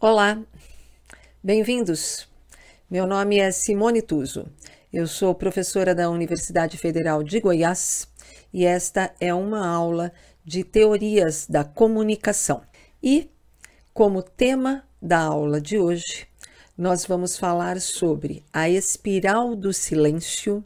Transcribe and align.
Olá, 0.00 0.40
bem-vindos. 1.42 2.28
Meu 2.88 3.04
nome 3.04 3.40
é 3.40 3.50
Simone 3.50 4.00
Tuso. 4.00 4.46
Eu 4.92 5.08
sou 5.08 5.34
professora 5.34 5.92
da 5.92 6.08
Universidade 6.08 6.78
Federal 6.78 7.24
de 7.24 7.40
Goiás 7.40 8.06
e 8.52 8.64
esta 8.64 9.12
é 9.18 9.34
uma 9.34 9.66
aula 9.66 10.12
de 10.44 10.62
teorias 10.62 11.48
da 11.48 11.64
comunicação. 11.64 12.62
E, 13.02 13.28
como 13.92 14.22
tema 14.22 14.84
da 15.02 15.18
aula 15.18 15.60
de 15.60 15.78
hoje, 15.78 16.28
nós 16.76 17.04
vamos 17.04 17.36
falar 17.36 17.80
sobre 17.80 18.44
a 18.52 18.70
espiral 18.70 19.56
do 19.56 19.72
silêncio 19.72 20.64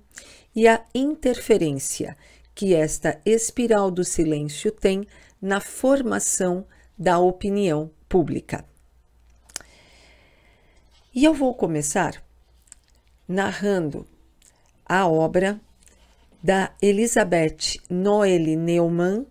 e 0.54 0.68
a 0.68 0.84
interferência 0.94 2.18
que 2.54 2.74
esta 2.74 3.18
espiral 3.24 3.90
do 3.90 4.04
silêncio 4.04 4.70
tem 4.70 5.06
na 5.40 5.58
formação 5.58 6.66
da 6.98 7.18
opinião 7.18 7.90
pública. 8.06 8.70
E 11.14 11.24
eu 11.24 11.34
vou 11.34 11.52
começar 11.52 12.24
narrando 13.28 14.06
a 14.86 15.06
obra 15.06 15.60
da 16.42 16.72
Elizabeth 16.80 17.78
Noelle 17.90 18.56
Neumann, 18.56 19.26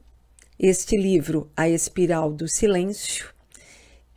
este 0.59 0.95
livro 0.95 1.49
A 1.57 1.67
Espiral 1.67 2.31
do 2.31 2.47
Silêncio, 2.47 3.33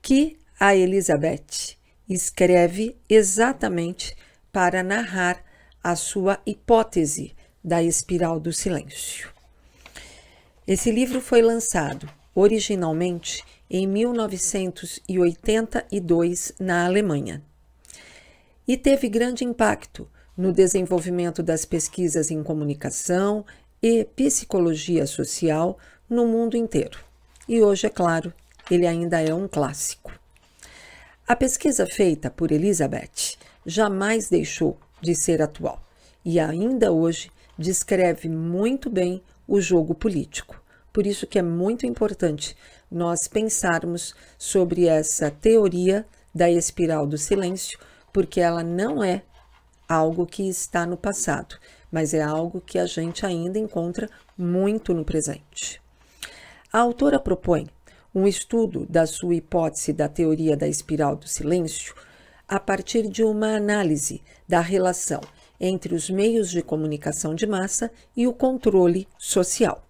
que 0.02 0.38
a 0.60 0.76
Elizabeth 0.76 1.78
escreve 2.06 2.98
exatamente 3.08 4.14
para 4.52 4.82
narrar 4.82 5.42
a 5.82 5.96
sua 5.96 6.38
hipótese 6.44 7.34
da 7.64 7.82
espiral 7.82 8.38
do 8.38 8.52
silêncio. 8.52 9.32
Esse 10.66 10.90
livro 10.90 11.18
foi 11.18 11.40
lançado 11.40 12.06
originalmente 12.34 13.42
em 13.70 13.86
1982 13.86 16.52
na 16.60 16.84
Alemanha 16.84 17.42
e 18.66 18.76
teve 18.76 19.08
grande 19.08 19.44
impacto 19.44 20.08
no 20.36 20.52
desenvolvimento 20.52 21.42
das 21.42 21.64
pesquisas 21.64 22.30
em 22.30 22.42
comunicação 22.42 23.44
e 23.82 24.04
psicologia 24.04 25.06
social 25.06 25.78
no 26.08 26.26
mundo 26.26 26.56
inteiro. 26.56 26.98
E 27.48 27.62
hoje, 27.62 27.86
é 27.86 27.90
claro, 27.90 28.32
ele 28.70 28.86
ainda 28.86 29.20
é 29.20 29.32
um 29.34 29.46
clássico. 29.46 30.12
A 31.26 31.36
pesquisa 31.36 31.86
feita 31.86 32.30
por 32.30 32.50
Elizabeth 32.50 33.36
jamais 33.64 34.28
deixou 34.28 34.78
de 35.00 35.14
ser 35.14 35.40
atual 35.40 35.82
e 36.24 36.40
ainda 36.40 36.92
hoje 36.92 37.30
descreve 37.58 38.28
muito 38.28 38.90
bem 38.90 39.22
o 39.46 39.60
jogo 39.60 39.94
político. 39.94 40.60
Por 40.92 41.06
isso 41.06 41.26
que 41.26 41.38
é 41.38 41.42
muito 41.42 41.86
importante 41.86 42.56
nós 42.90 43.26
pensarmos 43.26 44.14
sobre 44.38 44.86
essa 44.86 45.30
teoria 45.30 46.06
da 46.34 46.50
espiral 46.50 47.06
do 47.06 47.18
silêncio, 47.18 47.78
porque 48.14 48.40
ela 48.40 48.62
não 48.62 49.02
é 49.02 49.24
algo 49.88 50.24
que 50.24 50.48
está 50.48 50.86
no 50.86 50.96
passado, 50.96 51.56
mas 51.90 52.14
é 52.14 52.22
algo 52.22 52.60
que 52.60 52.78
a 52.78 52.86
gente 52.86 53.26
ainda 53.26 53.58
encontra 53.58 54.08
muito 54.38 54.94
no 54.94 55.04
presente. 55.04 55.82
A 56.72 56.78
autora 56.78 57.18
propõe 57.18 57.66
um 58.14 58.24
estudo 58.24 58.86
da 58.88 59.04
sua 59.04 59.34
hipótese 59.34 59.92
da 59.92 60.08
teoria 60.08 60.56
da 60.56 60.68
espiral 60.68 61.16
do 61.16 61.26
silêncio 61.26 61.92
a 62.46 62.60
partir 62.60 63.08
de 63.08 63.24
uma 63.24 63.56
análise 63.56 64.22
da 64.46 64.60
relação 64.60 65.20
entre 65.58 65.92
os 65.92 66.08
meios 66.08 66.52
de 66.52 66.62
comunicação 66.62 67.34
de 67.34 67.48
massa 67.48 67.90
e 68.16 68.28
o 68.28 68.32
controle 68.32 69.08
social. 69.18 69.84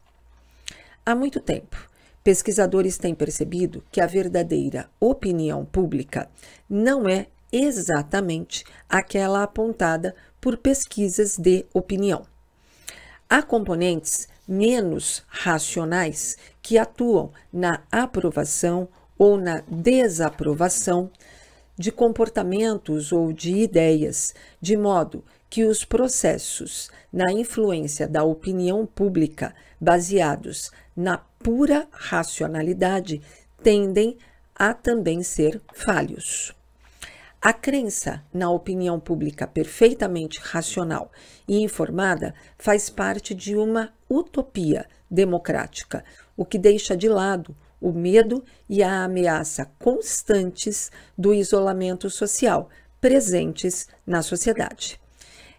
Há 1.05 1.15
muito 1.15 1.41
tempo, 1.41 1.91
pesquisadores 2.23 2.97
têm 2.97 3.15
percebido 3.15 3.85
que 3.93 4.01
a 4.01 4.07
verdadeira 4.07 4.89
opinião 4.99 5.67
pública 5.67 6.31
não 6.71 7.07
é 7.07 7.27
exatamente 7.57 8.65
aquela 8.89 9.45
apontada 9.45 10.15
por 10.41 10.57
pesquisas 10.57 11.39
de 11.39 11.65
opinião. 11.73 12.27
Há 13.31 13.43
componentes 13.43 14.29
menos 14.47 15.23
racionais 15.29 16.37
que 16.61 16.77
atuam 16.77 17.33
na 17.53 17.83
aprovação 17.91 18.89
ou 19.17 19.37
na 19.39 19.63
desaprovação 19.69 21.11
de 21.79 21.91
comportamentos 21.91 23.13
ou 23.13 23.33
de 23.33 23.55
ideias, 23.55 24.35
de 24.61 24.77
modo 24.77 25.25
que 25.49 25.65
os 25.65 25.85
processos 25.85 26.91
na 27.13 27.33
influência 27.33 28.09
da 28.09 28.25
opinião 28.25 28.85
pública 28.85 29.55
baseados 29.81 30.71
na 30.97 31.19
pura 31.19 31.87
racionalidade 31.93 33.23
tendem 33.63 34.19
a 34.55 34.75
também 34.75 35.23
ser 35.23 35.61
falhos. 35.73 36.55
A 37.47 37.53
crença 37.53 38.25
na 38.33 38.51
opinião 38.51 38.99
pública 38.99 39.47
perfeitamente 39.47 40.41
racional 40.43 41.13
e 41.47 41.59
informada 41.59 42.35
faz 42.57 42.89
parte 42.89 43.35
de 43.35 43.55
uma 43.55 43.93
utopia 44.09 44.87
democrática, 45.11 46.03
o 46.35 46.47
que 46.47 46.57
deixa 46.57 46.97
de 46.97 47.07
lado 47.07 47.55
o 47.79 47.93
medo 47.93 48.43
e 48.67 48.83
a 48.83 49.05
ameaça 49.05 49.71
constantes 49.79 50.91
do 51.19 51.35
isolamento 51.35 52.09
social 52.09 52.71
presentes 52.99 53.89
na 54.07 54.23
sociedade. 54.23 54.99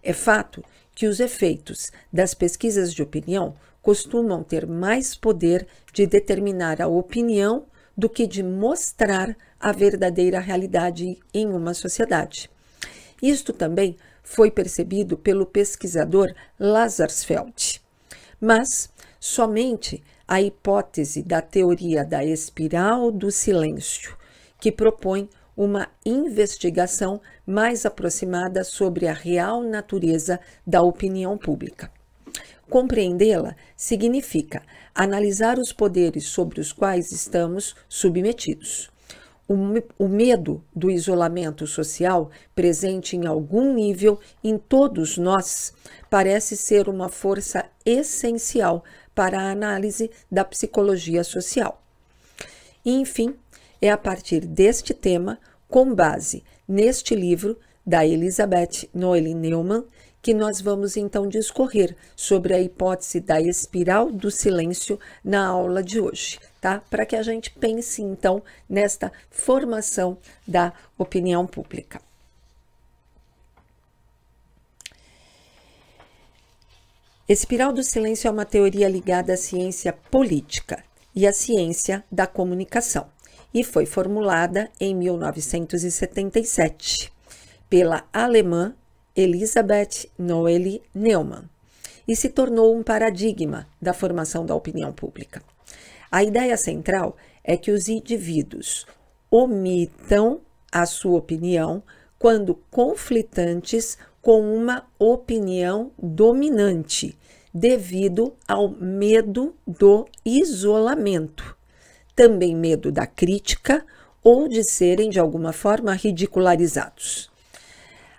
É 0.02 0.12
fato 0.12 0.66
que 0.96 1.06
os 1.06 1.20
efeitos 1.20 1.92
das 2.12 2.34
pesquisas 2.34 2.96
de 2.96 3.04
opinião 3.04 3.54
costumam 3.80 4.42
ter 4.42 4.66
mais 4.66 5.14
poder 5.14 5.68
de 5.94 6.08
determinar 6.08 6.82
a 6.82 6.88
opinião 6.88 7.68
do 7.96 8.10
que 8.10 8.26
de 8.26 8.42
mostrar 8.42 9.38
a 9.66 9.72
verdadeira 9.72 10.40
realidade 10.40 11.18
em 11.34 11.48
uma 11.48 11.74
sociedade. 11.74 12.52
Isto 13.20 13.52
também 13.52 13.98
foi 14.22 14.52
percebido 14.52 15.18
pelo 15.18 15.44
pesquisador 15.44 16.32
Lazarsfeld. 16.60 17.82
Mas 18.40 18.92
somente 19.20 20.04
a 20.28 20.40
hipótese 20.40 21.24
da 21.24 21.42
teoria 21.42 22.06
da 22.06 22.24
espiral 22.24 23.12
do 23.12 23.32
silêncio, 23.32 24.16
que 24.60 24.72
propõe 24.72 25.28
uma 25.58 25.88
investigação 26.06 27.20
mais 27.44 27.88
aproximada 27.88 28.64
sobre 28.64 29.08
a 29.08 29.14
real 29.14 29.64
natureza 29.64 30.40
da 30.68 30.84
opinião 30.84 31.40
pública. 31.40 31.92
Compreendê-la 32.70 33.56
significa 33.76 34.62
analisar 34.94 35.58
os 35.58 35.74
poderes 35.74 36.26
sobre 36.26 36.60
os 36.60 36.72
quais 36.72 37.12
estamos 37.12 37.76
submetidos. 37.90 38.94
O, 39.48 40.08
medo 40.08 40.64
do 40.76 40.90
isolamento 40.90 41.68
social, 41.68 42.32
presente 42.56 43.16
em 43.16 43.28
algum 43.28 43.74
nível 43.74 44.20
em 44.44 44.58
todos 44.58 45.20
nós, 45.20 45.72
parece 46.10 46.58
ser 46.58 46.90
uma 46.90 47.10
força 47.10 47.66
essencial 47.86 48.84
para 49.14 49.40
a 49.40 49.52
análise 49.52 50.10
da 50.32 50.44
psicologia 50.44 51.24
social. 51.24 51.82
E, 52.84 52.92
enfim, 52.92 53.36
é 53.80 53.92
a 53.92 53.98
partir 53.98 54.42
deste 54.46 54.94
tema, 54.94 55.40
com 55.70 55.94
base 55.94 56.44
neste 56.68 57.16
livro 57.16 57.58
da 57.86 58.06
Elizabeth 58.06 58.90
Noelle 58.94 59.36
Neumann, 59.36 59.86
que 60.26 60.34
nós 60.34 60.60
vamos 60.60 60.98
então 60.98 61.28
discorrer 61.28 61.96
sobre 62.16 62.56
a 62.56 62.60
hipótese 62.60 63.20
da 63.20 63.40
espiral 63.40 64.12
do 64.12 64.32
silêncio 64.32 65.00
na 65.24 65.46
aula 65.46 65.84
de 65.84 66.00
hoje, 66.00 66.40
tá? 66.66 66.82
Para 66.90 67.06
que 67.06 67.16
a 67.16 67.22
gente 67.22 67.52
pense 67.52 68.02
então 68.02 68.42
nesta 68.68 69.12
formação 69.30 70.18
da 70.48 70.74
opinião 70.98 71.46
pública. 71.46 72.02
Espiral 77.30 77.72
do 77.72 77.84
silêncio 77.84 78.28
é 78.28 78.32
uma 78.32 78.46
teoria 78.46 78.90
ligada 78.90 79.34
à 79.34 79.38
ciência 79.38 79.94
política 79.94 80.84
e 81.14 81.28
à 81.28 81.34
ciência 81.34 82.04
da 82.12 82.26
comunicação 82.26 83.10
e 83.54 83.64
foi 83.64 83.86
formulada 83.86 84.72
em 84.80 84.96
1977 84.96 87.14
pela 87.70 88.08
alemã 88.12 88.74
Elisabeth 89.16 90.10
Noelle 90.18 90.82
Neumann 90.96 91.48
e 92.08 92.16
se 92.16 92.30
tornou 92.30 92.76
um 92.76 92.82
paradigma 92.82 93.68
da 93.80 93.94
formação 93.94 94.48
da 94.48 94.56
opinião 94.56 94.92
pública. 94.92 95.44
A 96.12 96.24
ideia 96.24 96.58
central 96.58 97.16
é 97.44 97.58
que 97.58 97.72
os 97.72 97.88
indivíduos 97.88 98.86
omitam 99.30 100.42
a 100.72 100.86
sua 100.86 101.18
opinião 101.18 101.84
quando 102.18 102.56
conflitantes 102.72 103.98
com 104.22 104.42
uma 104.56 104.86
opinião 104.98 105.92
dominante, 106.02 107.18
devido 107.54 108.34
ao 108.48 108.70
medo 108.70 109.56
do 109.66 110.08
isolamento, 110.26 111.56
também 112.16 112.56
medo 112.56 112.92
da 112.92 113.06
crítica 113.06 113.86
ou 114.24 114.48
de 114.48 114.64
serem 114.64 115.10
de 115.10 115.20
alguma 115.20 115.54
forma 115.54 115.94
ridicularizados. 115.94 117.30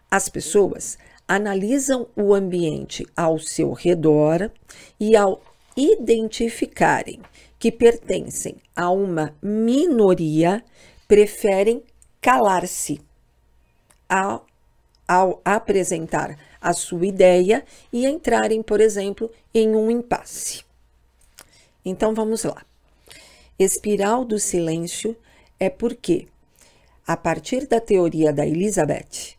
As 0.09 0.29
pessoas 0.29 0.97
analisam 1.27 2.07
o 2.15 2.33
ambiente 2.33 3.05
ao 3.17 3.39
seu 3.39 3.73
redor 3.73 4.51
e, 5.01 5.17
ao 5.17 5.43
identificarem 5.77 7.21
que 7.59 7.73
pertencem 7.73 8.57
a 8.75 8.91
uma 8.91 9.35
minoria, 9.43 10.65
preferem 11.09 11.83
calar-se 12.21 13.01
ao, 14.09 14.47
ao 15.07 15.41
apresentar 15.45 16.39
a 16.61 16.73
sua 16.73 17.07
ideia 17.07 17.65
e 17.93 18.07
entrarem, 18.07 18.63
por 18.63 18.81
exemplo, 18.81 19.31
em 19.55 19.75
um 19.75 19.91
impasse. 19.91 20.65
Então 21.85 22.15
vamos 22.15 22.43
lá. 22.43 22.65
Espiral 23.59 24.25
do 24.25 24.39
silêncio 24.39 25.17
é 25.59 25.71
porque, 25.71 26.27
a 27.07 27.17
partir 27.17 27.67
da 27.67 27.81
teoria 27.81 28.33
da 28.33 28.47
Elizabeth, 28.47 29.37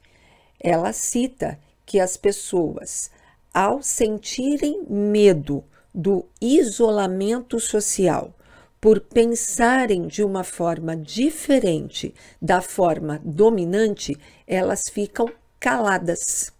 ela 0.59 0.91
cita 0.91 1.59
que 1.85 1.99
as 1.99 2.17
pessoas, 2.17 3.11
ao 3.53 3.81
sentirem 3.81 4.83
medo 4.89 5.63
do 5.97 6.23
isolamento 6.39 7.59
social, 7.59 8.31
por 8.79 8.99
pensarem 8.99 10.05
de 10.05 10.23
uma 10.23 10.43
forma 10.43 10.95
diferente 10.95 12.13
da 12.39 12.61
forma 12.61 13.19
dominante, 13.25 14.15
elas 14.45 14.83
ficam 14.89 15.27
caladas. 15.59 16.53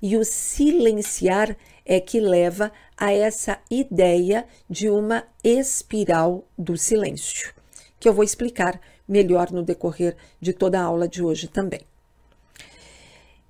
E 0.00 0.16
o 0.16 0.24
silenciar 0.24 1.56
é 1.84 1.98
que 1.98 2.20
leva 2.20 2.70
a 2.96 3.12
essa 3.12 3.58
ideia 3.68 4.46
de 4.70 4.88
uma 4.88 5.24
espiral 5.42 6.44
do 6.56 6.76
silêncio, 6.76 7.52
que 7.98 8.08
eu 8.08 8.14
vou 8.14 8.22
explicar 8.22 8.80
melhor 9.08 9.50
no 9.50 9.64
decorrer 9.64 10.16
de 10.40 10.52
toda 10.52 10.78
a 10.78 10.84
aula 10.84 11.08
de 11.08 11.24
hoje 11.24 11.48
também. 11.48 11.80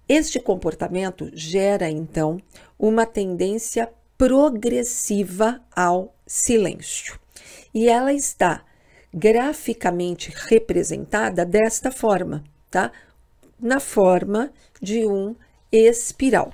Este 0.09 0.41
comportamento 0.41 1.31
gera, 1.35 1.91
então, 1.91 2.41
uma 2.79 3.05
tendência 3.05 3.93
progressiva 4.19 5.61
ao 5.75 6.15
silêncio. 6.27 7.19
E 7.75 7.89
ela 7.89 8.13
está 8.13 8.65
graficamente 9.13 10.33
representada 10.35 11.45
desta 11.45 11.91
forma, 11.91 12.45
tá? 12.71 12.93
Na 13.59 13.81
forma 13.81 14.51
de 14.81 15.07
um 15.07 15.35
espiral. 15.71 16.53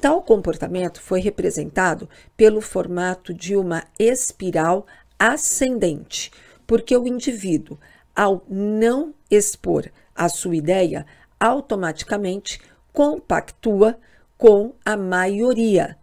Tal 0.00 0.22
comportamento 0.22 1.00
foi 1.00 1.20
representado 1.20 2.08
pelo 2.36 2.60
formato 2.60 3.34
de 3.34 3.54
uma 3.54 3.84
espiral 3.98 4.86
ascendente, 5.18 6.30
porque 6.66 6.96
o 6.96 7.06
indivíduo, 7.06 7.78
ao 8.16 8.42
não 8.48 9.14
expor 9.30 9.90
a 10.14 10.28
sua 10.28 10.56
ideia, 10.56 11.04
automaticamente 11.38 12.60
compactua 12.92 13.98
com 14.38 14.74
a 14.84 14.96
maioria, 14.96 15.98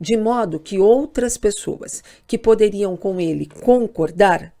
de 0.00 0.16
modo 0.16 0.60
que 0.60 0.78
outras 0.78 1.36
pessoas 1.36 2.02
que 2.26 2.38
poderiam 2.38 2.96
com 2.96 3.20
ele 3.20 3.46
concordar 3.46 4.52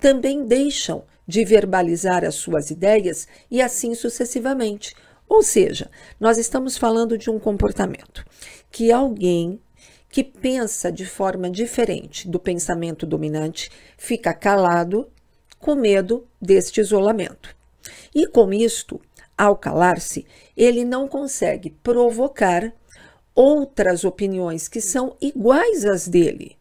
também 0.00 0.44
deixam 0.44 1.04
de 1.26 1.44
verbalizar 1.44 2.24
as 2.24 2.34
suas 2.34 2.70
ideias 2.70 3.26
e 3.50 3.60
assim 3.62 3.94
sucessivamente. 3.94 4.94
Ou 5.28 5.42
seja, 5.42 5.90
nós 6.20 6.38
estamos 6.38 6.76
falando 6.76 7.16
de 7.16 7.30
um 7.30 7.38
comportamento 7.38 8.24
que 8.70 8.92
alguém 8.92 9.60
que 10.10 10.22
pensa 10.22 10.92
de 10.92 11.04
forma 11.04 11.50
diferente 11.50 12.28
do 12.28 12.38
pensamento 12.38 13.04
dominante 13.06 13.70
fica 13.96 14.32
calado 14.32 15.08
com 15.58 15.74
medo 15.74 16.26
deste 16.40 16.80
isolamento. 16.80 17.56
E 18.14 18.26
com 18.26 18.52
isto, 18.52 19.00
ao 19.36 19.56
calar-se, 19.56 20.24
ele 20.56 20.84
não 20.84 21.08
consegue 21.08 21.70
provocar 21.82 22.72
outras 23.34 24.04
opiniões 24.04 24.68
que 24.68 24.80
são 24.80 25.16
iguais 25.20 25.84
às 25.84 26.06
dele, 26.06 26.56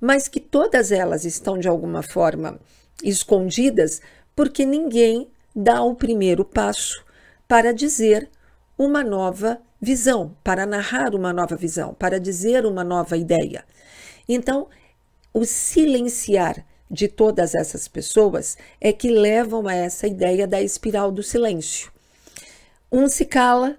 mas 0.00 0.28
que 0.28 0.40
todas 0.40 0.90
elas 0.90 1.24
estão 1.24 1.58
de 1.58 1.68
alguma 1.68 2.02
forma 2.02 2.58
escondidas 3.02 4.00
porque 4.34 4.64
ninguém 4.64 5.28
dá 5.54 5.82
o 5.82 5.94
primeiro 5.94 6.44
passo 6.44 7.04
para 7.46 7.72
dizer 7.72 8.28
uma 8.78 9.02
nova 9.02 9.60
visão, 9.80 10.36
para 10.42 10.66
narrar 10.66 11.14
uma 11.14 11.32
nova 11.32 11.56
visão, 11.56 11.94
para 11.94 12.20
dizer 12.20 12.64
uma 12.66 12.84
nova 12.84 13.16
ideia. 13.16 13.64
Então, 14.28 14.68
o 15.32 15.44
silenciar 15.44 16.64
de 16.90 17.06
todas 17.06 17.54
essas 17.54 17.86
pessoas 17.86 18.56
é 18.80 18.92
que 18.92 19.10
levam 19.10 19.68
a 19.68 19.74
essa 19.74 20.06
ideia 20.06 20.46
da 20.46 20.60
espiral 20.60 21.12
do 21.12 21.22
silêncio. 21.22 21.90
Um 22.90 23.08
se 23.08 23.24
cala, 23.24 23.76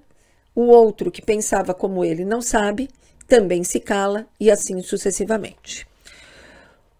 o 0.55 0.67
outro 0.67 1.11
que 1.11 1.21
pensava 1.21 1.73
como 1.73 2.03
ele 2.03 2.25
não 2.25 2.41
sabe, 2.41 2.89
também 3.27 3.63
se 3.63 3.79
cala 3.79 4.27
e 4.39 4.51
assim 4.51 4.81
sucessivamente. 4.81 5.87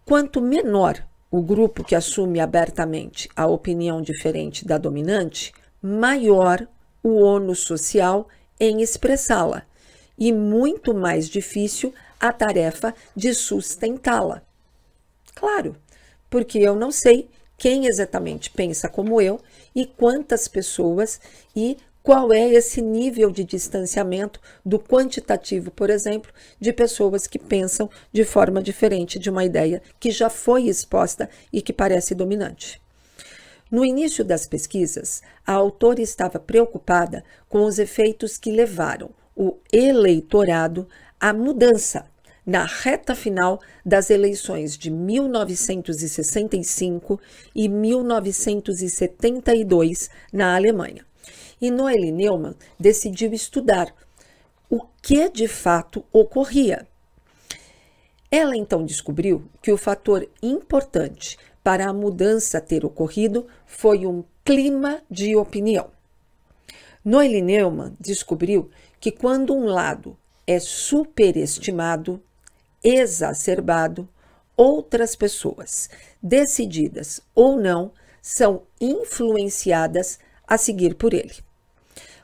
Quanto 0.04 0.40
menor 0.40 1.04
o 1.30 1.40
grupo 1.40 1.84
que 1.84 1.94
assume 1.94 2.40
abertamente 2.40 3.28
a 3.34 3.46
opinião 3.46 4.02
diferente 4.02 4.66
da 4.66 4.76
dominante, 4.76 5.52
maior 5.80 6.66
o 7.02 7.20
ônus 7.22 7.60
social 7.60 8.28
em 8.60 8.80
expressá-la 8.82 9.62
e 10.18 10.32
muito 10.32 10.94
mais 10.94 11.28
difícil 11.28 11.92
a 12.20 12.32
tarefa 12.32 12.94
de 13.16 13.34
sustentá-la. 13.34 14.42
Claro, 15.34 15.74
porque 16.30 16.58
eu 16.58 16.76
não 16.76 16.92
sei 16.92 17.28
quem 17.56 17.86
exatamente 17.86 18.50
pensa 18.50 18.88
como 18.88 19.20
eu 19.20 19.40
e 19.74 19.86
quantas 19.86 20.48
pessoas 20.48 21.20
e 21.56 21.76
qual 22.02 22.32
é 22.32 22.48
esse 22.48 22.82
nível 22.82 23.30
de 23.30 23.44
distanciamento 23.44 24.40
do 24.64 24.78
quantitativo, 24.78 25.70
por 25.70 25.88
exemplo, 25.88 26.32
de 26.60 26.72
pessoas 26.72 27.26
que 27.26 27.38
pensam 27.38 27.88
de 28.12 28.24
forma 28.24 28.62
diferente 28.62 29.18
de 29.18 29.30
uma 29.30 29.44
ideia 29.44 29.80
que 30.00 30.10
já 30.10 30.28
foi 30.28 30.64
exposta 30.64 31.30
e 31.52 31.62
que 31.62 31.72
parece 31.72 32.14
dominante. 32.14 32.82
No 33.70 33.84
início 33.84 34.24
das 34.24 34.46
pesquisas, 34.46 35.22
a 35.46 35.52
autora 35.52 36.02
estava 36.02 36.38
preocupada 36.38 37.24
com 37.48 37.64
os 37.64 37.78
efeitos 37.78 38.36
que 38.36 38.50
levaram 38.50 39.10
o 39.34 39.56
eleitorado 39.72 40.86
à 41.18 41.32
mudança 41.32 42.04
na 42.44 42.66
reta 42.66 43.14
final 43.14 43.60
das 43.86 44.10
eleições 44.10 44.76
de 44.76 44.90
1965 44.90 47.20
e 47.54 47.68
1972 47.68 50.10
na 50.32 50.56
Alemanha. 50.56 51.06
E 51.62 51.70
Noelle 51.70 52.10
Neumann 52.10 52.56
decidiu 52.76 53.32
estudar 53.32 53.94
o 54.68 54.80
que 55.00 55.28
de 55.28 55.46
fato 55.46 56.04
ocorria. 56.12 56.88
Ela 58.28 58.56
então 58.56 58.84
descobriu 58.84 59.48
que 59.62 59.70
o 59.70 59.76
fator 59.76 60.28
importante 60.42 61.38
para 61.62 61.88
a 61.88 61.92
mudança 61.92 62.60
ter 62.60 62.84
ocorrido 62.84 63.46
foi 63.64 64.04
um 64.04 64.24
clima 64.44 65.00
de 65.08 65.36
opinião. 65.36 65.88
Noelle 67.04 67.40
Neumann 67.40 67.96
descobriu 68.00 68.68
que 68.98 69.12
quando 69.12 69.54
um 69.54 69.66
lado 69.66 70.18
é 70.44 70.58
superestimado, 70.58 72.20
exacerbado, 72.82 74.08
outras 74.56 75.14
pessoas, 75.14 75.88
decididas 76.20 77.20
ou 77.36 77.56
não, 77.56 77.92
são 78.20 78.62
influenciadas 78.80 80.18
a 80.44 80.58
seguir 80.58 80.96
por 80.96 81.14
ele. 81.14 81.51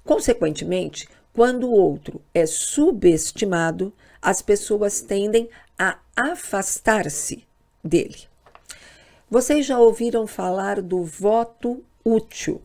Consequentemente, 0.09 1.07
quando 1.35 1.69
o 1.69 1.71
outro 1.71 2.23
é 2.33 2.47
subestimado, 2.47 3.93
as 4.23 4.41
pessoas 4.41 5.03
tendem 5.03 5.51
a 5.79 5.99
afastar-se 6.17 7.47
dele. 7.85 8.17
Vocês 9.31 9.67
já 9.67 9.79
ouviram 9.79 10.27
falar 10.27 10.81
do 10.81 11.05
voto 11.05 11.85
útil, 12.03 12.63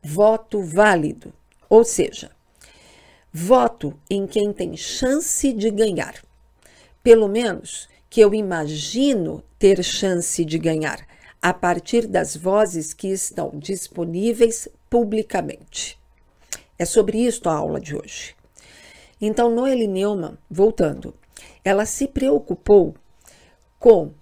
voto 0.00 0.62
válido, 0.62 1.32
ou 1.68 1.82
seja, 1.82 2.30
voto 3.32 3.92
em 4.08 4.24
quem 4.24 4.52
tem 4.52 4.76
chance 4.76 5.52
de 5.52 5.68
ganhar. 5.68 6.22
Pelo 7.02 7.26
menos 7.26 7.88
que 8.08 8.20
eu 8.20 8.32
imagino 8.32 9.42
ter 9.58 9.82
chance 9.82 10.44
de 10.44 10.60
ganhar 10.60 11.04
a 11.42 11.52
partir 11.52 12.06
das 12.06 12.36
vozes 12.36 12.94
que 12.94 13.08
estão 13.08 13.50
disponíveis 13.58 14.68
publicamente. 14.88 16.03
É 16.84 16.86
sobre 16.86 17.16
isso 17.16 17.48
a 17.48 17.54
aula 17.54 17.80
de 17.80 17.96
hoje. 17.96 18.34
Então, 19.18 19.48
Noelle 19.48 19.86
Neumann, 19.86 20.36
voltando, 20.50 21.14
ela 21.64 21.86
se 21.86 22.06
preocupou 22.06 22.94
com 23.78 24.12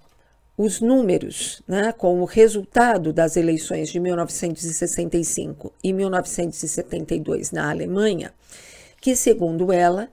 os 0.56 0.80
números, 0.80 1.60
né, 1.66 1.90
com 1.90 2.20
o 2.20 2.24
resultado 2.24 3.12
das 3.12 3.36
eleições 3.36 3.88
de 3.88 3.98
1965 3.98 5.72
e 5.82 5.92
1972 5.92 7.50
na 7.50 7.68
Alemanha, 7.68 8.32
que, 9.00 9.16
segundo 9.16 9.72
ela, 9.72 10.08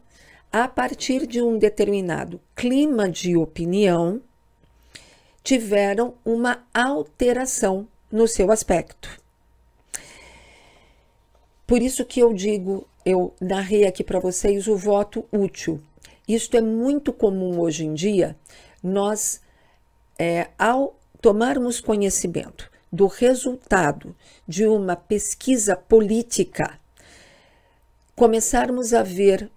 a 0.51 0.67
partir 0.67 1.27
de 1.27 1.43
um 1.43 1.55
determinado 1.55 2.41
clima 2.55 3.07
de 3.07 3.37
opinião, 3.37 4.19
tiveram 5.43 6.15
uma 6.25 6.65
alteração 6.73 7.87
no 8.11 8.27
seu 8.27 8.51
aspecto. 8.51 9.19
Por 11.69 11.83
isso 11.83 12.03
que 12.03 12.19
eu 12.19 12.33
digo, 12.33 12.87
eu 13.05 13.31
narrei 13.39 13.85
aqui 13.85 14.03
para 14.03 14.19
vocês 14.19 14.67
o 14.67 14.75
voto 14.75 15.23
útil. 15.31 15.79
Isto 16.27 16.57
é 16.57 16.61
muito 16.61 17.13
comum 17.13 17.59
hoje 17.59 17.85
em 17.85 17.93
dia, 17.93 18.35
nós, 18.81 19.39
é, 20.17 20.47
ao 20.57 20.97
tomarmos 21.21 21.79
conhecimento 21.79 22.71
do 22.91 23.05
resultado 23.05 24.15
de 24.47 24.65
uma 24.65 24.95
pesquisa 24.95 25.75
política, 25.75 26.79
começarmos 28.15 28.91
a 28.91 29.03
ver 29.03 29.47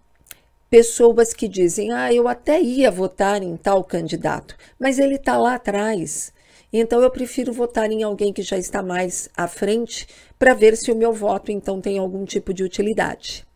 pessoas 0.68 1.32
que 1.32 1.48
dizem: 1.48 1.92
Ah, 1.92 2.12
eu 2.12 2.28
até 2.28 2.60
ia 2.60 2.90
votar 2.90 3.42
em 3.42 3.56
tal 3.56 3.82
candidato, 3.82 4.54
mas 4.78 4.98
ele 4.98 5.14
está 5.14 5.38
lá 5.38 5.54
atrás. 5.54 6.30
Então 6.72 7.02
eu 7.02 7.10
prefiro 7.10 7.52
votar 7.52 7.90
em 7.90 8.02
alguém 8.02 8.32
que 8.32 8.42
já 8.42 8.56
está 8.56 8.82
mais 8.82 9.28
à 9.36 9.46
frente 9.46 10.06
para 10.38 10.54
ver 10.54 10.76
se 10.76 10.90
o 10.90 10.96
meu 10.96 11.12
voto 11.12 11.52
então 11.52 11.80
tem 11.80 11.98
algum 11.98 12.24
tipo 12.24 12.54
de 12.54 12.64
utilidade. 12.64 13.46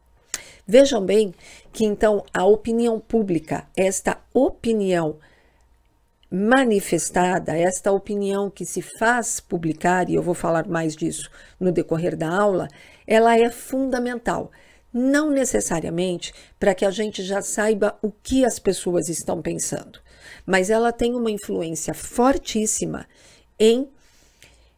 Vejam 0.66 1.04
bem 1.04 1.32
que 1.72 1.84
então 1.84 2.24
a 2.34 2.44
opinião 2.44 2.98
pública, 3.00 3.66
esta 3.76 4.18
opinião 4.34 5.16
manifestada, 6.30 7.56
esta 7.56 7.92
opinião 7.92 8.50
que 8.50 8.66
se 8.66 8.82
faz 8.82 9.38
publicar, 9.38 10.10
e 10.10 10.14
eu 10.14 10.22
vou 10.22 10.34
falar 10.34 10.66
mais 10.66 10.96
disso 10.96 11.30
no 11.58 11.70
decorrer 11.70 12.16
da 12.16 12.28
aula, 12.28 12.68
ela 13.06 13.38
é 13.38 13.48
fundamental. 13.48 14.50
Não 14.92 15.30
necessariamente 15.30 16.32
para 16.58 16.74
que 16.74 16.84
a 16.84 16.90
gente 16.90 17.22
já 17.22 17.40
saiba 17.42 17.96
o 18.02 18.10
que 18.10 18.44
as 18.44 18.58
pessoas 18.58 19.08
estão 19.08 19.40
pensando, 19.40 20.00
mas 20.46 20.70
ela 20.70 20.92
tem 20.92 21.14
uma 21.14 21.30
influência 21.30 21.92
fortíssima 21.92 23.06
em 23.58 23.90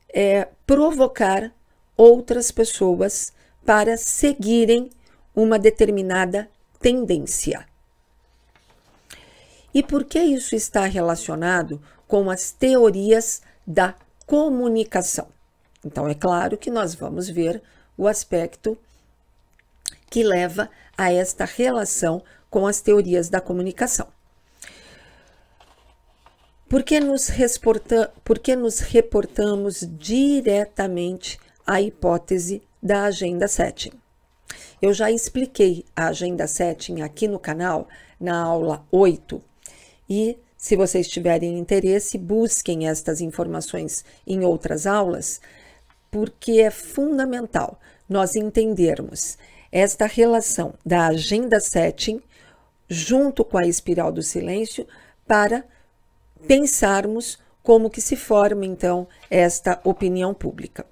é, 0.08 0.48
provocar 0.66 1.52
outras 1.96 2.50
pessoas 2.50 3.32
para 3.64 3.96
seguirem 3.96 4.90
uma 5.34 5.58
determinada 5.58 6.48
tendência. 6.80 7.66
E 9.74 9.82
por 9.82 10.04
que 10.04 10.18
isso 10.18 10.56
está 10.56 10.86
relacionado 10.86 11.80
com 12.06 12.30
as 12.30 12.50
teorias 12.50 13.42
da 13.66 13.94
comunicação? 14.26 15.28
Então, 15.84 16.08
é 16.08 16.14
claro 16.14 16.56
que 16.56 16.70
nós 16.70 16.94
vamos 16.94 17.28
ver 17.28 17.62
o 17.96 18.08
aspecto 18.08 18.76
que 20.10 20.24
leva 20.24 20.70
a 20.96 21.12
esta 21.12 21.44
relação 21.44 22.22
com 22.48 22.66
as 22.66 22.80
teorias 22.80 23.28
da 23.28 23.40
comunicação. 23.40 24.08
Por 26.68 26.82
que 26.82 27.00
nos, 27.00 27.30
por 28.22 28.38
que 28.38 28.54
nos 28.54 28.80
reportamos 28.80 29.88
diretamente 29.98 31.38
à 31.66 31.80
hipótese 31.80 32.60
da 32.82 33.04
agenda 33.04 33.48
setting? 33.48 33.92
Eu 34.80 34.92
já 34.92 35.10
expliquei 35.10 35.86
a 35.96 36.08
agenda 36.08 36.46
setting 36.46 37.00
aqui 37.00 37.26
no 37.26 37.38
canal, 37.38 37.88
na 38.20 38.38
aula 38.38 38.86
8, 38.92 39.42
e 40.10 40.36
se 40.58 40.76
vocês 40.76 41.08
tiverem 41.08 41.58
interesse, 41.58 42.18
busquem 42.18 42.86
estas 42.86 43.22
informações 43.22 44.04
em 44.26 44.44
outras 44.44 44.86
aulas, 44.86 45.40
porque 46.10 46.60
é 46.60 46.70
fundamental 46.70 47.80
nós 48.06 48.36
entendermos 48.36 49.38
esta 49.72 50.04
relação 50.04 50.74
da 50.84 51.06
agenda 51.06 51.60
setting 51.60 52.20
junto 52.86 53.42
com 53.42 53.56
a 53.56 53.66
espiral 53.66 54.12
do 54.12 54.22
silêncio 54.22 54.86
para 55.26 55.64
pensarmos 56.46 57.38
como 57.62 57.90
que 57.90 58.00
se 58.00 58.16
forma 58.16 58.64
então 58.64 59.06
esta 59.30 59.80
opinião 59.84 60.32
pública. 60.32 60.86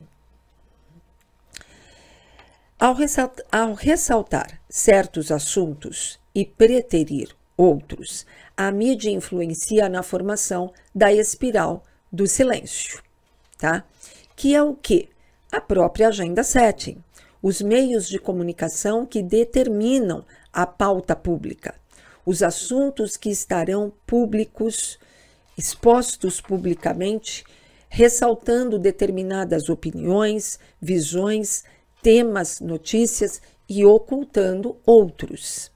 Ao 2.78 2.92
ressaltar, 2.92 3.46
ao 3.50 3.72
ressaltar 3.72 4.60
certos 4.68 5.32
assuntos 5.32 6.20
e 6.34 6.44
preterir 6.44 7.34
outros, 7.56 8.26
a 8.54 8.70
mídia 8.70 9.10
influencia 9.10 9.88
na 9.88 10.02
formação 10.02 10.72
da 10.94 11.10
espiral 11.10 11.82
do 12.12 12.26
silêncio, 12.26 13.02
tá? 13.56 13.82
Que 14.36 14.54
é 14.54 14.62
o 14.62 14.74
que? 14.74 15.08
A 15.50 15.60
própria 15.60 16.08
agenda 16.08 16.44
setting, 16.44 17.02
os 17.42 17.62
meios 17.62 18.08
de 18.08 18.18
comunicação 18.18 19.06
que 19.06 19.22
determinam 19.22 20.24
a 20.52 20.66
pauta 20.66 21.16
pública, 21.16 21.74
os 22.26 22.42
assuntos 22.42 23.16
que 23.16 23.30
estarão 23.30 23.92
públicos 24.06 24.98
expostos 25.56 26.40
publicamente, 26.40 27.44
ressaltando 27.88 28.78
determinadas 28.78 29.68
opiniões, 29.68 30.58
visões, 30.80 31.64
temas, 32.02 32.60
notícias 32.60 33.40
e 33.68 33.84
ocultando 33.84 34.76
outros. 34.84 35.70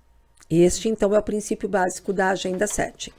Este, 0.49 0.89
então, 0.89 1.15
é 1.15 1.19
o 1.19 1.23
princípio 1.23 1.69
básico 1.69 2.13
da 2.13 2.31
Agenda 2.31 2.67
7. 2.67 3.13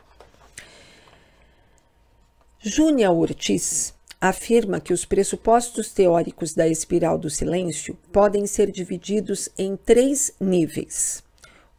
Júnia 2.59 3.09
Ortiz 3.11 3.93
afirma 4.19 4.79
que 4.79 4.93
os 4.93 5.03
pressupostos 5.03 5.91
teóricos 5.91 6.53
da 6.53 6.67
espiral 6.67 7.17
do 7.17 7.29
silêncio 7.29 7.97
podem 8.11 8.45
ser 8.45 8.69
divididos 8.69 9.49
em 9.57 9.75
três 9.75 10.31
níveis: 10.39 11.23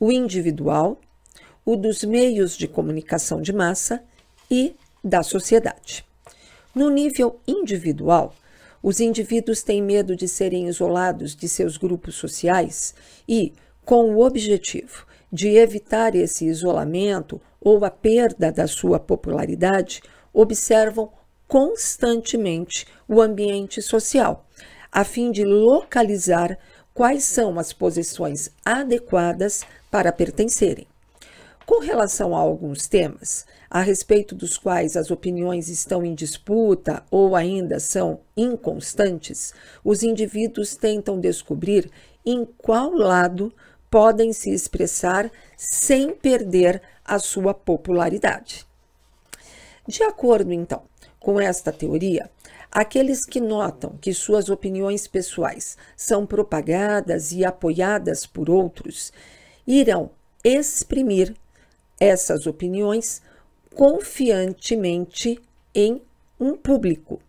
o 0.01 0.11
individual, 0.11 1.01
o 1.65 1.77
dos 1.77 2.03
meios 2.03 2.57
de 2.57 2.67
comunicação 2.67 3.41
de 3.41 3.53
massa 3.53 4.03
e 4.53 4.77
da 5.03 5.23
sociedade. 5.23 6.05
No 6.75 6.91
nível 6.91 7.41
individual, 7.49 8.35
os 8.83 9.01
indivíduos 9.01 9.63
têm 9.63 9.83
medo 9.83 10.15
de 10.15 10.29
serem 10.29 10.69
isolados 10.69 11.35
de 11.35 11.49
seus 11.49 11.79
grupos 11.79 12.17
sociais 12.17 12.95
e, 13.27 13.55
com 13.83 14.15
o 14.15 14.21
objetivo 14.23 15.07
de 15.33 15.57
evitar 15.57 16.15
esse 16.15 16.45
isolamento 16.45 17.41
ou 17.59 17.83
a 17.83 17.91
perda 17.91 18.53
da 18.53 18.67
sua 18.67 19.01
popularidade, 19.01 20.03
observam 20.35 21.11
constantemente 21.49 22.87
o 23.09 23.23
ambiente 23.23 23.81
social, 23.81 24.47
a 24.91 25.03
fim 25.03 25.31
de 25.31 25.45
localizar 25.45 26.59
quais 26.93 27.25
são 27.25 27.59
as 27.59 27.73
posições 27.73 28.51
adequadas 28.63 29.65
para 29.91 30.13
pertencerem. 30.13 30.92
Com 31.67 31.79
relação 31.79 32.35
a 32.37 32.41
alguns 32.41 32.89
temas, 32.89 33.47
a 33.71 33.81
respeito 33.81 34.35
dos 34.35 34.59
quais 34.59 34.97
as 34.97 35.11
opiniões 35.11 35.69
estão 35.69 36.05
em 36.05 36.15
disputa 36.15 37.05
ou 37.11 37.37
ainda 37.37 37.79
são 37.79 38.21
inconstantes, 38.37 39.55
os 39.85 40.03
indivíduos 40.03 40.75
tentam 40.75 41.21
descobrir 41.21 41.91
em 42.27 42.45
qual 42.45 42.93
lado 42.93 43.53
podem 43.91 44.33
se 44.33 44.51
expressar 44.51 45.31
sem 45.57 46.13
perder 46.15 46.83
a 47.05 47.19
sua 47.19 47.55
popularidade. 47.55 48.67
De 49.87 50.03
acordo, 50.03 50.53
então, 50.53 50.83
com 51.21 51.41
esta 51.41 51.71
teoria, 51.73 52.31
aqueles 52.71 53.25
que 53.25 53.41
notam 53.41 53.97
que 54.01 54.13
suas 54.13 54.49
opiniões 54.49 55.07
pessoais 55.07 55.77
são 55.97 56.27
propagadas 56.27 57.33
e 57.33 57.45
apoiadas 57.45 58.27
por 58.27 58.51
outros 58.51 59.13
irão 59.67 60.11
exprimir 60.45 61.35
essas 62.03 62.47
opiniões 62.47 63.23
confiantemente 63.75 65.41
em 65.75 66.03
um 66.39 66.57
público. 66.57 67.21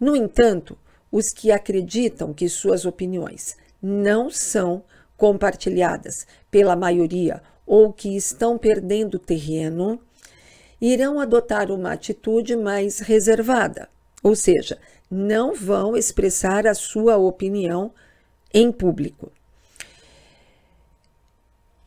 No 0.00 0.16
entanto, 0.16 0.76
os 1.12 1.30
que 1.30 1.50
acreditam 1.52 2.32
que 2.32 2.48
suas 2.48 2.84
opiniões 2.84 3.56
não 3.80 4.30
são 4.30 4.82
compartilhadas 5.16 6.26
pela 6.50 6.74
maioria 6.74 7.42
ou 7.66 7.92
que 7.92 8.16
estão 8.16 8.56
perdendo 8.58 9.18
terreno, 9.18 10.00
irão 10.80 11.18
adotar 11.18 11.70
uma 11.70 11.92
atitude 11.92 12.54
mais 12.56 13.00
reservada, 13.00 13.88
ou 14.22 14.36
seja, 14.36 14.78
não 15.10 15.54
vão 15.54 15.96
expressar 15.96 16.66
a 16.66 16.74
sua 16.74 17.16
opinião 17.16 17.92
em 18.52 18.70
público. 18.70 19.32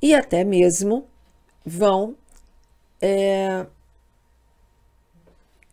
E 0.01 0.13
até 0.15 0.43
mesmo 0.43 1.08
vão 1.69 2.15
é, 2.99 3.67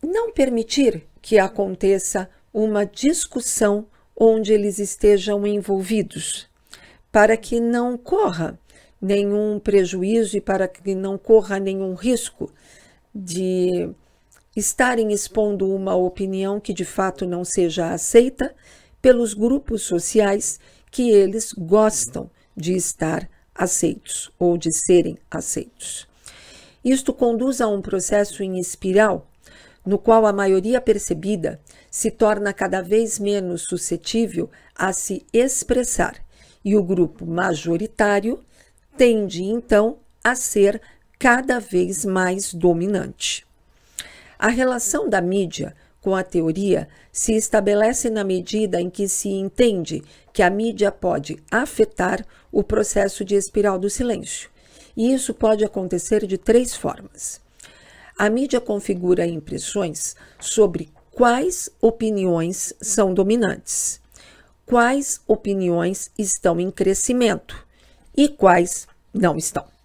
não 0.03 0.31
permitir 0.31 1.07
que 1.23 1.39
aconteça 1.39 2.29
uma 2.53 2.85
discussão 2.85 3.87
onde 4.15 4.53
eles 4.53 4.79
estejam 4.79 5.47
envolvidos, 5.47 6.49
para 7.11 7.37
que 7.37 7.59
não 7.59 7.97
corra 7.97 8.59
nenhum 9.01 9.59
prejuízo 9.59 10.37
e 10.37 10.41
para 10.41 10.69
que 10.69 10.95
não 10.95 11.17
corra 11.17 11.59
nenhum 11.59 11.95
risco 11.95 12.53
de 13.15 13.91
estarem 14.55 15.13
expondo 15.13 15.75
uma 15.75 15.95
opinião 15.95 16.61
que 16.61 16.75
de 16.75 16.85
fato 16.85 17.27
não 17.27 17.43
seja 17.43 17.93
aceita 17.93 18.55
pelos 19.01 19.33
grupos 19.33 19.83
sociais 19.83 20.61
que 20.91 21.11
eles 21.11 21.53
gostam 21.53 22.31
de 22.57 22.75
estar 22.75 23.29
aceitos 23.57 24.31
ou 24.39 24.57
de 24.57 24.73
serem 24.73 25.19
aceitos. 25.31 26.07
Isto 26.85 27.13
conduz 27.13 27.61
a 27.61 27.69
um 27.69 27.83
processo 27.83 28.43
em 28.43 28.59
espiral, 28.59 29.27
no 29.85 29.99
qual 29.99 30.27
a 30.27 30.33
maioria 30.33 30.81
percebida 30.81 31.61
se 31.91 32.11
torna 32.11 32.53
cada 32.53 32.83
vez 32.83 33.19
menos 33.19 33.63
suscetível 33.63 34.51
a 34.75 34.93
se 34.93 35.25
expressar 35.33 36.17
e 36.65 36.77
o 36.77 36.83
grupo 36.83 37.25
majoritário 37.25 38.45
tende 38.97 39.45
então 39.45 39.99
a 40.23 40.35
ser 40.35 40.81
cada 41.19 41.61
vez 41.61 42.05
mais 42.05 42.53
dominante. 42.53 43.47
A 44.39 44.49
relação 44.49 45.09
da 45.09 45.21
mídia 45.21 45.75
com 46.07 46.15
a 46.15 46.23
teoria 46.23 46.89
se 47.11 47.33
estabelece 47.35 48.09
na 48.09 48.23
medida 48.23 48.81
em 48.81 48.89
que 48.89 49.09
se 49.09 49.29
entende 49.29 50.05
que 50.33 50.41
a 50.41 50.49
mídia 50.49 50.93
pode 50.93 51.43
afetar 51.51 52.25
o 52.53 52.63
processo 52.63 53.25
de 53.25 53.35
espiral 53.35 53.77
do 53.77 53.91
silêncio. 53.91 54.49
E 54.97 55.13
isso 55.13 55.35
pode 55.35 55.65
acontecer 55.65 56.25
de 56.25 56.39
três 56.39 56.77
formas. 56.77 57.41
A 58.17 58.31
mídia 58.31 58.61
configura 58.61 59.27
impressões 59.27 60.15
sobre 60.39 60.93
quais 61.11 61.69
opiniões 61.81 62.73
são 62.81 63.13
dominantes, 63.13 64.01
quais 64.65 65.21
opiniões 65.27 66.13
estão 66.17 66.61
em 66.61 66.71
crescimento 66.71 67.67
e 68.17 68.29
quais 68.29 68.87
não 69.13 69.37
estão. 69.37 69.76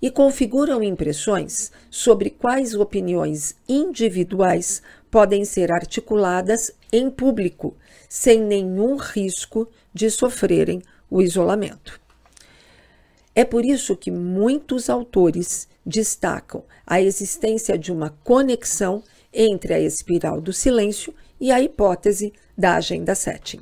E 0.00 0.10
configuram 0.10 0.82
impressões 0.82 1.72
sobre 1.90 2.30
quais 2.30 2.74
opiniões 2.74 3.54
individuais 3.68 4.82
podem 5.10 5.44
ser 5.44 5.72
articuladas 5.72 6.70
em 6.92 7.10
público, 7.10 7.74
sem 8.08 8.40
nenhum 8.40 8.96
risco 8.96 9.68
de 9.92 10.10
sofrerem 10.10 10.82
o 11.10 11.22
isolamento. 11.22 12.00
É 13.34 13.44
por 13.44 13.64
isso 13.64 13.96
que 13.96 14.10
muitos 14.10 14.88
autores 14.88 15.68
destacam 15.84 16.64
a 16.86 17.00
existência 17.00 17.78
de 17.78 17.92
uma 17.92 18.10
conexão 18.24 19.02
entre 19.32 19.74
a 19.74 19.80
espiral 19.80 20.40
do 20.40 20.52
silêncio 20.52 21.14
e 21.38 21.52
a 21.52 21.60
hipótese 21.60 22.32
da 22.56 22.76
agenda 22.76 23.14
setting. 23.14 23.60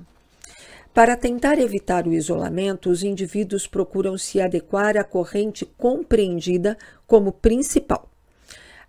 Para 0.94 1.16
tentar 1.16 1.58
evitar 1.58 2.06
o 2.06 2.12
isolamento, 2.12 2.88
os 2.88 3.02
indivíduos 3.02 3.66
procuram 3.66 4.16
se 4.16 4.40
adequar 4.40 4.96
à 4.96 5.02
corrente 5.02 5.66
compreendida 5.66 6.78
como 7.04 7.32
principal, 7.32 8.08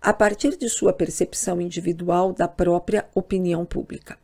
a 0.00 0.12
partir 0.12 0.56
de 0.56 0.68
sua 0.68 0.92
percepção 0.92 1.60
individual 1.60 2.32
da 2.32 2.46
própria 2.46 3.08
opinião 3.12 3.66
pública. 3.66 4.16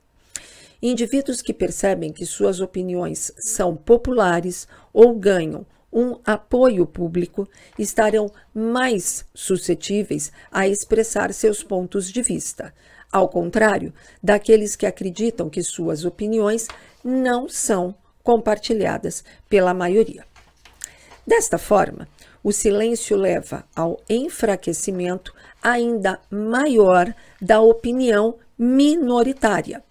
Indivíduos 0.80 1.42
que 1.42 1.52
percebem 1.52 2.12
que 2.12 2.24
suas 2.24 2.60
opiniões 2.60 3.32
são 3.36 3.74
populares 3.74 4.68
ou 4.92 5.18
ganham 5.18 5.66
um 5.92 6.16
apoio 6.24 6.86
público 6.86 7.48
estarão 7.76 8.30
mais 8.54 9.24
suscetíveis 9.34 10.30
a 10.52 10.68
expressar 10.68 11.34
seus 11.34 11.64
pontos 11.64 12.10
de 12.12 12.22
vista, 12.22 12.72
ao 13.12 13.28
contrário 13.28 13.92
daqueles 14.22 14.74
que 14.74 14.86
acreditam 14.86 15.50
que 15.50 15.62
suas 15.62 16.04
opiniões 16.04 16.66
não 17.04 17.48
são 17.48 17.94
compartilhadas 18.22 19.22
pela 19.48 19.74
maioria. 19.74 20.24
Desta 21.26 21.58
forma, 21.58 22.08
o 22.42 22.50
silêncio 22.50 23.16
leva 23.16 23.64
ao 23.76 24.00
enfraquecimento 24.08 25.32
ainda 25.62 26.20
maior 26.30 27.14
da 27.40 27.60
opinião 27.60 28.36
minoritária 28.58 29.82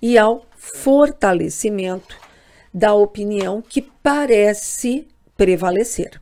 e 0.00 0.16
ao 0.16 0.46
fortalecimento 0.56 2.16
da 2.72 2.94
opinião 2.94 3.60
que 3.60 3.82
parece 3.82 5.08
prevalecer. 5.36 6.20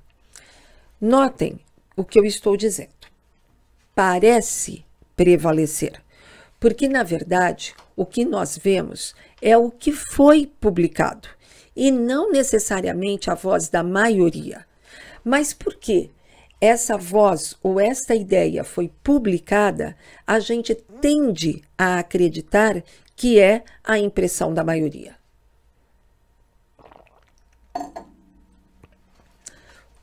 Notem 1.00 1.60
o 1.96 2.04
que 2.04 2.18
eu 2.18 2.24
estou 2.24 2.56
dizendo. 2.56 2.90
Parece 3.94 4.84
prevalecer, 5.14 6.00
porque 6.60 6.88
na 6.88 7.02
verdade 7.02 7.74
o 7.96 8.04
que 8.04 8.24
nós 8.24 8.58
vemos 8.58 9.14
é 9.40 9.56
o 9.56 9.70
que 9.70 9.92
foi 9.92 10.46
publicado 10.60 11.28
e 11.74 11.90
não 11.90 12.32
necessariamente 12.32 13.30
a 13.30 13.34
voz 13.34 13.68
da 13.68 13.82
maioria. 13.82 14.66
Mas 15.24 15.52
por 15.52 15.74
que 15.76 16.10
essa 16.60 16.96
voz 16.96 17.56
ou 17.62 17.78
esta 17.78 18.14
ideia 18.14 18.64
foi 18.64 18.90
publicada, 19.02 19.96
a 20.26 20.40
gente 20.40 20.74
tende 21.00 21.62
a 21.76 22.00
acreditar 22.00 22.82
que 23.14 23.38
é 23.38 23.62
a 23.84 23.98
impressão 23.98 24.52
da 24.52 24.64
maioria. 24.64 25.16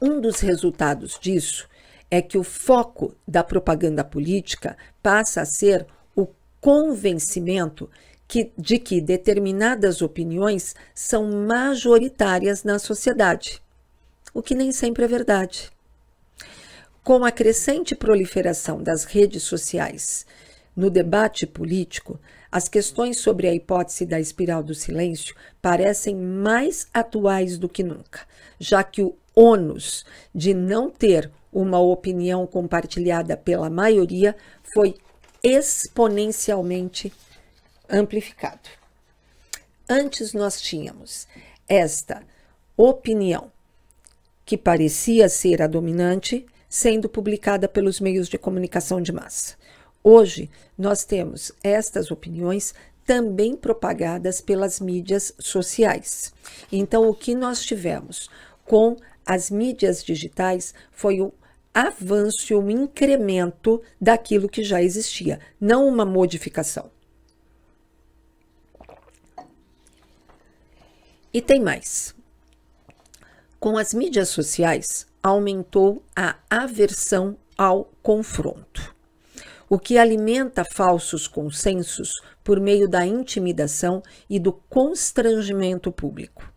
Um 0.02 0.22
dos 0.22 0.40
resultados 0.40 1.18
disso 1.20 1.68
é 2.10 2.22
que 2.22 2.38
o 2.38 2.44
foco 2.44 3.16
da 3.28 3.44
propaganda 3.44 4.04
política 4.04 4.78
passa 5.02 5.42
a 5.42 5.46
ser 5.46 5.86
convencimento 6.66 7.88
que, 8.28 8.52
de 8.58 8.80
que 8.80 9.00
determinadas 9.00 10.02
opiniões 10.02 10.74
são 10.96 11.46
majoritárias 11.46 12.64
na 12.64 12.80
sociedade, 12.80 13.62
o 14.34 14.42
que 14.42 14.56
nem 14.56 14.72
sempre 14.72 15.06
é 15.06 15.08
verdade. 15.08 15.70
Com 17.04 17.24
a 17.24 17.32
crescente 17.32 17.94
proliferação 17.94 18.82
das 18.82 19.04
redes 19.04 19.44
sociais 19.44 20.26
no 20.76 20.90
debate 20.90 21.46
político, 21.46 22.20
as 22.52 22.68
questões 22.68 23.20
sobre 23.20 23.48
a 23.48 23.54
hipótese 23.54 24.04
da 24.04 24.20
espiral 24.20 24.64
do 24.64 24.74
silêncio 24.74 25.36
parecem 25.62 26.16
mais 26.16 26.88
atuais 26.92 27.60
do 27.60 27.70
que 27.70 27.84
nunca, 27.84 28.22
já 28.60 28.84
que 28.84 29.04
o 29.04 29.16
ônus 29.36 30.04
de 30.34 30.52
não 30.56 30.90
ter 30.90 31.30
uma 31.54 31.78
opinião 31.78 32.48
compartilhada 32.48 33.38
pela 33.38 33.70
maioria 33.70 34.36
foi 34.74 34.96
exponencialmente 35.44 37.12
amplificado. 37.90 38.70
Antes 39.88 40.34
nós 40.34 40.60
tínhamos 40.60 41.28
esta 41.68 42.24
opinião 42.76 43.52
que 44.46 44.58
parecia 44.58 45.30
ser 45.30 45.62
a 45.62 45.68
dominante 45.68 46.46
sendo 46.70 47.08
publicada 47.08 47.68
pelos 47.68 48.00
meios 48.00 48.28
de 48.28 48.38
comunicação 48.38 49.02
de 49.02 49.12
massa. 49.12 49.56
Hoje 50.04 50.50
nós 50.78 51.04
temos 51.04 51.52
estas 51.64 52.12
opiniões 52.12 52.74
também 53.06 53.56
propagadas 53.56 54.42
pelas 54.42 54.80
mídias 54.80 55.34
sociais. 55.40 56.34
Então, 56.72 57.08
o 57.08 57.14
que 57.14 57.36
nós 57.36 57.64
tivemos 57.64 58.30
com 58.66 58.98
as 59.26 59.50
mídias 59.50 60.04
digitais 60.04 60.74
foi 60.92 61.22
o 61.22 61.32
avanço 61.76 62.58
um 62.58 62.70
incremento 62.70 63.82
daquilo 64.00 64.48
que 64.48 64.64
já 64.64 64.82
existia, 64.82 65.42
não 65.60 65.86
uma 65.86 66.06
modificação. 66.06 66.90
E 71.34 71.42
tem 71.42 71.60
mais. 71.60 72.16
Com 73.60 73.78
as 73.78 73.94
mídias 73.94 74.30
sociais, 74.30 75.06
aumentou 75.22 76.02
a 76.16 76.38
aversão 76.50 77.36
ao 77.58 77.92
confronto, 78.02 78.96
o 79.68 79.78
que 79.78 79.98
alimenta 79.98 80.64
falsos 80.64 81.28
consensos 81.28 82.22
por 82.42 82.58
meio 82.62 82.88
da 82.88 83.06
intimidação 83.06 84.02
e 84.30 84.40
do 84.40 84.54
constrangimento 84.54 85.92
público. 85.92 86.50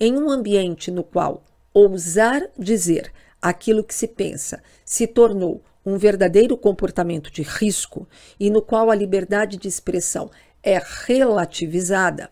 Em 0.00 0.16
um 0.16 0.30
ambiente 0.30 0.90
no 0.90 1.04
qual 1.04 1.44
ousar 1.74 2.48
dizer 2.58 3.12
aquilo 3.44 3.84
que 3.84 3.94
se 3.94 4.08
pensa 4.08 4.62
se 4.86 5.06
tornou 5.06 5.62
um 5.84 5.98
verdadeiro 5.98 6.56
comportamento 6.56 7.30
de 7.30 7.42
risco 7.42 8.08
e 8.40 8.48
no 8.48 8.62
qual 8.62 8.90
a 8.90 8.94
liberdade 8.94 9.58
de 9.58 9.68
expressão 9.68 10.30
é 10.62 10.80
relativizada, 11.06 12.30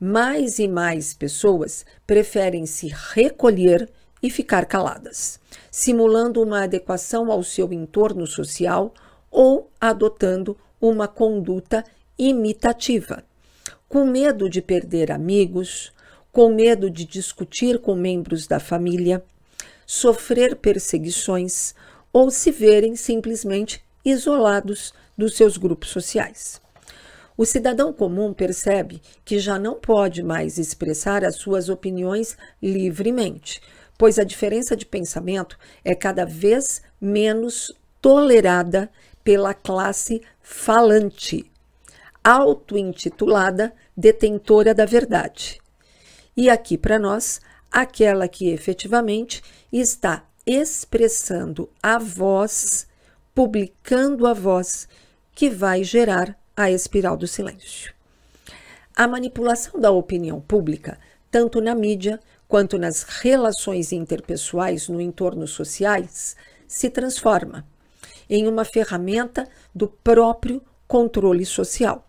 mais 0.00 0.58
e 0.58 0.66
mais 0.66 1.12
pessoas 1.12 1.84
preferem 2.06 2.64
se 2.64 2.88
recolher 3.12 3.90
e 4.22 4.30
ficar 4.30 4.64
caladas, 4.64 5.38
simulando 5.70 6.42
uma 6.42 6.64
adequação 6.64 7.30
ao 7.30 7.42
seu 7.42 7.70
entorno 7.70 8.26
social 8.26 8.94
ou 9.30 9.70
adotando 9.78 10.56
uma 10.80 11.06
conduta 11.06 11.84
imitativa, 12.18 13.22
com 13.86 14.06
medo 14.06 14.48
de 14.48 14.62
perder 14.62 15.12
amigos, 15.12 15.92
com 16.32 16.54
medo 16.54 16.88
de 16.88 17.04
discutir 17.04 17.78
com 17.78 17.94
membros 17.94 18.46
da 18.46 18.58
família, 18.58 19.22
sofrer 19.92 20.56
perseguições 20.56 21.74
ou 22.10 22.30
se 22.30 22.50
verem 22.50 22.96
simplesmente 22.96 23.84
isolados 24.02 24.94
dos 25.18 25.36
seus 25.36 25.58
grupos 25.58 25.90
sociais. 25.90 26.62
O 27.36 27.44
cidadão 27.44 27.92
comum 27.92 28.32
percebe 28.32 29.02
que 29.22 29.38
já 29.38 29.58
não 29.58 29.74
pode 29.74 30.22
mais 30.22 30.56
expressar 30.56 31.22
as 31.22 31.36
suas 31.36 31.68
opiniões 31.68 32.38
livremente, 32.62 33.60
pois 33.98 34.18
a 34.18 34.24
diferença 34.24 34.74
de 34.74 34.86
pensamento 34.86 35.58
é 35.84 35.94
cada 35.94 36.24
vez 36.24 36.80
menos 36.98 37.70
tolerada 38.00 38.90
pela 39.22 39.52
classe 39.52 40.22
falante, 40.40 41.44
auto-intitulada 42.24 43.74
detentora 43.94 44.74
da 44.74 44.86
verdade 44.86 45.60
e 46.36 46.48
aqui 46.48 46.78
para 46.78 46.98
nós, 46.98 47.40
aquela 47.72 48.28
que 48.28 48.50
efetivamente 48.50 49.42
está 49.72 50.24
expressando 50.46 51.70
a 51.82 51.98
voz, 51.98 52.86
publicando 53.34 54.26
a 54.26 54.34
voz 54.34 54.86
que 55.34 55.48
vai 55.48 55.82
gerar 55.82 56.38
a 56.54 56.70
espiral 56.70 57.16
do 57.16 57.26
silêncio. 57.26 57.94
A 58.94 59.08
manipulação 59.08 59.80
da 59.80 59.90
opinião 59.90 60.40
pública, 60.40 60.98
tanto 61.30 61.60
na 61.60 61.74
mídia 61.74 62.20
quanto 62.46 62.78
nas 62.78 63.02
relações 63.04 63.90
interpessoais 63.90 64.88
no 64.88 65.00
entorno 65.00 65.48
sociais, 65.48 66.36
se 66.68 66.90
transforma 66.90 67.66
em 68.28 68.46
uma 68.46 68.64
ferramenta 68.64 69.48
do 69.74 69.88
próprio 69.88 70.62
controle 70.86 71.46
social. 71.46 72.06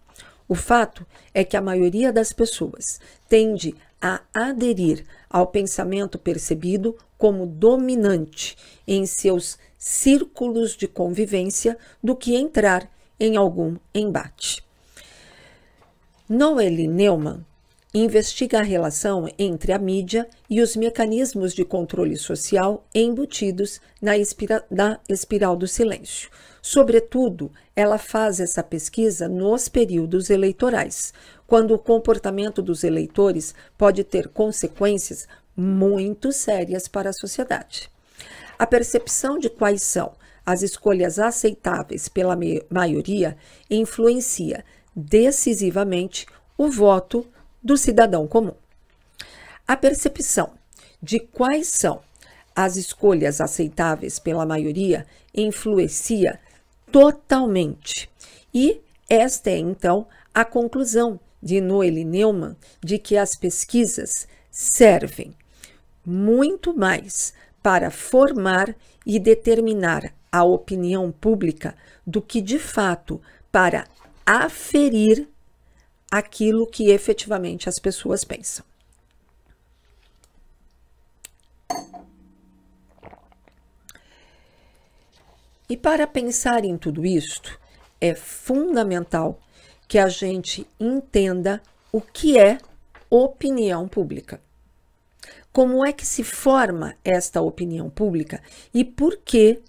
O 0.47 0.55
fato 0.55 1.07
é 1.33 1.45
que 1.45 1.55
a 1.55 1.61
maioria 1.61 2.11
das 2.11 2.33
pessoas 2.33 2.99
tende 3.29 3.73
a 4.03 4.21
aderir 4.33 5.05
ao 5.29 5.47
pensamento 5.47 6.19
percebido 6.19 6.97
como 7.17 7.47
dominante 7.47 8.57
em 8.85 9.05
seus 9.05 9.57
círculos 9.79 10.75
de 10.75 10.89
convivência 10.89 11.77
do 12.03 12.13
que 12.13 12.35
entrar 12.35 12.91
em 13.17 13.37
algum 13.37 13.77
embate. 13.95 14.61
Noelle 16.27 16.85
Neumann 16.85 17.45
investiga 17.93 18.59
a 18.59 18.63
relação 18.63 19.29
entre 19.37 19.71
a 19.71 19.77
mídia 19.77 20.27
e 20.49 20.61
os 20.61 20.75
mecanismos 20.75 21.53
de 21.53 21.63
controle 21.63 22.17
social 22.17 22.85
embutidos 22.93 23.79
na, 24.01 24.17
espira 24.17 24.65
na 24.69 24.99
espiral 25.07 25.55
do 25.55 25.67
silêncio. 25.67 26.29
Sobretudo, 26.61 27.51
ela 27.75 27.97
faz 27.97 28.39
essa 28.39 28.63
pesquisa 28.63 29.27
nos 29.27 29.69
períodos 29.69 30.29
eleitorais, 30.29 31.13
quando 31.53 31.75
o 31.75 31.77
comportamento 31.77 32.63
dos 32.63 32.83
eleitores 32.83 33.53
pode 33.77 34.03
ter 34.03 34.27
consequências 34.27 35.27
muito 35.55 36.31
sérias 36.31 36.87
para 36.87 37.11
a 37.11 37.13
sociedade. 37.13 37.91
A 38.57 38.65
percepção 38.65 39.37
de 39.37 39.51
quais 39.51 39.83
são 39.83 40.13
as 40.43 40.63
escolhas 40.63 41.19
aceitáveis 41.19 42.09
pela 42.09 42.35
maioria 42.71 43.37
influencia 43.69 44.65
decisivamente 44.95 46.25
o 46.57 46.71
voto 46.71 47.23
do 47.61 47.77
cidadão 47.77 48.25
comum. 48.25 48.55
A 49.67 49.77
percepção 49.77 50.55
de 51.03 51.19
quais 51.19 51.67
são 51.67 52.01
as 52.55 52.77
escolhas 52.77 53.39
aceitáveis 53.39 54.17
pela 54.17 54.43
maioria 54.43 55.05
influencia 55.31 56.39
totalmente. 56.91 58.09
E 58.51 58.81
esta 59.07 59.51
é 59.51 59.57
então 59.59 60.07
a 60.33 60.43
conclusão 60.43 61.19
de 61.43 61.59
Noelle 61.59 62.05
Neumann 62.05 62.55
de 62.81 62.97
que 62.97 63.17
as 63.17 63.35
pesquisas 63.35 64.27
servem 64.49 65.35
muito 66.05 66.75
mais 66.75 67.33
para 67.61 67.91
formar 67.91 68.75
e 69.05 69.19
determinar 69.19 70.13
a 70.31 70.43
opinião 70.43 71.11
pública 71.11 71.75
do 72.07 72.21
que 72.21 72.41
de 72.41 72.57
fato 72.57 73.21
para 73.51 73.85
aferir 74.25 75.27
aquilo 76.09 76.65
que 76.65 76.89
efetivamente 76.89 77.67
as 77.67 77.75
pessoas 77.79 78.23
pensam. 78.23 78.65
E 85.69 85.77
para 85.77 86.05
pensar 86.05 86.63
em 86.65 86.77
tudo 86.77 87.05
isto, 87.05 87.59
é 87.99 88.13
fundamental 88.13 89.39
que 89.93 89.99
a 89.99 90.07
gente 90.07 90.65
entenda 90.79 91.61
o 91.91 92.01
que 92.01 92.35
é 92.35 92.57
opinião 93.11 93.87
pública. 93.87 94.41
Como 95.51 95.85
é 95.85 95.93
que 95.93 96.03
se 96.03 96.23
forma 96.23 96.95
esta 97.05 97.39
opinião 97.43 97.91
pública 97.91 98.41
e 98.73 98.83
por 98.83 99.17
que 99.17 99.61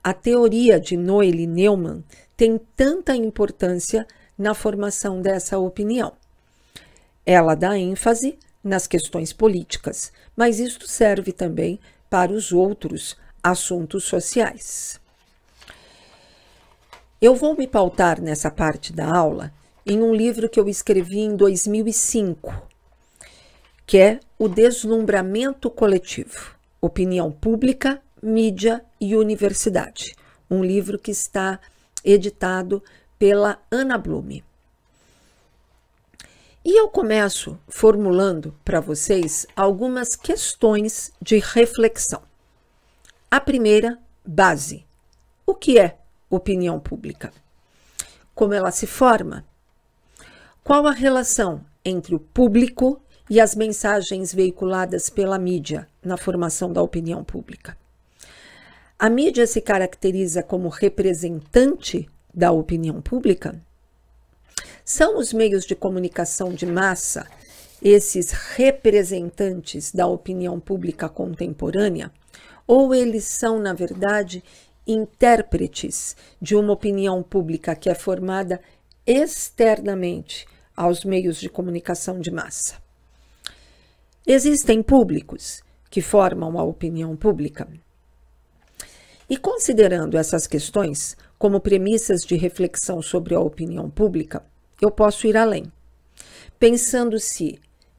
a 0.00 0.14
teoria 0.14 0.78
de 0.78 0.96
Noelle 0.96 1.44
Neumann 1.44 2.04
tem 2.36 2.56
tanta 2.76 3.16
importância 3.16 4.06
na 4.38 4.54
formação 4.54 5.20
dessa 5.20 5.58
opinião. 5.58 6.12
Ela 7.26 7.56
dá 7.56 7.76
ênfase 7.76 8.38
nas 8.62 8.86
questões 8.86 9.32
políticas, 9.32 10.12
mas 10.36 10.60
isto 10.60 10.86
serve 10.86 11.32
também 11.32 11.80
para 12.08 12.30
os 12.30 12.52
outros 12.52 13.16
assuntos 13.42 14.04
sociais. 14.04 15.00
Eu 17.20 17.34
vou 17.34 17.56
me 17.56 17.66
pautar 17.66 18.20
nessa 18.20 18.52
parte 18.52 18.92
da 18.92 19.12
aula 19.12 19.52
em 19.86 20.02
um 20.02 20.14
livro 20.14 20.48
que 20.48 20.58
eu 20.58 20.68
escrevi 20.68 21.20
em 21.20 21.36
2005, 21.36 22.54
que 23.86 23.98
é 23.98 24.20
O 24.38 24.48
Deslumbramento 24.48 25.70
Coletivo: 25.70 26.54
Opinião 26.80 27.30
Pública, 27.30 28.02
Mídia 28.22 28.84
e 29.00 29.14
Universidade. 29.14 30.14
Um 30.50 30.64
livro 30.64 30.98
que 30.98 31.10
está 31.10 31.60
editado 32.02 32.82
pela 33.18 33.60
Ana 33.70 33.98
Blume. 33.98 34.44
E 36.64 36.80
eu 36.80 36.88
começo 36.88 37.58
formulando 37.68 38.54
para 38.64 38.80
vocês 38.80 39.46
algumas 39.54 40.16
questões 40.16 41.12
de 41.20 41.38
reflexão. 41.38 42.22
A 43.30 43.38
primeira, 43.38 43.98
base. 44.24 44.86
O 45.44 45.54
que 45.54 45.78
é 45.78 45.98
opinião 46.30 46.80
pública? 46.80 47.30
Como 48.34 48.54
ela 48.54 48.70
se 48.70 48.86
forma? 48.86 49.44
Qual 50.64 50.86
a 50.86 50.92
relação 50.92 51.60
entre 51.84 52.14
o 52.14 52.18
público 52.18 52.98
e 53.28 53.38
as 53.38 53.54
mensagens 53.54 54.32
veiculadas 54.32 55.10
pela 55.10 55.38
mídia 55.38 55.86
na 56.02 56.16
formação 56.16 56.72
da 56.72 56.80
opinião 56.80 57.22
pública? 57.22 57.76
A 58.98 59.10
mídia 59.10 59.46
se 59.46 59.60
caracteriza 59.60 60.42
como 60.42 60.70
representante 60.70 62.08
da 62.32 62.50
opinião 62.50 63.02
pública? 63.02 63.60
São 64.82 65.18
os 65.18 65.34
meios 65.34 65.66
de 65.66 65.74
comunicação 65.74 66.48
de 66.48 66.64
massa 66.64 67.26
esses 67.82 68.30
representantes 68.30 69.92
da 69.92 70.06
opinião 70.06 70.58
pública 70.58 71.10
contemporânea? 71.10 72.10
Ou 72.66 72.94
eles 72.94 73.24
são, 73.24 73.58
na 73.58 73.74
verdade, 73.74 74.42
intérpretes 74.86 76.16
de 76.40 76.56
uma 76.56 76.72
opinião 76.72 77.22
pública 77.22 77.76
que 77.76 77.90
é 77.90 77.94
formada 77.94 78.58
externamente 79.06 80.46
aos 80.76 81.04
meios 81.04 81.38
de 81.38 81.48
comunicação 81.48 82.20
de 82.20 82.30
massa? 82.30 82.82
Existem 84.26 84.82
públicos 84.82 85.62
que 85.90 86.00
formam 86.00 86.58
a 86.58 86.64
opinião 86.64 87.16
pública? 87.16 87.68
E 89.28 89.36
considerando 89.36 90.16
essas 90.16 90.46
questões, 90.46 91.16
como 91.38 91.60
premissas 91.60 92.22
de 92.22 92.36
reflexão 92.36 93.00
sobre 93.00 93.34
a 93.34 93.40
opinião 93.40 93.88
pública, 93.88 94.44
eu 94.80 94.90
posso 94.90 95.26
ir 95.26 95.36
além, 95.36 95.70
pensando 96.58 97.18
se 97.18 97.58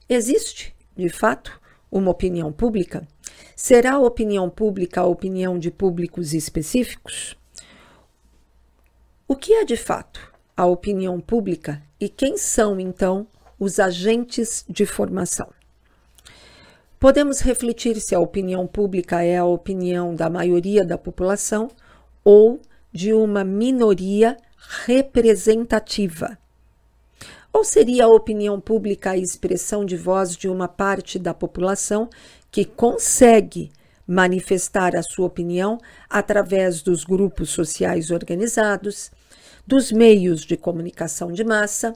existe, 0.09 0.75
de 0.95 1.09
fato, 1.09 1.59
uma 1.91 2.11
opinião 2.11 2.51
pública? 2.51 3.07
Será 3.55 3.93
a 3.93 3.99
opinião 3.99 4.49
pública 4.49 5.01
a 5.01 5.05
opinião 5.05 5.57
de 5.57 5.71
públicos 5.71 6.33
específicos? 6.33 7.37
O 9.27 9.35
que 9.35 9.53
é 9.53 9.65
de 9.65 9.77
fato 9.77 10.33
a 10.55 10.65
opinião 10.65 11.19
pública 11.19 11.81
e 12.05 12.09
quem 12.09 12.37
são, 12.37 12.79
então, 12.79 13.25
os 13.59 13.79
agentes 13.79 14.63
de 14.69 14.85
formação? 14.85 15.49
Podemos 16.99 17.39
refletir 17.39 17.99
se 17.99 18.13
a 18.13 18.19
opinião 18.19 18.67
pública 18.67 19.23
é 19.23 19.37
a 19.37 19.45
opinião 19.45 20.13
da 20.13 20.29
maioria 20.29 20.85
da 20.85 20.99
população 20.99 21.67
ou 22.23 22.61
de 22.93 23.11
uma 23.11 23.43
minoria 23.43 24.37
representativa? 24.85 26.37
Ou 27.51 27.63
seria 27.63 28.05
a 28.05 28.09
opinião 28.09 28.61
pública 28.61 29.09
a 29.09 29.17
expressão 29.17 29.83
de 29.83 29.97
voz 29.97 30.37
de 30.37 30.47
uma 30.47 30.67
parte 30.67 31.17
da 31.17 31.33
população 31.33 32.07
que 32.51 32.65
consegue 32.65 33.71
manifestar 34.07 34.95
a 34.95 35.01
sua 35.01 35.25
opinião 35.25 35.79
através 36.07 36.83
dos 36.83 37.03
grupos 37.03 37.49
sociais 37.49 38.11
organizados, 38.11 39.09
dos 39.65 39.91
meios 39.91 40.41
de 40.41 40.55
comunicação 40.55 41.31
de 41.31 41.43
massa 41.43 41.93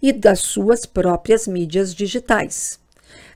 e 0.00 0.12
das 0.12 0.40
suas 0.40 0.86
próprias 0.86 1.46
mídias 1.46 1.94
digitais, 1.94 2.80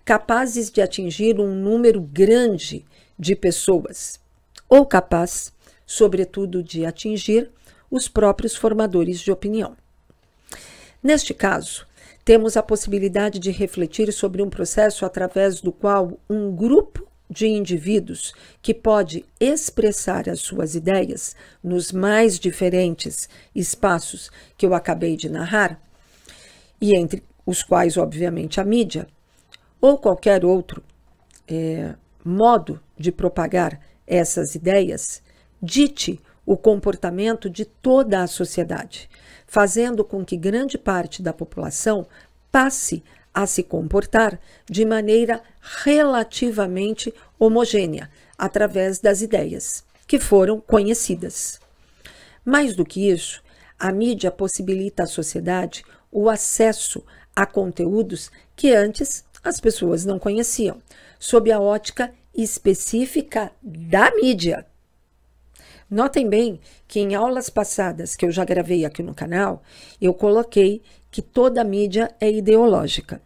capazes 0.05 0.71
de 0.71 0.81
atingir 0.81 1.39
um 1.41 1.55
número 1.55 2.01
grande 2.01 2.85
de 3.19 3.35
pessoas, 3.37 4.21
ou 4.69 4.85
capaz 4.85 5.53
sobretudo 5.87 6.63
de 6.63 6.85
atingir 6.85 7.51
os 7.91 8.09
próprios 8.09 8.55
formadores 8.55 9.21
de 9.21 9.33
opinião. 9.33 9.77
Neste 11.03 11.33
caso, 11.33 11.87
temos 12.25 12.57
a 12.57 12.63
possibilidade 12.63 13.39
de 13.39 13.51
refletir 13.51 14.13
sobre 14.13 14.43
um 14.43 14.51
processo 14.51 15.07
através 15.07 15.63
do 15.63 15.73
qual 15.73 16.21
um 16.29 16.55
grupo 16.55 17.08
de 17.31 17.47
indivíduos 17.47 18.33
que 18.63 18.73
pode 18.73 19.25
expressar 19.39 20.29
as 20.29 20.41
suas 20.41 20.75
ideias 20.75 21.37
nos 21.63 21.93
mais 21.93 22.39
diferentes 22.39 23.29
espaços 23.55 24.31
que 24.57 24.65
eu 24.65 24.75
acabei 24.75 25.17
de 25.17 25.29
narrar, 25.29 25.81
e 26.81 26.95
entre 26.95 27.23
os 27.45 27.63
quais, 27.63 27.97
obviamente, 27.97 28.61
a 28.61 28.65
mídia, 28.65 29.07
ou 29.81 29.99
qualquer 29.99 30.45
outro 30.45 30.83
é, 31.47 31.95
modo 32.25 32.81
de 32.97 33.11
propagar 33.13 33.81
essas 34.07 34.55
ideias, 34.55 35.23
dite 35.63 36.21
o 36.45 36.57
comportamento 36.57 37.51
de 37.51 37.65
toda 37.65 38.23
a 38.23 38.27
sociedade, 38.27 39.09
fazendo 39.47 40.05
com 40.05 40.25
que 40.25 40.37
grande 40.37 40.79
parte 40.79 41.23
da 41.23 41.33
população 41.33 42.07
passe 42.51 43.03
a 43.41 43.47
se 43.47 43.63
comportar 43.63 44.41
de 44.69 44.85
maneira 44.85 45.41
relativamente 45.85 47.15
homogênea 47.39 48.11
através 48.37 48.99
das 48.99 49.23
ideias 49.23 49.85
que 50.09 50.19
foram 50.19 50.61
conhecidas. 50.61 51.61
Mais 52.45 52.75
do 52.75 52.85
que 52.85 53.09
isso, 53.09 53.41
A 53.79 53.93
mídia 53.93 54.33
possibilita 54.33 55.05
à 55.05 55.07
sociedade 55.07 55.85
o 56.11 56.29
acesso 56.29 57.05
a 57.37 57.47
conteúdos 57.47 58.29
que 58.57 58.73
antes 58.73 59.25
as 59.45 59.61
pessoas 59.61 60.05
não 60.05 60.19
conheciam, 60.19 60.83
sob 61.17 61.53
a 61.53 61.61
ótica 61.61 62.13
específica 62.35 63.53
da 63.63 64.11
mídia. 64.17 64.67
Notem 65.89 66.29
bem 66.29 66.61
que 66.89 66.99
em 66.99 67.15
aulas 67.15 67.49
passadas 67.49 68.17
que 68.17 68.27
eu 68.27 68.33
já 68.33 68.45
gravei 68.45 68.85
aqui 68.85 69.01
no 69.01 69.15
canal, 69.15 69.63
eu 70.01 70.13
coloquei 70.13 70.83
que 71.09 71.23
toda 71.23 71.63
mídia 71.63 72.13
é 72.21 72.31
ideológica. 72.31 73.23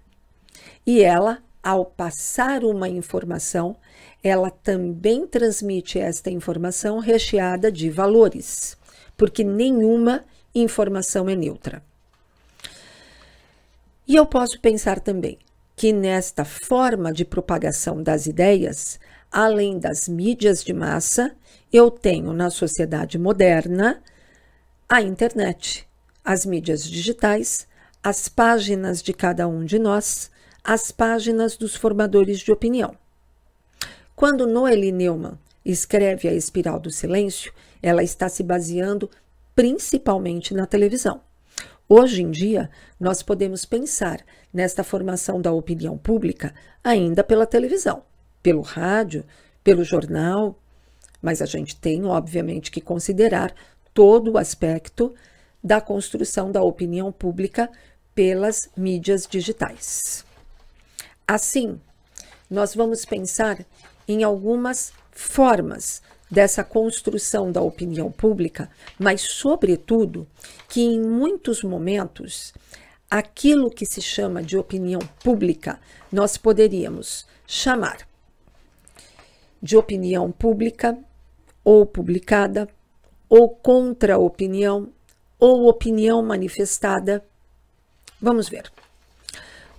E 0.87 1.03
ela, 1.03 1.42
ao 1.62 1.85
passar 1.85 2.64
uma 2.64 2.88
informação, 2.88 3.77
ela 4.23 4.51
também 4.51 5.27
transmite 5.27 5.99
esta 5.99 6.31
informação 6.31 6.99
recheada 6.99 7.71
de 7.71 7.90
valores, 7.90 8.77
porque 9.16 9.45
nenhuma 9.45 10.25
informação 10.55 11.29
é 11.29 11.35
neutra. 11.35 11.83
E 14.07 14.16
eu 14.16 14.27
posso 14.27 14.61
pensar 14.61 15.01
também 15.01 15.38
que 15.77 15.92
nesta 15.92 16.45
forma 16.45 17.12
de 17.12 17.25
propagação 17.25 18.03
das 18.03 18.27
ideias, 18.27 19.01
além 19.31 19.79
das 19.79 20.09
mídias 20.09 20.62
de 20.62 20.73
massa, 20.73 21.35
eu 21.73 21.90
tenho 21.90 22.33
na 22.33 22.51
sociedade 22.51 23.18
moderna 23.18 24.03
a 24.88 25.01
internet, 25.01 25.88
as 26.25 26.45
mídias 26.45 26.85
digitais, 26.85 27.66
as 28.03 28.29
páginas 28.29 29.03
de 29.03 29.12
cada 29.12 29.49
um 29.49 29.64
de 29.64 29.79
nós, 29.79 30.31
as 30.64 30.92
páginas 30.92 31.57
dos 31.57 31.75
formadores 31.75 32.38
de 32.38 32.53
opinião. 32.53 32.96
Quando 34.14 34.46
Noeli 34.46 34.92
Neumann 34.92 35.38
escreve 35.64 36.29
A 36.29 36.33
Espiral 36.33 36.79
do 36.79 36.90
Silêncio, 36.90 37.53
ela 37.83 38.03
está 38.03 38.29
se 38.29 38.42
baseando 38.42 39.11
principalmente 39.55 40.55
na 40.55 40.66
televisão. 40.66 41.20
Hoje 41.88 42.22
em 42.22 42.31
dia, 42.31 42.70
nós 42.98 43.22
podemos 43.22 43.64
pensar 43.64 44.25
nesta 44.53 44.85
formação 44.85 45.40
da 45.40 45.53
opinião 45.53 45.98
pública 45.98 46.55
ainda 46.83 47.25
pela 47.25 47.44
televisão, 47.44 48.05
pelo 48.42 48.62
rádio, 48.62 49.25
pelo 49.64 49.85
jornal, 49.85 50.59
mas 51.20 51.42
a 51.42 51.46
gente 51.46 51.77
tem, 51.77 52.05
obviamente, 52.05 52.70
que 52.70 52.81
considerar 52.81 53.53
todo 53.92 54.33
o 54.33 54.38
aspecto 54.38 55.14
da 55.62 55.81
construção 55.81 56.51
da 56.51 56.62
opinião 56.62 57.12
pública 57.12 57.68
pelas 58.14 58.70
mídias 58.77 59.27
digitais. 59.27 60.25
Assim, 61.27 61.81
nós 62.51 62.75
vamos 62.75 63.05
pensar 63.05 63.65
em 64.07 64.23
algumas 64.23 64.93
formas 65.11 66.03
dessa 66.31 66.65
construção 66.65 67.53
da 67.53 67.61
opinião 67.61 68.11
pública, 68.11 68.71
mas, 68.99 69.21
sobretudo, 69.21 70.27
que 70.69 70.81
em 70.81 71.01
muitos 71.01 71.63
momentos 71.63 72.55
aquilo 73.11 73.71
que 73.71 73.85
se 73.85 74.01
chama 74.01 74.43
de 74.43 74.57
opinião 74.57 75.01
pública 75.23 75.79
nós 76.11 76.39
poderíamos 76.39 77.27
chamar 77.47 78.09
de 79.63 79.77
opinião 79.77 80.33
pública 80.33 80.99
ou 81.65 81.87
publicada, 81.87 82.69
ou 83.29 83.49
contra-opinião, 83.49 84.89
ou 85.39 85.69
opinião 85.69 86.23
manifestada. 86.23 87.25
Vamos 88.21 88.49
ver. 88.49 88.71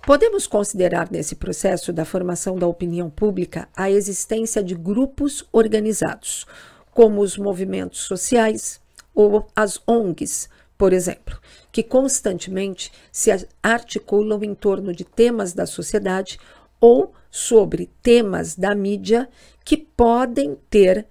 Podemos 0.06 0.46
considerar 0.46 1.10
nesse 1.10 1.34
processo 1.34 1.90
da 1.90 2.04
formação 2.04 2.56
da 2.56 2.66
opinião 2.66 3.08
pública 3.08 3.66
a 3.74 3.90
existência 3.90 4.62
de 4.62 4.74
grupos 4.74 5.46
organizados, 5.50 6.46
como 6.92 7.22
os 7.22 7.38
movimentos 7.38 8.00
sociais 8.00 8.82
ou 9.14 9.46
as 9.56 9.80
ONGs, 9.86 10.50
por 10.76 10.92
exemplo, 10.92 11.40
que 11.72 11.82
constantemente 11.82 12.92
se 13.10 13.30
articulam 13.62 14.44
em 14.44 14.54
torno 14.54 14.92
de 14.92 15.04
temas 15.04 15.54
da 15.54 15.64
sociedade 15.64 16.38
ou 16.78 17.14
sobre 17.30 17.88
temas 18.02 18.56
da 18.56 18.74
mídia 18.74 19.26
que 19.64 19.78
podem 19.78 20.58
ter 20.68 21.06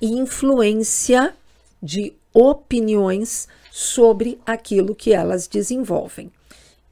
influência 0.00 1.34
de 1.82 2.14
opiniões 2.32 3.46
sobre 3.70 4.40
aquilo 4.46 4.94
que 4.94 5.12
elas 5.12 5.46
desenvolvem 5.46 6.32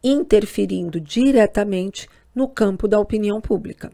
interferindo 0.03 1.01
diretamente 1.01 2.09
no 2.35 2.49
campo 2.49 2.89
da 2.89 2.99
opinião 2.99 3.41
pública. 3.41 3.93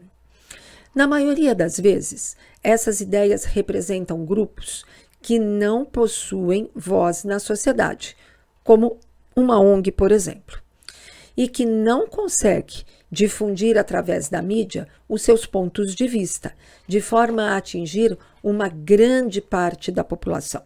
Na 0.93 1.05
maioria 1.07 1.53
das 1.53 1.79
vezes, 1.79 2.35
essas 2.63 3.01
ideias 3.01 3.43
representam 3.43 4.25
grupos 4.25 4.85
que 5.21 5.37
não 5.37 5.85
possuem 5.85 6.69
voz 6.73 7.23
na 7.23 7.39
sociedade, 7.39 8.15
como 8.63 8.97
uma 9.35 9.59
ONG, 9.59 9.91
por 9.91 10.11
exemplo, 10.11 10.59
e 11.35 11.47
que 11.47 11.65
não 11.65 12.07
consegue 12.07 12.83
difundir 13.11 13.77
através 13.77 14.29
da 14.29 14.41
mídia 14.41 14.87
os 15.07 15.21
seus 15.21 15.45
pontos 15.45 15.93
de 15.93 16.07
vista, 16.07 16.53
de 16.87 16.99
forma 16.99 17.43
a 17.43 17.57
atingir 17.57 18.17
uma 18.43 18.67
grande 18.67 19.39
parte 19.41 19.91
da 19.91 20.03
população. 20.03 20.63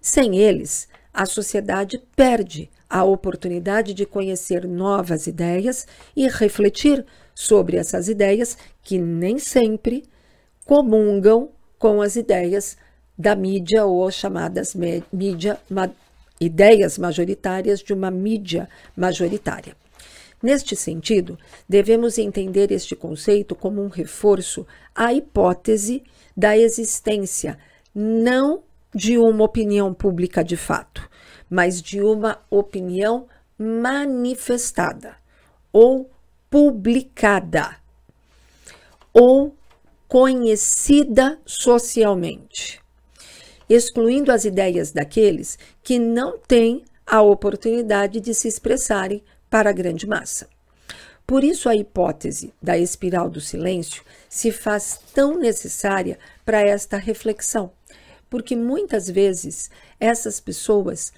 Sem 0.00 0.38
eles, 0.38 0.88
a 1.18 1.26
sociedade 1.26 2.00
perde 2.14 2.70
a 2.88 3.02
oportunidade 3.02 3.92
de 3.92 4.06
conhecer 4.06 4.68
novas 4.68 5.26
ideias 5.26 5.84
e 6.14 6.28
refletir 6.28 7.04
sobre 7.34 7.76
essas 7.76 8.08
ideias 8.08 8.56
que 8.84 9.00
nem 9.00 9.36
sempre 9.36 10.04
comungam 10.64 11.50
com 11.76 12.00
as 12.00 12.14
ideias 12.14 12.76
da 13.18 13.34
mídia 13.34 13.84
ou 13.84 14.08
chamadas 14.12 14.76
mídia, 15.12 15.58
ma, 15.68 15.90
ideias 16.40 16.96
majoritárias 16.96 17.80
de 17.80 17.92
uma 17.92 18.12
mídia 18.12 18.68
majoritária. 18.96 19.76
Neste 20.40 20.76
sentido, 20.76 21.36
devemos 21.68 22.16
entender 22.16 22.70
este 22.70 22.94
conceito 22.94 23.56
como 23.56 23.82
um 23.82 23.88
reforço 23.88 24.64
à 24.94 25.12
hipótese 25.12 26.04
da 26.36 26.56
existência 26.56 27.58
não 27.92 28.62
de 28.94 29.18
uma 29.18 29.44
opinião 29.44 29.92
pública 29.92 30.42
de 30.42 30.56
fato, 30.56 31.08
mas 31.48 31.82
de 31.82 32.00
uma 32.00 32.40
opinião 32.50 33.26
manifestada 33.58 35.16
ou 35.72 36.10
publicada 36.50 37.76
ou 39.12 39.54
conhecida 40.06 41.38
socialmente, 41.44 42.80
excluindo 43.68 44.32
as 44.32 44.44
ideias 44.44 44.92
daqueles 44.92 45.58
que 45.82 45.98
não 45.98 46.38
têm 46.38 46.84
a 47.06 47.20
oportunidade 47.20 48.20
de 48.20 48.34
se 48.34 48.48
expressarem 48.48 49.22
para 49.50 49.70
a 49.70 49.72
grande 49.72 50.06
massa. 50.06 50.48
Por 51.26 51.44
isso, 51.44 51.68
a 51.68 51.76
hipótese 51.76 52.54
da 52.62 52.78
espiral 52.78 53.28
do 53.28 53.40
silêncio 53.40 54.02
se 54.30 54.50
faz 54.50 54.98
tão 55.12 55.38
necessária 55.38 56.18
para 56.44 56.62
esta 56.62 56.96
reflexão, 56.96 57.70
porque 58.28 58.54
muitas 58.54 59.08
vezes 59.08 59.70
essas 59.98 60.40
pessoas 60.40 61.12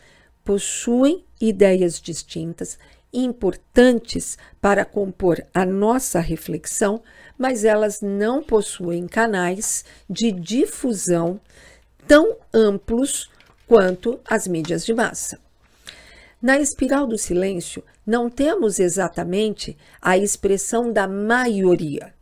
possuem 0.44 1.24
ideias 1.40 2.00
distintas, 2.00 2.78
importantes 3.12 4.38
para 4.60 4.84
compor 4.84 5.44
a 5.52 5.66
nossa 5.66 6.20
reflexão, 6.20 7.02
mas 7.36 7.64
elas 7.64 8.00
não 8.00 8.42
possuem 8.42 9.06
canais 9.06 9.84
de 10.08 10.30
difusão 10.30 11.40
tão 12.06 12.36
amplos 12.52 13.30
quanto 13.66 14.20
as 14.24 14.46
mídias 14.46 14.84
de 14.84 14.94
massa. 14.94 15.38
Na 16.42 16.58
espiral 16.58 17.06
do 17.06 17.18
silêncio, 17.18 17.84
não 18.06 18.30
temos 18.30 18.80
exatamente 18.80 19.76
a 20.00 20.16
expressão 20.16 20.92
da 20.92 21.06
maioria, 21.06 22.14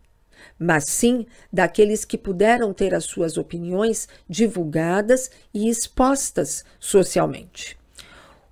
mas 0.58 0.84
sim 0.84 1.26
daqueles 1.52 2.04
que 2.04 2.18
puderam 2.18 2.72
ter 2.72 2.94
as 2.94 3.04
suas 3.04 3.36
opiniões 3.36 4.08
divulgadas 4.28 5.30
e 5.54 5.68
expostas 5.68 6.64
socialmente. 6.80 7.78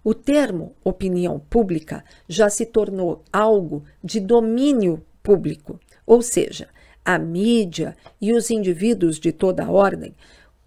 O 0.05 0.15
termo 0.15 0.75
opinião 0.85 1.39
pública 1.39 2.05
já 2.29 2.49
se 2.49 2.65
tornou 2.65 3.25
algo 3.33 3.85
de 4.05 4.21
domínio 4.21 5.05
público, 5.23 5.81
ou 6.07 6.23
seja, 6.23 6.69
a 7.05 7.19
mídia 7.19 7.97
e 8.21 8.33
os 8.33 8.51
indivíduos 8.51 9.19
de 9.19 9.33
toda 9.33 9.65
a 9.65 9.71
ordem 9.71 10.15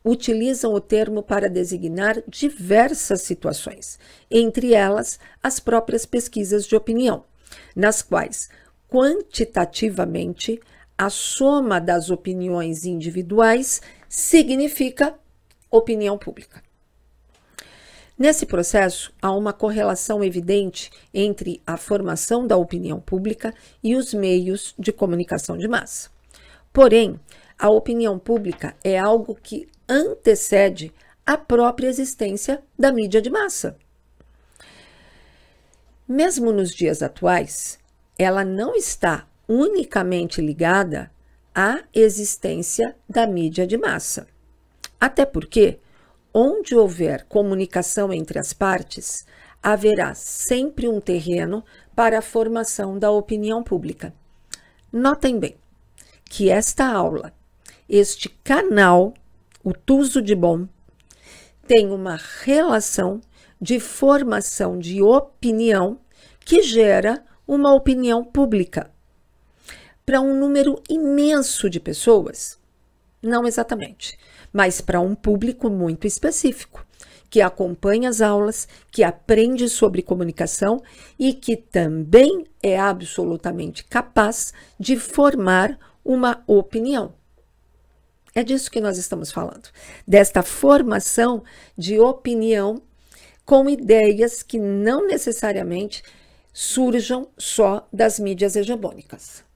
utilizam 0.04 0.74
o 0.74 0.82
termo 0.82 1.22
para 1.22 1.50
designar 1.50 2.22
diversas 2.28 3.22
situações, 3.22 4.00
entre 4.30 4.74
elas 4.74 5.20
as 5.42 5.60
próprias 5.60 6.06
pesquisas 6.06 6.66
de 6.66 6.76
opinião, 6.76 7.24
nas 7.76 8.02
quais 8.02 8.50
quantitativamente 8.90 10.60
a 11.00 11.10
soma 11.10 11.80
das 11.80 12.10
opiniões 12.10 12.84
individuais 12.84 13.82
significa 14.10 15.18
opinião 15.72 16.18
pública. 16.18 16.62
Nesse 18.18 18.46
processo, 18.46 19.14
há 19.22 19.32
uma 19.32 19.54
correlação 19.54 20.22
evidente 20.22 20.92
entre 21.14 21.62
a 21.66 21.78
formação 21.78 22.46
da 22.46 22.58
opinião 22.58 23.00
pública 23.00 23.54
e 23.82 23.96
os 23.96 24.14
meios 24.14 24.76
de 24.78 24.92
comunicação 24.92 25.58
de 25.58 25.70
massa. 25.70 26.10
Porém, 26.74 27.18
a 27.58 27.70
opinião 27.70 28.20
pública 28.20 28.76
é 28.84 29.00
algo 29.00 29.36
que 29.42 29.70
antecede 29.88 30.94
a 31.26 31.38
própria 31.38 31.88
existência 31.88 32.62
da 32.78 32.92
mídia 32.92 33.22
de 33.22 33.30
massa. 33.30 33.78
Mesmo 36.06 36.52
nos 36.52 36.76
dias 36.76 37.02
atuais, 37.02 37.80
ela 38.18 38.44
não 38.44 38.76
está 38.76 39.29
unicamente 39.50 40.42
ligada 40.42 41.12
à 41.56 41.80
existência 41.92 42.96
da 43.10 43.26
mídia 43.26 43.66
de 43.66 43.80
massa. 43.80 44.28
Até 45.02 45.26
porque, 45.26 45.80
onde 46.32 46.76
houver 46.76 47.26
comunicação 47.26 48.14
entre 48.14 48.38
as 48.38 48.54
partes, 48.54 49.26
haverá 49.62 50.14
sempre 50.14 50.88
um 50.88 51.02
terreno 51.02 51.66
para 51.96 52.20
a 52.20 52.22
formação 52.22 53.00
da 53.00 53.10
opinião 53.10 53.64
pública. 53.64 54.14
Notem 54.94 55.40
bem 55.40 55.58
que 56.30 56.52
esta 56.52 56.86
aula, 56.86 57.34
este 57.90 58.30
canal, 58.44 59.16
o 59.64 59.74
Tuso 59.74 60.22
de 60.22 60.36
Bom, 60.36 60.68
tem 61.68 61.88
uma 61.90 62.20
relação 62.44 63.20
de 63.60 63.80
formação 63.80 64.78
de 64.78 65.02
opinião 65.02 66.00
que 66.46 66.62
gera 66.62 67.24
uma 67.48 67.74
opinião 67.74 68.24
pública 68.24 68.92
para 70.10 70.22
um 70.22 70.36
número 70.36 70.82
imenso 70.90 71.70
de 71.70 71.80
pessoas? 71.80 72.58
Não 73.22 73.46
exatamente, 73.46 74.18
mas 74.52 74.82
para 74.82 75.00
um 75.00 75.14
público 75.14 75.70
muito 75.70 76.08
específico, 76.08 76.84
que 77.30 77.42
acompanha 77.42 78.10
as 78.10 78.20
aulas, 78.20 78.68
que 78.90 79.04
aprende 79.04 79.70
sobre 79.70 80.02
comunicação 80.02 80.82
e 81.20 81.32
que 81.32 81.56
também 81.56 82.48
é 82.64 82.80
absolutamente 82.80 83.84
capaz 83.84 84.52
de 84.80 84.98
formar 84.98 85.78
uma 86.04 86.44
opinião. 86.48 87.14
É 88.34 88.44
disso 88.44 88.72
que 88.72 88.82
nós 88.82 88.98
estamos 88.98 89.32
falando, 89.32 89.70
desta 90.08 90.42
formação 90.42 91.44
de 91.78 92.00
opinião 92.00 92.82
com 93.46 93.70
ideias 93.70 94.42
que 94.42 94.58
não 94.58 95.06
necessariamente 95.06 96.02
surjam 96.52 97.30
só 97.38 97.88
das 97.94 98.20
mídias 98.20 98.56
hegemônicas. 98.56 99.48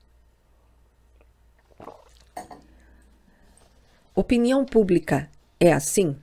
Opinião 4.15 4.63
pública 4.63 5.27
é, 5.59 5.73
assim, 5.73 6.15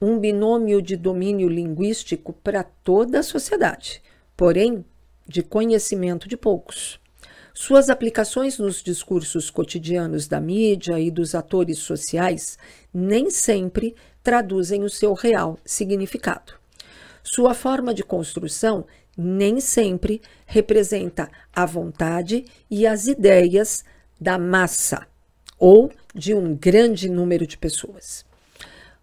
um 0.00 0.18
binômio 0.18 0.80
de 0.80 0.96
domínio 0.96 1.50
linguístico 1.50 2.32
para 2.32 2.64
toda 2.64 3.20
a 3.20 3.22
sociedade, 3.22 4.02
porém 4.34 4.82
de 5.28 5.42
conhecimento 5.42 6.26
de 6.26 6.34
poucos. 6.34 6.98
Suas 7.52 7.90
aplicações 7.90 8.58
nos 8.58 8.82
discursos 8.82 9.50
cotidianos 9.50 10.26
da 10.26 10.40
mídia 10.40 10.98
e 10.98 11.10
dos 11.10 11.34
atores 11.34 11.80
sociais 11.80 12.56
nem 12.90 13.28
sempre 13.28 13.94
traduzem 14.22 14.82
o 14.82 14.88
seu 14.88 15.12
real 15.12 15.58
significado. 15.62 16.54
Sua 17.22 17.52
forma 17.52 17.92
de 17.92 18.02
construção 18.02 18.86
nem 19.14 19.60
sempre 19.60 20.22
representa 20.46 21.30
a 21.52 21.66
vontade 21.66 22.46
e 22.70 22.86
as 22.86 23.06
ideias 23.06 23.84
da 24.18 24.38
massa 24.38 25.06
ou 25.60 25.92
de 26.14 26.34
um 26.34 26.56
grande 26.56 27.08
número 27.08 27.46
de 27.46 27.56
pessoas. 27.56 28.24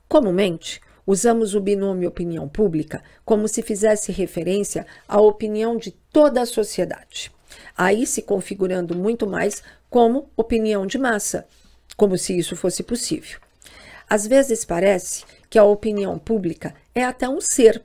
Comumente, 0.09 0.81
usamos 1.05 1.55
o 1.55 1.61
binômio 1.61 2.09
opinião 2.09 2.49
pública 2.49 3.01
como 3.23 3.47
se 3.47 3.61
fizesse 3.61 4.11
referência 4.11 4.85
à 5.07 5.21
opinião 5.21 5.77
de 5.77 5.91
toda 6.11 6.41
a 6.41 6.45
sociedade, 6.45 7.31
aí 7.77 8.05
se 8.05 8.21
configurando 8.21 8.97
muito 8.97 9.25
mais 9.25 9.63
como 9.89 10.29
opinião 10.35 10.85
de 10.85 10.97
massa, 10.97 11.47
como 11.95 12.17
se 12.17 12.37
isso 12.37 12.55
fosse 12.55 12.83
possível. 12.83 13.39
Às 14.09 14.25
vezes 14.25 14.65
parece 14.65 15.23
que 15.49 15.59
a 15.59 15.63
opinião 15.63 16.17
pública 16.17 16.73
é 16.93 17.03
até 17.03 17.29
um 17.29 17.39
ser 17.39 17.83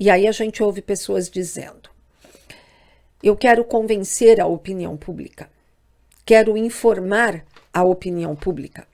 e 0.00 0.08
aí 0.08 0.26
a 0.26 0.32
gente 0.32 0.62
ouve 0.62 0.80
pessoas 0.80 1.28
dizendo: 1.28 1.90
eu 3.22 3.36
quero 3.36 3.62
convencer 3.62 4.40
a 4.40 4.46
opinião 4.46 4.96
pública, 4.96 5.50
quero 6.24 6.56
informar 6.56 7.44
a 7.72 7.82
opinião 7.84 8.34
pública, 8.34 8.86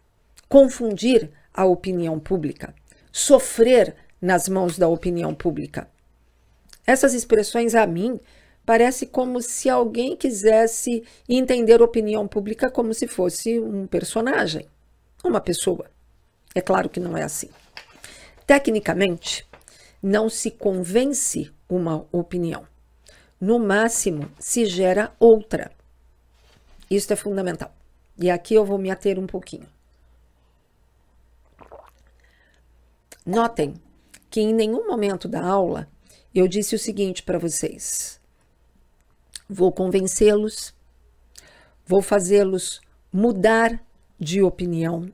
confundir 0.48 1.30
a 1.52 1.64
opinião 1.64 2.18
pública, 2.18 2.74
sofrer 3.10 3.94
nas 4.20 4.48
mãos 4.48 4.78
da 4.78 4.88
opinião 4.88 5.34
pública. 5.34 5.88
Essas 6.86 7.14
expressões 7.14 7.74
a 7.74 7.86
mim 7.86 8.20
parece 8.64 9.06
como 9.06 9.40
se 9.40 9.68
alguém 9.68 10.16
quisesse 10.16 11.04
entender 11.28 11.80
opinião 11.80 12.26
pública 12.26 12.70
como 12.70 12.92
se 12.92 13.06
fosse 13.06 13.58
um 13.60 13.86
personagem, 13.86 14.66
uma 15.24 15.40
pessoa. 15.40 15.90
É 16.54 16.60
claro 16.60 16.88
que 16.88 17.00
não 17.00 17.16
é 17.16 17.22
assim. 17.22 17.50
Tecnicamente, 18.46 19.46
não 20.02 20.28
se 20.28 20.50
convence 20.50 21.52
uma 21.68 22.06
opinião. 22.12 22.66
No 23.40 23.58
máximo, 23.58 24.30
se 24.38 24.64
gera 24.64 25.12
outra. 25.18 25.70
Isso 26.90 27.12
é 27.12 27.16
fundamental. 27.16 27.75
E 28.18 28.30
aqui 28.30 28.54
eu 28.54 28.64
vou 28.64 28.78
me 28.78 28.90
ater 28.90 29.18
um 29.18 29.26
pouquinho. 29.26 29.68
Notem 33.24 33.74
que 34.30 34.40
em 34.40 34.54
nenhum 34.54 34.86
momento 34.86 35.28
da 35.28 35.44
aula 35.44 35.88
eu 36.34 36.46
disse 36.46 36.74
o 36.74 36.78
seguinte 36.78 37.22
para 37.22 37.38
vocês: 37.38 38.20
vou 39.48 39.72
convencê-los, 39.72 40.74
vou 41.84 42.00
fazê-los 42.00 42.80
mudar 43.12 43.84
de 44.18 44.42
opinião. 44.42 45.12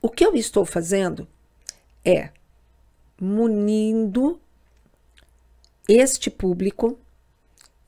O 0.00 0.08
que 0.08 0.24
eu 0.24 0.34
estou 0.34 0.64
fazendo 0.64 1.26
é 2.04 2.30
munindo 3.20 4.40
este 5.88 6.30
público, 6.30 6.98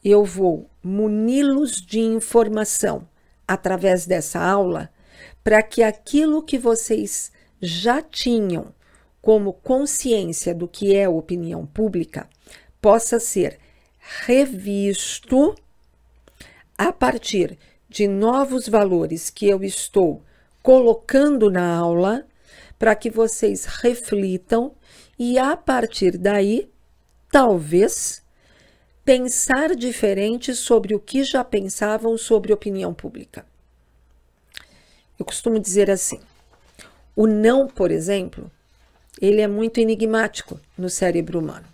eu 0.04 0.24
vou 0.24 0.70
muni-los 0.82 1.80
de 1.82 2.00
informação 2.00 3.08
através 3.46 4.06
dessa 4.06 4.40
aula 4.40 4.90
para 5.42 5.62
que 5.62 5.82
aquilo 5.82 6.42
que 6.42 6.58
vocês 6.58 7.32
já 7.60 8.00
tinham 8.02 8.74
como 9.20 9.52
consciência 9.52 10.54
do 10.54 10.68
que 10.68 10.94
é 10.94 11.08
opinião 11.08 11.66
pública 11.66 12.28
possa 12.80 13.18
ser 13.18 13.58
revisto 14.26 15.54
a 16.76 16.92
partir 16.92 17.58
de 17.88 18.06
novos 18.06 18.68
valores 18.68 19.30
que 19.30 19.48
eu 19.48 19.64
estou 19.64 20.22
colocando 20.62 21.50
na 21.50 21.76
aula 21.76 22.24
para 22.78 22.94
que 22.94 23.10
vocês 23.10 23.64
reflitam 23.64 24.74
e 25.18 25.38
a 25.38 25.56
partir 25.56 26.16
daí, 26.16 26.70
talvez, 27.30 28.22
pensar 29.08 29.74
diferente 29.74 30.54
sobre 30.54 30.94
o 30.94 31.00
que 31.00 31.24
já 31.24 31.42
pensavam 31.42 32.18
sobre 32.18 32.52
opinião 32.52 32.92
pública. 32.92 33.46
Eu 35.18 35.24
costumo 35.24 35.58
dizer 35.58 35.90
assim: 35.90 36.20
o 37.16 37.26
não, 37.26 37.66
por 37.66 37.90
exemplo, 37.90 38.50
ele 39.18 39.40
é 39.40 39.48
muito 39.48 39.80
enigmático 39.80 40.60
no 40.76 40.90
cérebro 40.90 41.38
humano. 41.38 41.64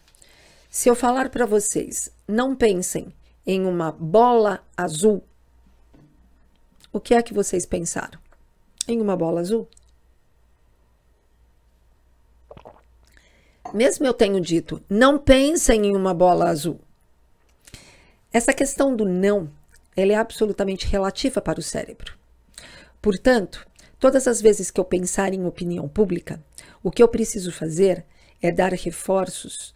Se 0.70 0.88
eu 0.88 0.94
falar 0.94 1.28
para 1.28 1.44
vocês, 1.44 2.08
não 2.28 2.54
pensem 2.54 3.12
em 3.44 3.66
uma 3.66 3.90
bola 3.90 4.64
azul, 4.76 5.20
o 6.92 7.00
que 7.00 7.16
é 7.16 7.20
que 7.20 7.34
vocês 7.34 7.66
pensaram? 7.66 8.20
Em 8.86 9.00
uma 9.00 9.16
bola 9.16 9.40
azul? 9.40 9.68
mesmo 13.72 14.06
eu 14.06 14.14
tenho 14.14 14.40
dito, 14.40 14.80
não 14.88 15.18
pensem 15.18 15.86
em 15.86 15.96
uma 15.96 16.14
bola 16.14 16.48
azul. 16.48 16.83
Essa 18.34 18.52
questão 18.52 18.96
do 18.96 19.04
não, 19.04 19.48
ela 19.96 20.10
é 20.10 20.16
absolutamente 20.16 20.88
relativa 20.88 21.40
para 21.40 21.60
o 21.60 21.62
cérebro. 21.62 22.18
Portanto, 23.00 23.64
todas 23.96 24.26
as 24.26 24.42
vezes 24.42 24.72
que 24.72 24.80
eu 24.80 24.84
pensar 24.84 25.32
em 25.32 25.46
opinião 25.46 25.86
pública, 25.86 26.42
o 26.82 26.90
que 26.90 27.00
eu 27.00 27.06
preciso 27.06 27.52
fazer 27.52 28.04
é 28.42 28.50
dar 28.50 28.72
reforços 28.72 29.72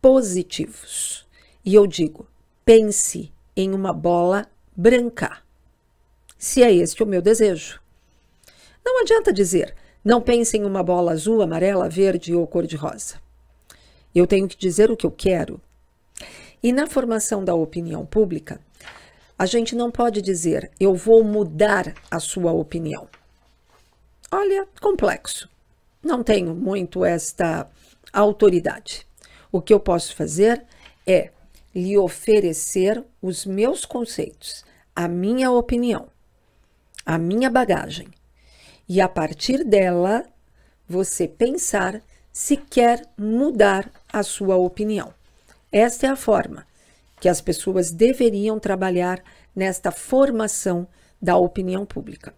positivos. 0.00 1.26
E 1.64 1.74
eu 1.74 1.84
digo, 1.84 2.28
pense 2.64 3.32
em 3.56 3.74
uma 3.74 3.92
bola 3.92 4.46
branca, 4.76 5.38
se 6.38 6.62
é 6.62 6.72
este 6.72 7.02
o 7.02 7.06
meu 7.06 7.20
desejo. 7.20 7.80
Não 8.84 9.00
adianta 9.00 9.32
dizer, 9.32 9.74
não 10.04 10.22
pense 10.22 10.56
em 10.56 10.64
uma 10.64 10.84
bola 10.84 11.10
azul, 11.10 11.42
amarela, 11.42 11.88
verde 11.88 12.32
ou 12.32 12.46
cor-de-rosa. 12.46 13.20
Eu 14.14 14.28
tenho 14.28 14.46
que 14.46 14.56
dizer 14.56 14.92
o 14.92 14.96
que 14.96 15.06
eu 15.06 15.10
quero. 15.10 15.60
E 16.62 16.72
na 16.72 16.86
formação 16.86 17.44
da 17.44 17.54
opinião 17.54 18.04
pública, 18.04 18.60
a 19.38 19.46
gente 19.46 19.74
não 19.74 19.90
pode 19.90 20.22
dizer 20.22 20.70
eu 20.80 20.94
vou 20.94 21.22
mudar 21.22 21.94
a 22.10 22.18
sua 22.18 22.52
opinião. 22.52 23.08
Olha, 24.32 24.66
complexo. 24.80 25.48
Não 26.02 26.22
tenho 26.22 26.54
muito 26.54 27.04
esta 27.04 27.68
autoridade. 28.12 29.06
O 29.52 29.60
que 29.60 29.72
eu 29.72 29.80
posso 29.80 30.14
fazer 30.16 30.64
é 31.06 31.30
lhe 31.74 31.98
oferecer 31.98 33.04
os 33.20 33.44
meus 33.44 33.84
conceitos, 33.84 34.64
a 34.94 35.06
minha 35.06 35.50
opinião, 35.50 36.08
a 37.04 37.18
minha 37.18 37.50
bagagem. 37.50 38.08
E 38.88 39.00
a 39.00 39.08
partir 39.08 39.64
dela, 39.64 40.24
você 40.88 41.28
pensar 41.28 42.00
se 42.32 42.56
quer 42.56 43.02
mudar 43.18 43.90
a 44.12 44.22
sua 44.22 44.56
opinião. 44.56 45.12
Esta 45.78 46.06
é 46.06 46.08
a 46.08 46.16
forma 46.16 46.66
que 47.20 47.28
as 47.28 47.42
pessoas 47.42 47.90
deveriam 47.90 48.58
trabalhar 48.58 49.22
nesta 49.54 49.92
formação 49.92 50.88
da 51.20 51.36
opinião 51.36 51.84
pública. 51.84 52.32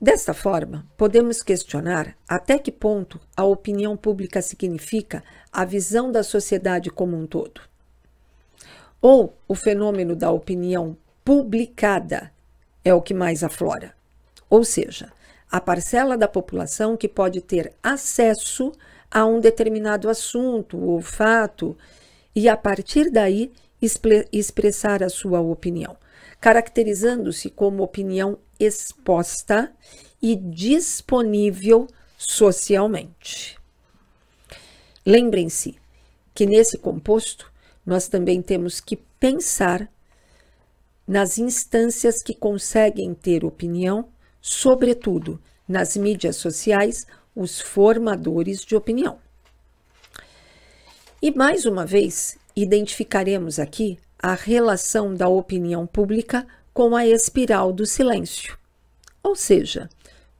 Desta 0.00 0.32
forma, 0.32 0.86
podemos 0.96 1.42
questionar 1.42 2.16
até 2.28 2.60
que 2.60 2.70
ponto 2.70 3.18
a 3.36 3.42
opinião 3.42 3.96
pública 3.96 4.40
significa 4.40 5.24
a 5.52 5.64
visão 5.64 6.12
da 6.12 6.22
sociedade 6.22 6.90
como 6.90 7.16
um 7.16 7.26
todo. 7.26 7.60
Ou 9.02 9.36
o 9.48 9.56
fenômeno 9.56 10.14
da 10.14 10.30
opinião 10.30 10.96
publicada 11.24 12.30
é 12.84 12.94
o 12.94 13.02
que 13.02 13.12
mais 13.12 13.42
aflora. 13.42 13.96
Ou 14.48 14.62
seja, 14.62 15.12
a 15.50 15.60
parcela 15.60 16.16
da 16.16 16.28
população 16.28 16.96
que 16.96 17.08
pode 17.08 17.40
ter 17.40 17.74
acesso 17.82 18.70
a 18.70 18.93
um 19.26 19.40
determinado 19.40 20.08
assunto 20.08 20.78
ou 20.78 21.00
fato 21.00 21.76
e, 22.34 22.48
a 22.48 22.56
partir 22.56 23.10
daí, 23.10 23.52
expressar 24.32 25.02
a 25.02 25.08
sua 25.08 25.40
opinião, 25.40 25.96
caracterizando-se 26.40 27.50
como 27.50 27.82
opinião 27.82 28.38
exposta 28.58 29.72
e 30.20 30.34
disponível 30.34 31.86
socialmente. 32.16 33.58
Lembrem-se 35.04 35.76
que 36.34 36.46
nesse 36.46 36.78
composto 36.78 37.52
nós 37.84 38.08
também 38.08 38.40
temos 38.40 38.80
que 38.80 38.96
pensar 38.96 39.88
nas 41.06 41.36
instâncias 41.38 42.22
que 42.22 42.34
conseguem 42.34 43.12
ter 43.12 43.44
opinião, 43.44 44.08
sobretudo 44.40 45.40
nas 45.68 45.96
mídias 45.96 46.36
sociais, 46.36 47.06
os 47.34 47.60
formadores 47.60 48.64
de 48.64 48.76
opinião. 48.76 49.18
E 51.20 51.30
mais 51.30 51.64
uma 51.64 51.86
vez, 51.86 52.36
identificaremos 52.54 53.58
aqui 53.58 53.98
a 54.18 54.34
relação 54.34 55.14
da 55.14 55.28
opinião 55.28 55.86
pública 55.86 56.46
com 56.72 56.94
a 56.94 57.06
espiral 57.06 57.72
do 57.72 57.86
silêncio. 57.86 58.56
Ou 59.22 59.34
seja, 59.34 59.88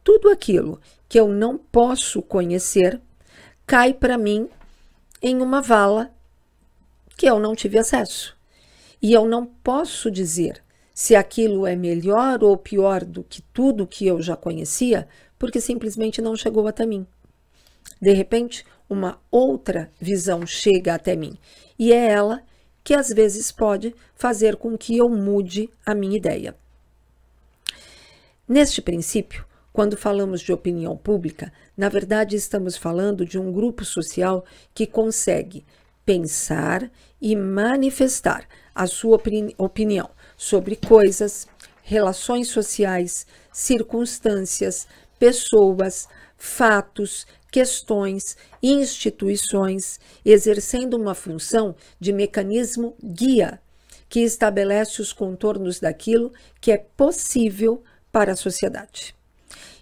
tudo 0.03 0.29
aquilo 0.29 0.81
que 1.09 1.19
eu 1.19 1.29
não 1.29 1.57
posso 1.57 2.21
conhecer 2.21 3.01
cai 3.67 3.95
para 3.95 4.19
mim 4.19 4.49
em 5.23 5.41
uma 5.41 5.63
vala 5.63 6.11
que 7.17 7.27
eu 7.27 7.39
não 7.39 7.55
tive 7.55 7.79
acesso. 7.79 8.37
E 9.01 9.13
eu 9.13 9.27
não 9.27 9.47
posso 9.47 10.11
dizer 10.11 10.63
se 10.93 11.17
aquilo 11.17 11.67
é 11.67 11.75
melhor 11.75 12.45
ou 12.45 12.57
pior 12.57 13.05
do 13.05 13.25
que 13.25 13.43
tudo 13.43 13.87
que 13.87 14.07
eu 14.07 14.23
já 14.23 14.37
conhecia, 14.37 15.09
porque 15.45 15.61
simplesmente 15.61 16.23
não 16.23 16.35
chegou 16.35 16.67
até 16.67 16.87
mim. 16.87 17.07
De 18.01 18.15
repente, 18.15 18.65
uma 18.89 19.21
outra 19.31 19.93
visão 20.01 20.47
chega 20.47 20.95
até 20.95 21.15
mim, 21.15 21.37
e 21.79 21.93
é 21.93 22.13
ela 22.13 22.43
que 22.83 22.95
às 22.95 23.11
vezes 23.11 23.53
pode 23.53 23.95
fazer 24.15 24.57
com 24.57 24.75
que 24.79 24.97
eu 24.97 25.07
mude 25.07 25.69
a 25.85 25.95
minha 25.95 26.17
ideia. 26.17 26.57
Neste 28.49 28.81
princípio, 28.81 29.45
quando 29.71 29.99
falamos 29.99 30.41
de 30.41 30.51
opinião 30.51 30.97
pública, 30.97 31.53
na 31.77 31.91
verdade 31.91 32.37
estamos 32.37 32.75
falando 32.75 33.27
de 33.27 33.39
um 33.39 33.53
grupo 33.53 33.85
social 33.85 34.47
que 34.73 34.87
consegue 34.87 35.63
pensar 36.07 36.91
e 37.21 37.37
manifestar 37.37 38.49
a 38.75 38.87
sua 38.87 39.21
opinião 39.59 40.09
sobre 40.39 40.75
coisas, 40.75 41.47
relações 41.83 42.49
sociais, 42.49 43.27
circunstâncias, 43.53 44.89
pessoas, 45.19 46.09
fatos, 46.37 47.27
questões, 47.51 48.37
instituições, 48.63 50.01
exercendo 50.25 50.95
uma 50.95 51.15
função 51.15 51.75
de 52.01 52.13
mecanismo 52.13 52.97
guia 53.03 53.61
que 54.09 54.21
estabelece 54.21 55.01
os 55.01 55.13
contornos 55.13 55.81
daquilo 55.81 56.33
que 56.61 56.73
é 56.73 56.79
possível 56.79 57.83
para 58.13 58.33
a 58.33 58.37
sociedade. 58.37 59.15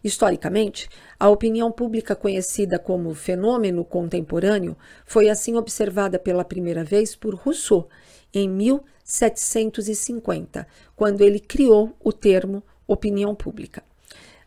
Historicamente, 0.03 0.89
a 1.19 1.29
opinião 1.29 1.71
pública 1.71 2.17
conhecida 2.17 2.79
como 2.79 3.15
fenômeno 3.15 3.85
contemporâneo 3.85 4.75
foi 5.05 5.29
assim 5.29 5.57
observada 5.57 6.19
pela 6.19 6.45
primeira 6.45 6.83
vez 6.83 7.15
por 7.15 7.35
Rousseau 7.35 7.89
em 8.35 8.49
1750, 8.49 10.67
quando 10.97 11.21
ele 11.21 11.39
criou 11.39 11.95
o 12.01 12.13
termo 12.13 12.63
opinião 12.87 13.35
pública. 13.35 13.85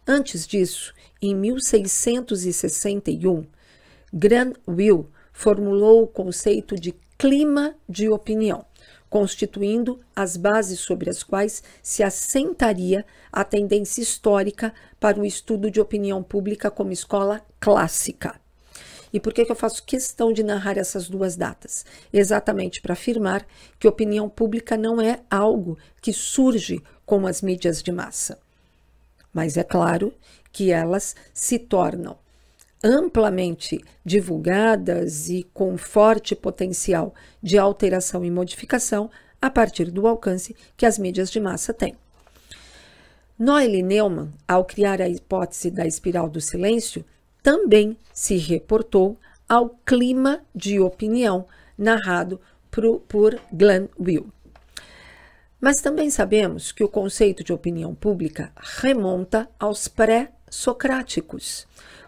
Antes 0.08 0.46
disso, 0.46 0.94
em 1.20 1.34
1661, 1.34 3.44
Granville 4.14 5.08
formulou 5.34 6.04
o 6.04 6.08
conceito 6.08 6.76
de 6.76 6.94
clima 7.18 7.74
de 7.90 8.08
opinião, 8.08 8.64
constituindo 9.10 10.00
as 10.16 10.38
bases 10.38 10.80
sobre 10.80 11.10
as 11.10 11.24
quais 11.24 11.64
se 11.82 12.04
assentaria 12.04 13.04
a 13.32 13.44
tendência 13.44 14.00
histórica 14.00 14.72
para 15.00 15.20
o 15.20 15.26
estudo 15.26 15.72
de 15.72 15.82
opinião 15.82 16.22
pública 16.22 16.70
como 16.70 16.92
escola 16.92 17.42
clássica. 17.60 18.40
E 19.12 19.20
por 19.20 19.34
que, 19.34 19.44
que 19.44 19.52
eu 19.52 19.56
faço 19.56 19.86
questão 19.86 20.32
de 20.32 20.44
narrar 20.44 20.78
essas 20.78 21.10
duas 21.10 21.36
datas? 21.36 21.84
Exatamente 22.14 22.80
para 22.80 22.94
afirmar 22.94 23.44
que 23.80 23.88
opinião 23.88 24.30
pública 24.30 24.78
não 24.78 25.02
é 25.02 25.22
algo 25.32 25.80
que 26.00 26.14
surge 26.14 26.84
com 27.08 27.26
as 27.26 27.42
mídias 27.42 27.82
de 27.82 27.92
massa. 27.92 28.45
Mas 29.36 29.58
é 29.58 29.64
claro 29.66 30.14
que 30.50 30.72
elas 30.72 31.14
se 31.34 31.60
tornam 31.60 32.18
amplamente 32.82 33.84
divulgadas 34.06 35.28
e 35.28 35.44
com 35.54 35.78
forte 35.78 36.34
potencial 36.34 37.14
de 37.44 37.58
alteração 37.58 38.24
e 38.24 38.32
modificação 38.32 39.12
a 39.42 39.50
partir 39.50 39.92
do 39.92 40.08
alcance 40.08 40.56
que 40.78 40.86
as 40.86 40.98
mídias 40.98 41.30
de 41.30 41.42
massa 41.42 41.74
têm. 41.74 41.98
Noelle 43.38 43.84
Neumann, 43.84 44.32
ao 44.48 44.64
criar 44.64 45.02
a 45.02 45.10
hipótese 45.10 45.70
da 45.70 45.86
espiral 45.86 46.30
do 46.30 46.40
silêncio, 46.40 47.04
também 47.44 47.98
se 48.14 48.38
reportou 48.38 49.18
ao 49.50 49.70
clima 49.86 50.40
de 50.56 50.80
opinião 50.80 51.46
narrado 51.78 52.40
por, 52.72 53.38
Glenn 53.52 53.90
Will. 54.00 54.35
Mas 55.66 55.78
também 55.82 56.12
sabemos 56.12 56.72
que 56.72 56.84
o 56.84 56.88
conceito 56.88 57.44
de 57.44 57.52
opinião 57.52 57.96
pública 57.96 58.52
remonta 58.56 59.50
aos 59.60 59.88
pré 59.88 60.32
socráticos, 60.48 61.66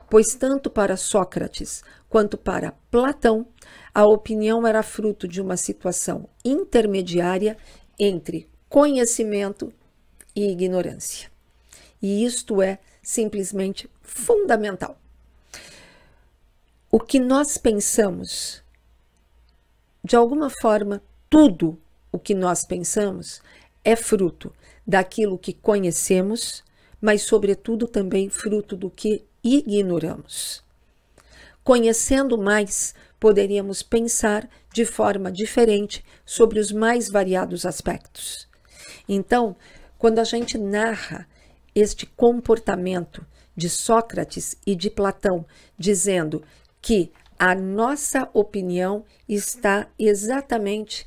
pois 0.08 0.36
tanto 0.36 0.70
para 0.70 0.96
Sócrates 0.96 1.84
quanto 2.08 2.38
para 2.38 2.76
Platão, 2.92 3.48
a 3.96 4.06
opinião 4.06 4.68
era 4.68 4.84
fruto 4.84 5.28
de 5.28 5.42
uma 5.42 5.58
situação 5.58 6.30
intermediária 6.46 7.58
entre 8.00 8.48
conhecimento 8.70 9.74
e 10.36 10.52
ignorância. 10.52 11.32
E 12.00 12.24
isto 12.24 12.62
é 12.62 12.78
simplesmente 13.02 13.90
fundamental. 14.04 15.00
O 16.92 17.00
que 17.00 17.20
nós 17.20 17.58
pensamos, 17.58 18.62
de 20.04 20.16
alguma 20.16 20.52
forma, 20.62 21.02
tudo 21.28 21.82
o 22.18 22.20
que 22.20 22.36
nós 22.36 22.66
pensamos 22.66 23.42
é 23.84 23.96
fruto 23.96 24.54
daquilo 24.86 25.38
que 25.38 25.54
conhecemos 25.54 26.64
mas, 27.02 27.22
sobretudo, 27.22 27.88
também 27.88 28.30
fruto 28.30 28.76
do 28.76 28.90
que 28.90 29.24
ignoramos. 29.44 30.64
Conhecendo 31.64 32.38
mais, 32.38 32.96
poderíamos 33.20 33.84
pensar 33.84 34.50
de 34.74 34.86
forma 34.86 35.32
diferente 35.32 36.04
sobre 36.26 36.60
os 36.60 36.72
mais 36.72 37.10
variados 37.10 37.66
aspectos. 37.66 38.48
Então, 39.08 39.56
quando 39.98 40.20
a 40.20 40.24
gente 40.24 40.58
narra 40.58 41.28
este 41.74 42.06
comportamento 42.06 43.26
de 43.56 43.70
Sócrates 43.70 44.56
e 44.66 44.76
de 44.76 44.90
Platão, 44.90 45.46
dizendo 45.78 46.44
que 46.82 47.12
a 47.38 47.54
nossa 47.54 48.30
opinião 48.34 49.06
está 49.28 49.88
exatamente 50.00 51.06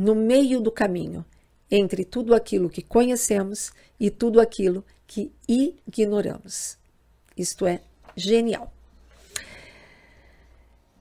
no 0.00 0.14
meio 0.14 0.62
do 0.62 0.72
caminho 0.72 1.22
entre 1.70 2.06
tudo 2.06 2.34
aquilo 2.34 2.70
que 2.70 2.80
conhecemos 2.80 3.70
e 3.98 4.10
tudo 4.10 4.40
aquilo 4.40 4.82
que 5.06 5.30
ignoramos. 5.46 6.78
Isto 7.36 7.66
é 7.66 7.82
genial. 8.16 8.72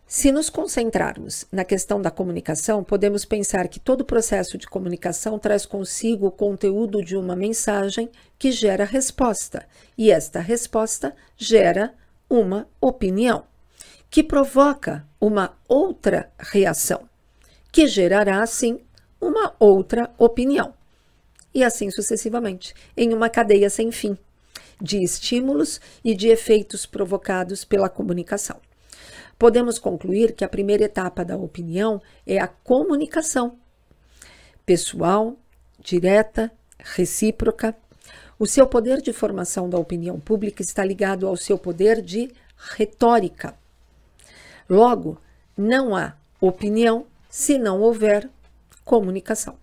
Se 0.05 0.33
nos 0.33 0.49
concentrarmos 0.49 1.45
na 1.49 1.63
questão 1.63 2.01
da 2.01 2.11
comunicação, 2.11 2.83
podemos 2.83 3.23
pensar 3.23 3.69
que 3.69 3.79
todo 3.79 4.03
processo 4.03 4.57
de 4.57 4.67
comunicação 4.67 5.39
traz 5.39 5.65
consigo 5.65 6.27
o 6.27 6.31
conteúdo 6.31 7.01
de 7.01 7.15
uma 7.15 7.37
mensagem 7.37 8.09
que 8.37 8.51
gera 8.51 8.83
resposta, 8.83 9.65
e 9.97 10.11
esta 10.11 10.41
resposta 10.41 11.15
gera 11.37 11.93
uma 12.29 12.67
opinião, 12.81 13.45
que 14.09 14.23
provoca 14.23 15.07
uma 15.21 15.57
outra 15.69 16.29
reação, 16.37 17.07
que 17.71 17.87
gerará, 17.87 18.41
assim, 18.41 18.81
uma 19.19 19.53
outra 19.59 20.09
opinião 20.17 20.73
e 21.53 21.63
assim 21.63 21.89
sucessivamente, 21.89 22.73
em 22.95 23.13
uma 23.13 23.29
cadeia 23.29 23.69
sem 23.69 23.91
fim. 23.91 24.17
de 24.81 25.03
estímulos 25.03 25.81
e 26.05 26.15
de 26.15 26.29
efeitos 26.29 26.85
provocados 26.85 27.65
pela 27.65 27.89
comunicação. 27.89 28.55
Podemos 29.37 29.77
concluir 29.77 30.33
que 30.33 30.45
a 30.45 30.47
primeira 30.47 30.85
etapa 30.85 31.25
da 31.25 31.35
opinião 31.35 32.01
é 32.25 32.39
a 32.39 32.47
comunicação 32.47 33.57
pessoal, 34.65 35.35
direta, 35.79 36.51
recíproca. 36.77 37.75
O 38.37 38.45
seu 38.45 38.65
poder 38.67 39.01
de 39.01 39.11
formação 39.11 39.69
da 39.69 39.77
opinião 39.77 40.19
pública 40.19 40.61
está 40.61 40.85
ligado 40.85 41.27
ao 41.27 41.35
seu 41.35 41.57
poder 41.57 42.01
de 42.01 42.31
retórica. 42.77 43.53
Logo, 44.69 45.17
não 45.57 45.93
há 45.95 46.15
opinião 46.39 47.05
se 47.29 47.57
não 47.57 47.81
houver 47.81 48.29
comunicação. 48.89 49.55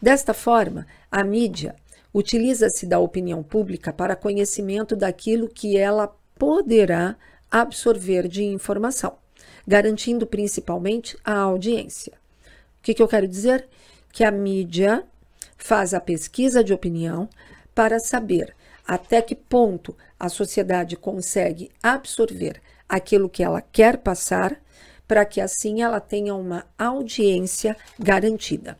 Desta 0.00 0.32
forma, 0.32 0.86
a 1.12 1.22
mídia 1.22 1.76
utiliza-se 2.12 2.86
da 2.86 2.98
opinião 2.98 3.42
pública 3.42 3.92
para 3.92 4.16
conhecimento 4.16 4.96
daquilo 4.96 5.46
que 5.46 5.76
ela 5.76 6.10
poderá 6.38 7.16
absorver 7.50 8.26
de 8.26 8.42
informação, 8.42 9.18
garantindo 9.68 10.26
principalmente 10.26 11.18
a 11.22 11.36
audiência. 11.36 12.14
O 12.78 12.82
que, 12.82 12.94
que 12.94 13.02
eu 13.02 13.08
quero 13.08 13.28
dizer? 13.28 13.68
Que 14.10 14.24
a 14.24 14.30
mídia 14.30 15.04
faz 15.58 15.92
a 15.92 16.00
pesquisa 16.00 16.64
de 16.64 16.72
opinião 16.72 17.28
para 17.74 17.98
saber 17.98 18.56
até 18.88 19.20
que 19.20 19.34
ponto 19.34 19.94
a 20.18 20.30
sociedade 20.30 20.96
consegue 20.96 21.70
absorver 21.82 22.62
aquilo 22.88 23.28
que 23.28 23.42
ela 23.42 23.60
quer 23.60 23.98
passar, 23.98 24.58
para 25.06 25.24
que 25.24 25.40
assim 25.40 25.82
ela 25.82 26.00
tenha 26.00 26.34
uma 26.34 26.66
audiência 26.78 27.76
garantida. 27.98 28.78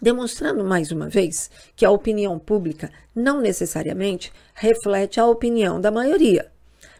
Demonstrando 0.00 0.64
mais 0.64 0.90
uma 0.90 1.08
vez 1.08 1.50
que 1.74 1.84
a 1.84 1.90
opinião 1.90 2.38
pública 2.38 2.90
não 3.14 3.40
necessariamente 3.40 4.32
reflete 4.54 5.18
a 5.18 5.26
opinião 5.26 5.80
da 5.80 5.90
maioria, 5.90 6.52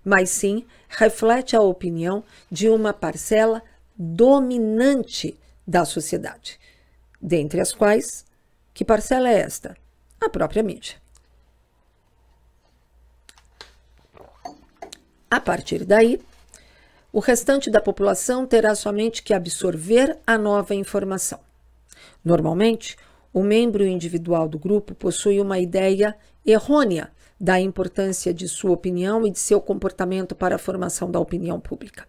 mas 0.04 0.30
sim 0.30 0.64
reflete 0.88 1.56
a 1.56 1.60
opinião 1.60 2.24
de 2.50 2.68
uma 2.68 2.92
parcela 2.92 3.62
dominante 3.96 5.38
da 5.66 5.84
sociedade, 5.84 6.58
dentre 7.20 7.60
as 7.60 7.72
quais, 7.72 8.24
que 8.72 8.84
parcela 8.84 9.28
é 9.28 9.40
esta? 9.40 9.76
A 10.20 10.28
própria 10.28 10.62
mídia. 10.62 10.96
A 15.30 15.40
partir 15.40 15.84
daí, 15.84 16.20
o 17.14 17.20
restante 17.20 17.70
da 17.70 17.80
população 17.80 18.44
terá 18.44 18.74
somente 18.74 19.22
que 19.22 19.32
absorver 19.32 20.18
a 20.26 20.36
nova 20.36 20.74
informação. 20.74 21.38
Normalmente, 22.24 22.96
o 23.32 23.40
membro 23.40 23.86
individual 23.86 24.48
do 24.48 24.58
grupo 24.58 24.96
possui 24.96 25.40
uma 25.40 25.60
ideia 25.60 26.16
errônea 26.44 27.12
da 27.40 27.60
importância 27.60 28.34
de 28.34 28.48
sua 28.48 28.72
opinião 28.72 29.24
e 29.24 29.30
de 29.30 29.38
seu 29.38 29.60
comportamento 29.60 30.34
para 30.34 30.56
a 30.56 30.58
formação 30.58 31.08
da 31.08 31.20
opinião 31.20 31.60
pública. 31.60 32.04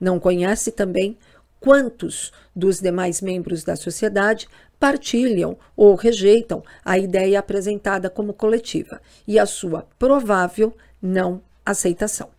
Não 0.00 0.18
conhece 0.18 0.72
também 0.72 1.16
quantos 1.60 2.32
dos 2.54 2.80
demais 2.80 3.20
membros 3.20 3.62
da 3.62 3.76
sociedade 3.76 4.48
partilham 4.76 5.56
ou 5.76 5.94
rejeitam 5.94 6.64
a 6.84 6.98
ideia 6.98 7.38
apresentada 7.38 8.10
como 8.10 8.32
coletiva 8.32 9.00
e 9.24 9.38
a 9.38 9.46
sua 9.46 9.86
provável 9.96 10.76
não 11.00 11.40
aceitação. 11.64 12.36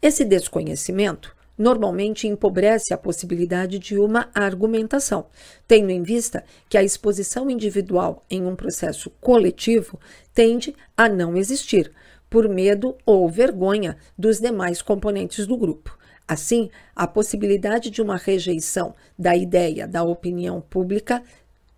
Esse 0.00 0.24
desconhecimento 0.24 1.36
normalmente 1.58 2.28
empobrece 2.28 2.94
a 2.94 2.98
possibilidade 2.98 3.80
de 3.80 3.98
uma 3.98 4.30
argumentação, 4.32 5.26
tendo 5.66 5.90
em 5.90 6.04
vista 6.04 6.44
que 6.68 6.78
a 6.78 6.84
exposição 6.84 7.50
individual 7.50 8.24
em 8.30 8.46
um 8.46 8.54
processo 8.54 9.10
coletivo 9.20 9.98
tende 10.32 10.74
a 10.96 11.08
não 11.08 11.36
existir, 11.36 11.92
por 12.30 12.48
medo 12.48 12.96
ou 13.04 13.28
vergonha 13.28 13.96
dos 14.16 14.38
demais 14.38 14.80
componentes 14.80 15.46
do 15.46 15.56
grupo. 15.56 15.98
Assim, 16.28 16.70
a 16.94 17.06
possibilidade 17.06 17.90
de 17.90 18.02
uma 18.02 18.16
rejeição 18.16 18.94
da 19.18 19.34
ideia 19.34 19.88
da 19.88 20.04
opinião 20.04 20.60
pública 20.60 21.22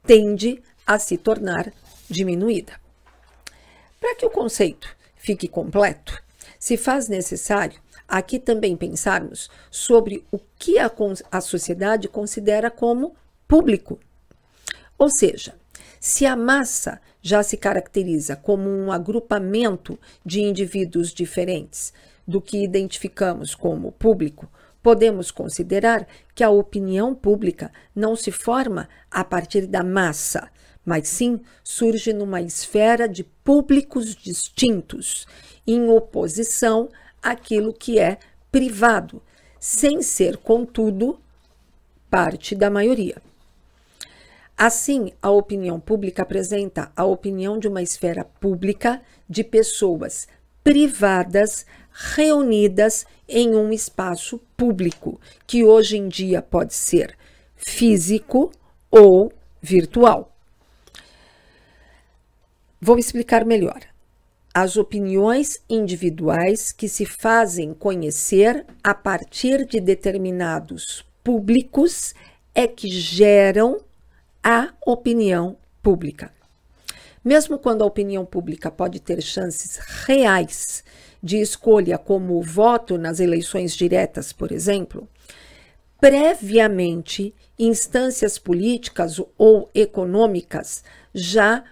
tende 0.04 0.60
a 0.86 0.98
se 0.98 1.16
tornar 1.16 1.72
diminuída. 2.08 2.72
Para 3.98 4.16
que 4.16 4.26
o 4.26 4.30
conceito 4.30 4.88
fique 5.16 5.46
completo, 5.46 6.20
se 6.58 6.76
faz 6.76 7.08
necessário 7.08 7.80
aqui 8.10 8.40
também 8.40 8.76
pensarmos 8.76 9.48
sobre 9.70 10.24
o 10.32 10.38
que 10.58 10.78
a, 10.78 10.90
a 11.30 11.40
sociedade 11.40 12.08
considera 12.08 12.70
como 12.70 13.14
público. 13.46 14.00
Ou 14.98 15.08
seja, 15.08 15.54
se 16.00 16.26
a 16.26 16.34
massa 16.34 17.00
já 17.22 17.42
se 17.42 17.56
caracteriza 17.56 18.34
como 18.34 18.68
um 18.68 18.90
agrupamento 18.90 19.98
de 20.26 20.40
indivíduos 20.40 21.14
diferentes 21.14 21.92
do 22.26 22.40
que 22.40 22.62
identificamos 22.62 23.54
como 23.54 23.92
público, 23.92 24.50
podemos 24.82 25.30
considerar 25.30 26.06
que 26.34 26.42
a 26.42 26.50
opinião 26.50 27.14
pública 27.14 27.70
não 27.94 28.16
se 28.16 28.32
forma 28.32 28.88
a 29.10 29.22
partir 29.22 29.66
da 29.66 29.84
massa, 29.84 30.50
mas 30.84 31.08
sim 31.08 31.40
surge 31.62 32.12
numa 32.12 32.40
esfera 32.40 33.08
de 33.08 33.22
públicos 33.22 34.16
distintos, 34.16 35.26
em 35.66 35.88
oposição 35.88 36.88
aquilo 37.22 37.72
que 37.72 37.98
é 37.98 38.18
privado, 38.50 39.22
sem 39.58 40.02
ser, 40.02 40.36
contudo, 40.38 41.20
parte 42.10 42.54
da 42.54 42.70
maioria. 42.70 43.20
Assim, 44.56 45.12
a 45.22 45.30
opinião 45.30 45.80
pública 45.80 46.22
apresenta 46.22 46.92
a 46.94 47.04
opinião 47.04 47.58
de 47.58 47.66
uma 47.66 47.82
esfera 47.82 48.24
pública 48.24 49.00
de 49.28 49.42
pessoas 49.42 50.28
privadas 50.62 51.64
reunidas 51.92 53.06
em 53.28 53.54
um 53.54 53.72
espaço 53.72 54.38
público, 54.56 55.20
que 55.46 55.64
hoje 55.64 55.96
em 55.96 56.08
dia 56.08 56.42
pode 56.42 56.74
ser 56.74 57.16
físico 57.56 58.50
ou 58.90 59.32
virtual. 59.62 60.30
Vou 62.80 62.98
explicar 62.98 63.44
melhor 63.44 63.89
as 64.52 64.76
opiniões 64.76 65.60
individuais 65.68 66.72
que 66.72 66.88
se 66.88 67.06
fazem 67.06 67.72
conhecer 67.72 68.66
a 68.82 68.92
partir 68.92 69.64
de 69.64 69.80
determinados 69.80 71.04
públicos 71.22 72.14
é 72.54 72.66
que 72.66 72.88
geram 72.88 73.80
a 74.42 74.72
opinião 74.84 75.56
pública. 75.82 76.32
Mesmo 77.24 77.58
quando 77.58 77.82
a 77.82 77.86
opinião 77.86 78.24
pública 78.24 78.70
pode 78.70 78.98
ter 78.98 79.20
chances 79.22 79.76
reais 80.06 80.82
de 81.22 81.36
escolha, 81.36 81.98
como 81.98 82.38
o 82.38 82.42
voto 82.42 82.96
nas 82.96 83.20
eleições 83.20 83.76
diretas, 83.76 84.32
por 84.32 84.50
exemplo, 84.50 85.06
previamente 86.00 87.34
instâncias 87.58 88.38
políticas 88.38 89.20
ou 89.36 89.70
econômicas 89.74 90.82
já 91.14 91.62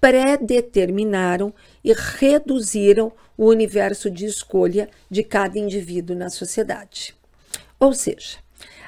predeterminaram 0.00 1.54
e 1.84 1.92
reduziram 1.92 3.12
o 3.36 3.46
universo 3.46 4.10
de 4.10 4.24
escolha 4.24 4.88
de 5.10 5.22
cada 5.22 5.58
indivíduo 5.58 6.16
na 6.16 6.30
sociedade. 6.30 7.14
Ou 7.78 7.92
seja, 7.92 8.38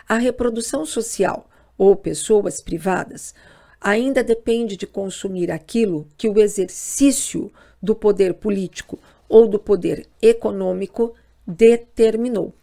a 0.08 0.16
reprodução 0.16 0.86
social 0.86 1.48
ou 1.76 1.94
pessoas 1.94 2.60
privadas 2.62 3.34
ainda 3.80 4.24
depende 4.24 4.76
de 4.76 4.86
consumir 4.86 5.50
aquilo 5.50 6.08
que 6.16 6.28
o 6.28 6.40
exercício 6.40 7.52
do 7.82 7.94
poder 7.94 8.34
político 8.34 8.98
ou 9.28 9.46
do 9.46 9.58
poder 9.58 10.08
econômico 10.22 11.14
determinou. 11.46 12.54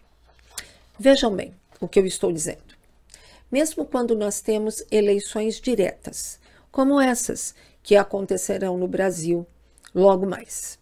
Vejam 0.98 1.36
bem 1.36 1.54
o 1.80 1.88
que 1.88 2.00
eu 2.00 2.06
estou 2.06 2.32
dizendo. 2.32 2.74
Mesmo 3.52 3.86
quando 3.86 4.16
nós 4.16 4.42
temos 4.42 4.84
eleições 4.90 5.62
diretas, 5.62 6.40
como 6.72 7.00
essas 7.00 7.54
que 7.84 7.96
acontecerão 7.96 8.78
no 8.78 8.88
Brasil 8.88 9.46
logo 9.94 10.26
mais. 10.26 10.80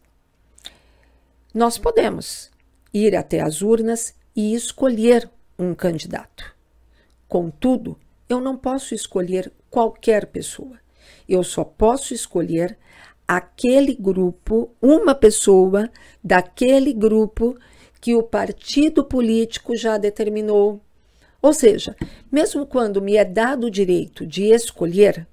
Nós 1.53 1.77
podemos 1.77 2.49
ir 2.93 3.15
até 3.15 3.41
as 3.41 3.61
urnas 3.61 4.15
e 4.35 4.53
escolher 4.53 5.29
um 5.57 5.73
candidato. 5.73 6.55
Contudo, 7.27 7.97
eu 8.29 8.39
não 8.39 8.57
posso 8.57 8.95
escolher 8.95 9.51
qualquer 9.69 10.27
pessoa. 10.27 10.79
Eu 11.27 11.43
só 11.43 11.63
posso 11.63 12.13
escolher 12.13 12.77
aquele 13.27 13.95
grupo, 13.95 14.71
uma 14.81 15.15
pessoa 15.15 15.89
daquele 16.23 16.93
grupo 16.93 17.57
que 17.99 18.15
o 18.15 18.23
partido 18.23 19.03
político 19.03 19.75
já 19.75 19.97
determinou. 19.97 20.81
Ou 21.41 21.53
seja, 21.53 21.95
mesmo 22.31 22.65
quando 22.65 23.01
me 23.01 23.15
é 23.15 23.25
dado 23.25 23.67
o 23.67 23.71
direito 23.71 24.25
de 24.25 24.45
escolher, 24.45 25.27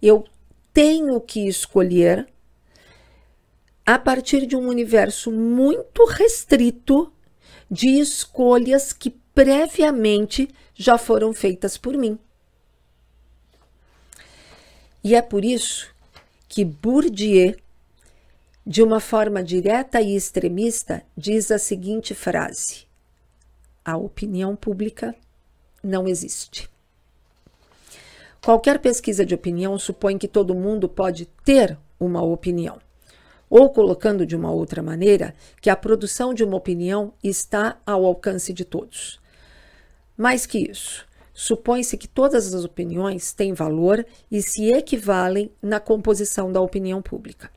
eu 0.00 0.24
tenho 0.72 1.20
que 1.20 1.46
escolher 1.46 2.28
a 3.86 3.98
partir 3.98 4.46
de 4.46 4.56
um 4.56 4.68
universo 4.68 5.30
muito 5.30 6.04
restrito 6.04 7.12
de 7.70 7.88
escolhas 7.98 8.92
que 8.92 9.10
previamente 9.10 10.48
já 10.74 10.96
foram 10.96 11.32
feitas 11.32 11.76
por 11.76 11.96
mim. 11.96 12.18
E 15.02 15.14
é 15.14 15.20
por 15.20 15.44
isso 15.44 15.92
que 16.48 16.64
Bourdieu 16.64 17.54
de 18.66 18.82
uma 18.82 18.98
forma 18.98 19.42
direta 19.42 20.00
e 20.00 20.16
extremista, 20.16 21.02
diz 21.16 21.50
a 21.50 21.58
seguinte 21.58 22.14
frase: 22.14 22.86
A 23.84 23.96
opinião 23.96 24.56
pública 24.56 25.14
não 25.82 26.08
existe. 26.08 26.70
Qualquer 28.42 28.78
pesquisa 28.78 29.24
de 29.24 29.34
opinião 29.34 29.78
supõe 29.78 30.16
que 30.16 30.28
todo 30.28 30.54
mundo 30.54 30.88
pode 30.88 31.26
ter 31.44 31.78
uma 31.98 32.22
opinião. 32.22 32.78
Ou, 33.48 33.70
colocando 33.70 34.26
de 34.26 34.34
uma 34.34 34.50
outra 34.50 34.82
maneira, 34.82 35.34
que 35.60 35.70
a 35.70 35.76
produção 35.76 36.32
de 36.32 36.42
uma 36.42 36.56
opinião 36.56 37.12
está 37.22 37.78
ao 37.86 38.04
alcance 38.04 38.52
de 38.52 38.64
todos. 38.64 39.20
Mais 40.16 40.46
que 40.46 40.58
isso, 40.58 41.06
supõe-se 41.32 41.96
que 41.96 42.08
todas 42.08 42.54
as 42.54 42.64
opiniões 42.64 43.32
têm 43.32 43.52
valor 43.52 44.04
e 44.30 44.40
se 44.40 44.72
equivalem 44.72 45.50
na 45.60 45.80
composição 45.80 46.52
da 46.52 46.60
opinião 46.60 47.02
pública. 47.02 47.50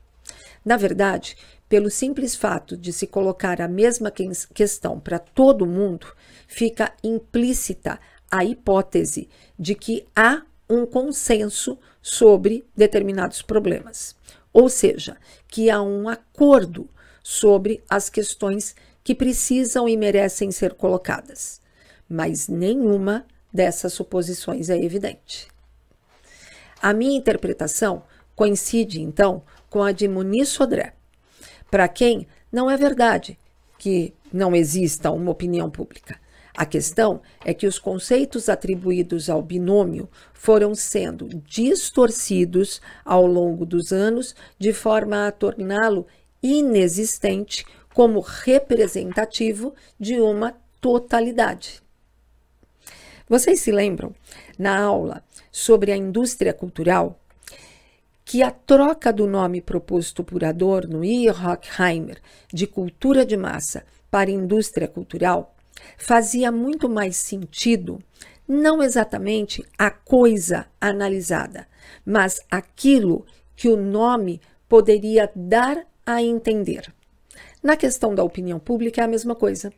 Na 0.64 0.76
verdade, 0.76 1.36
pelo 1.68 1.90
simples 1.90 2.34
fato 2.34 2.76
de 2.76 2.92
se 2.92 3.06
colocar 3.06 3.60
a 3.60 3.68
mesma 3.68 4.12
questão 4.52 4.98
para 4.98 5.18
todo 5.18 5.66
mundo, 5.66 6.06
fica 6.46 6.92
implícita 7.02 8.00
a 8.30 8.44
hipótese 8.44 9.28
de 9.58 9.74
que 9.74 10.06
há 10.14 10.42
um 10.68 10.84
consenso 10.84 11.78
sobre 12.02 12.66
determinados 12.76 13.40
problemas, 13.40 14.14
ou 14.58 14.68
seja, 14.68 15.16
que 15.46 15.70
há 15.70 15.80
um 15.80 16.08
acordo 16.08 16.90
sobre 17.22 17.80
as 17.88 18.10
questões 18.10 18.74
que 19.04 19.14
precisam 19.14 19.88
e 19.88 19.96
merecem 19.96 20.50
ser 20.50 20.74
colocadas, 20.74 21.60
mas 22.08 22.48
nenhuma 22.48 23.24
dessas 23.52 23.92
suposições 23.92 24.68
é 24.68 24.76
evidente. 24.76 25.46
A 26.82 26.92
minha 26.92 27.16
interpretação 27.16 28.02
coincide, 28.34 29.00
então, 29.00 29.44
com 29.70 29.80
a 29.80 29.92
de 29.92 30.08
Muniz 30.08 30.48
Sodré, 30.48 30.92
para 31.70 31.86
quem 31.86 32.26
não 32.50 32.68
é 32.68 32.76
verdade 32.76 33.38
que 33.78 34.12
não 34.32 34.56
exista 34.56 35.12
uma 35.12 35.30
opinião 35.30 35.70
pública. 35.70 36.18
A 36.58 36.66
questão 36.66 37.20
é 37.44 37.54
que 37.54 37.68
os 37.68 37.78
conceitos 37.78 38.48
atribuídos 38.48 39.30
ao 39.30 39.40
binômio 39.40 40.08
foram 40.34 40.74
sendo 40.74 41.28
distorcidos 41.28 42.80
ao 43.04 43.24
longo 43.28 43.64
dos 43.64 43.92
anos 43.92 44.34
de 44.58 44.72
forma 44.72 45.28
a 45.28 45.30
torná-lo 45.30 46.04
inexistente 46.42 47.64
como 47.94 48.18
representativo 48.18 49.72
de 50.00 50.20
uma 50.20 50.52
totalidade. 50.80 51.80
Vocês 53.28 53.60
se 53.60 53.70
lembram, 53.70 54.12
na 54.58 54.80
aula 54.80 55.22
sobre 55.52 55.92
a 55.92 55.96
indústria 55.96 56.52
cultural, 56.52 57.20
que 58.24 58.42
a 58.42 58.50
troca 58.50 59.12
do 59.12 59.28
nome 59.28 59.60
proposto 59.60 60.24
por 60.24 60.42
Adorno 60.42 61.04
e 61.04 61.30
Horkheimer 61.30 62.20
de 62.52 62.66
cultura 62.66 63.24
de 63.24 63.36
massa 63.36 63.84
para 64.10 64.28
indústria 64.28 64.88
cultural 64.88 65.54
fazia 65.96 66.50
muito 66.50 66.88
mais 66.88 67.16
sentido 67.16 68.02
não 68.48 68.82
exatamente 68.82 69.62
a 69.76 69.90
coisa 69.90 70.66
analisada, 70.80 71.68
mas 72.04 72.40
aquilo 72.50 73.26
que 73.54 73.68
o 73.68 73.76
nome 73.76 74.40
poderia 74.66 75.30
dar 75.36 75.86
a 76.06 76.22
entender. 76.22 76.92
Na 77.62 77.76
questão 77.76 78.14
da 78.14 78.24
opinião 78.24 78.58
pública 78.58 79.02
é 79.02 79.04
a 79.04 79.08
mesma 79.08 79.34
coisa. 79.34 79.70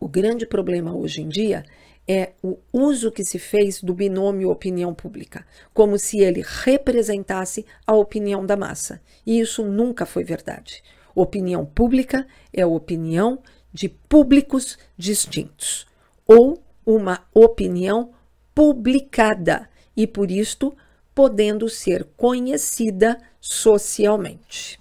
O 0.00 0.08
grande 0.08 0.46
problema 0.46 0.94
hoje 0.94 1.22
em 1.22 1.28
dia 1.28 1.64
é 2.08 2.32
o 2.42 2.58
uso 2.72 3.10
que 3.10 3.24
se 3.24 3.38
fez 3.38 3.82
do 3.82 3.94
binômio 3.94 4.50
opinião 4.50 4.94
pública, 4.94 5.44
como 5.74 5.98
se 5.98 6.18
ele 6.18 6.44
representasse 6.44 7.64
a 7.86 7.94
opinião 7.94 8.44
da 8.46 8.56
massa. 8.56 9.00
E 9.24 9.40
isso 9.40 9.64
nunca 9.64 10.06
foi 10.06 10.22
verdade. 10.22 10.82
Opinião 11.16 11.64
pública 11.64 12.26
é 12.52 12.60
a 12.60 12.66
opinião 12.66 13.38
de 13.72 13.88
públicos 13.88 14.76
distintos, 14.98 15.86
ou 16.26 16.62
uma 16.84 17.26
opinião 17.32 18.10
publicada 18.54 19.66
e, 19.96 20.06
por 20.06 20.30
isto, 20.30 20.76
podendo 21.14 21.70
ser 21.70 22.04
conhecida 22.18 23.18
socialmente. 23.40 24.78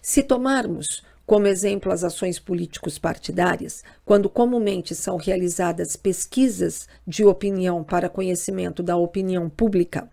Se 0.00 0.22
tomarmos 0.22 1.02
como 1.26 1.46
exemplo 1.46 1.92
as 1.92 2.02
ações 2.02 2.38
políticos 2.38 2.98
partidárias, 2.98 3.84
quando 4.06 4.30
comumente 4.30 4.94
são 4.94 5.18
realizadas 5.18 5.94
pesquisas 5.94 6.88
de 7.06 7.22
opinião 7.22 7.84
para 7.84 8.08
conhecimento 8.08 8.82
da 8.82 8.96
opinião 8.96 9.50
pública, 9.50 10.10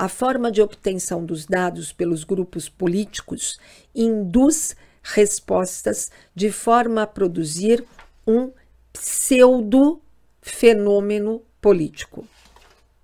a 0.00 0.08
forma 0.08 0.50
de 0.50 0.62
obtenção 0.62 1.26
dos 1.26 1.44
dados 1.44 1.92
pelos 1.92 2.24
grupos 2.24 2.70
políticos 2.70 3.60
induz 3.94 4.74
respostas 5.02 6.10
de 6.34 6.50
forma 6.50 7.02
a 7.02 7.06
produzir 7.06 7.84
um 8.26 8.50
pseudo 8.94 10.00
fenômeno 10.40 11.42
político. 11.60 12.26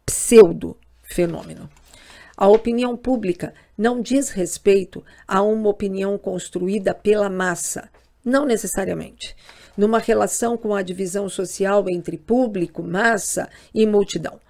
Pseudo 0.07 0.75
fenômeno. 1.03 1.69
A 2.35 2.49
opinião 2.49 2.97
pública 2.97 3.53
não 3.77 4.01
diz 4.01 4.31
respeito 4.31 5.05
a 5.29 5.43
uma 5.43 5.69
opinião 5.69 6.17
construída 6.17 6.95
pela 6.95 7.29
massa, 7.29 7.91
não 8.25 8.47
necessariamente, 8.47 9.37
numa 9.77 9.99
relação 9.99 10.57
com 10.57 10.75
a 10.75 10.81
divisão 10.81 11.29
social 11.29 11.91
entre 11.91 12.17
público, 12.17 12.83
massa 12.83 13.51
e 13.75 13.87
multidão. 13.87 14.41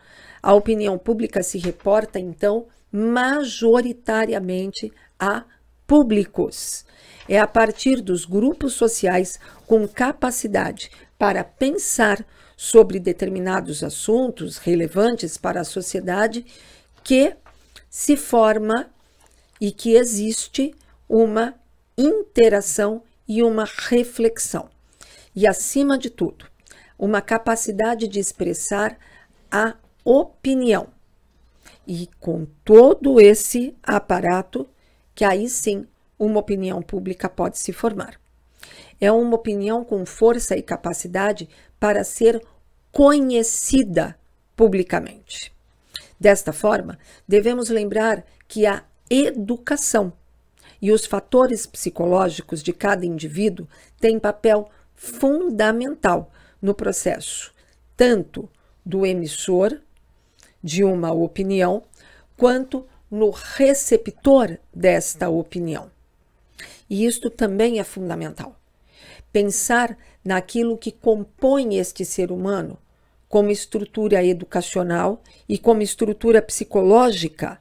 A 0.46 0.54
opinião 0.54 0.96
pública 0.96 1.42
se 1.42 1.58
reporta, 1.58 2.20
então, 2.20 2.68
majoritariamente 2.92 4.92
a 5.18 5.44
públicos. 5.88 6.84
É 7.28 7.40
a 7.40 7.48
partir 7.48 8.00
dos 8.00 8.24
grupos 8.24 8.74
sociais 8.74 9.40
com 9.66 9.88
capacidade 9.88 10.88
para 11.18 11.42
pensar 11.42 12.24
sobre 12.56 13.00
determinados 13.00 13.82
assuntos 13.82 14.58
relevantes 14.58 15.36
para 15.36 15.62
a 15.62 15.64
sociedade 15.64 16.46
que 17.02 17.34
se 17.90 18.16
forma 18.16 18.88
e 19.60 19.72
que 19.72 19.96
existe 19.96 20.72
uma 21.08 21.56
interação 21.98 23.02
e 23.26 23.42
uma 23.42 23.64
reflexão. 23.64 24.70
E, 25.34 25.44
acima 25.44 25.98
de 25.98 26.08
tudo, 26.08 26.46
uma 26.96 27.20
capacidade 27.20 28.06
de 28.06 28.20
expressar 28.20 28.96
a 29.50 29.74
opinião. 30.06 30.86
E 31.84 32.08
com 32.20 32.46
todo 32.64 33.20
esse 33.20 33.74
aparato, 33.82 34.68
que 35.14 35.24
aí 35.24 35.48
sim 35.48 35.84
uma 36.16 36.38
opinião 36.38 36.80
pública 36.80 37.28
pode 37.28 37.58
se 37.58 37.72
formar. 37.72 38.18
É 39.00 39.10
uma 39.10 39.34
opinião 39.34 39.84
com 39.84 40.06
força 40.06 40.56
e 40.56 40.62
capacidade 40.62 41.48
para 41.78 42.04
ser 42.04 42.40
conhecida 42.92 44.16
publicamente. 44.54 45.52
Desta 46.18 46.52
forma, 46.52 46.98
devemos 47.26 47.68
lembrar 47.68 48.24
que 48.48 48.64
a 48.64 48.84
educação 49.10 50.12
e 50.80 50.92
os 50.92 51.04
fatores 51.04 51.66
psicológicos 51.66 52.62
de 52.62 52.72
cada 52.72 53.04
indivíduo 53.04 53.68
têm 54.00 54.18
papel 54.18 54.70
fundamental 54.94 56.30
no 56.62 56.74
processo, 56.74 57.52
tanto 57.96 58.48
do 58.84 59.04
emissor 59.04 59.80
de 60.66 60.82
uma 60.82 61.12
opinião, 61.12 61.84
quanto 62.36 62.84
no 63.08 63.30
receptor 63.30 64.58
desta 64.74 65.30
opinião. 65.30 65.88
E 66.90 67.06
isto 67.06 67.30
também 67.30 67.78
é 67.78 67.84
fundamental. 67.84 68.58
Pensar 69.32 69.96
naquilo 70.24 70.76
que 70.76 70.90
compõe 70.90 71.76
este 71.76 72.04
ser 72.04 72.32
humano 72.32 72.76
como 73.28 73.48
estrutura 73.48 74.24
educacional 74.24 75.22
e 75.48 75.56
como 75.56 75.82
estrutura 75.82 76.42
psicológica, 76.42 77.60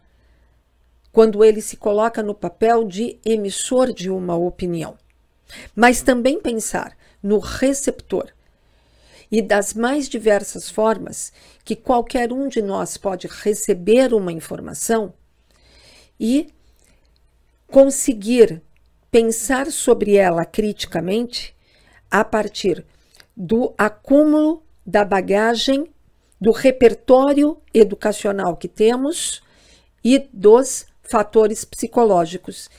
quando 1.11 1.43
ele 1.43 1.61
se 1.61 1.77
coloca 1.77 2.23
no 2.23 2.33
papel 2.33 2.85
de 2.85 3.19
emissor 3.23 3.93
de 3.93 4.09
uma 4.09 4.35
opinião. 4.35 4.97
Mas 5.75 6.01
também 6.01 6.41
pensar 6.41 6.97
no 7.21 7.37
receptor, 7.37 8.31
e 9.31 9.41
das 9.41 9.73
mais 9.73 10.07
diversas 10.07 10.69
formas 10.69 11.33
que 11.65 11.75
qualquer 11.75 12.31
um 12.31 12.47
de 12.47 12.61
nós 12.61 12.95
pode 12.95 13.27
receber 13.27 14.13
uma 14.13 14.31
informação 14.31 15.11
e 16.19 16.47
conseguir 17.67 18.61
pensar 19.09 19.71
sobre 19.71 20.15
ela 20.15 20.45
criticamente 20.45 21.55
a 22.11 22.23
partir 22.23 22.85
do 23.35 23.73
acúmulo 23.77 24.63
da 24.85 25.03
bagagem, 25.03 25.89
do 26.39 26.51
repertório 26.51 27.57
educacional 27.73 28.55
que 28.55 28.67
temos 28.67 29.41
e 30.03 30.29
dos 30.31 30.85
fatores 31.01 31.65
psicológicos 31.65 32.69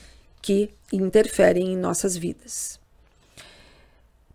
que 0.41 0.73
interferem 0.93 1.73
em 1.73 1.77
nossas 1.77 2.15
vidas. 2.15 2.79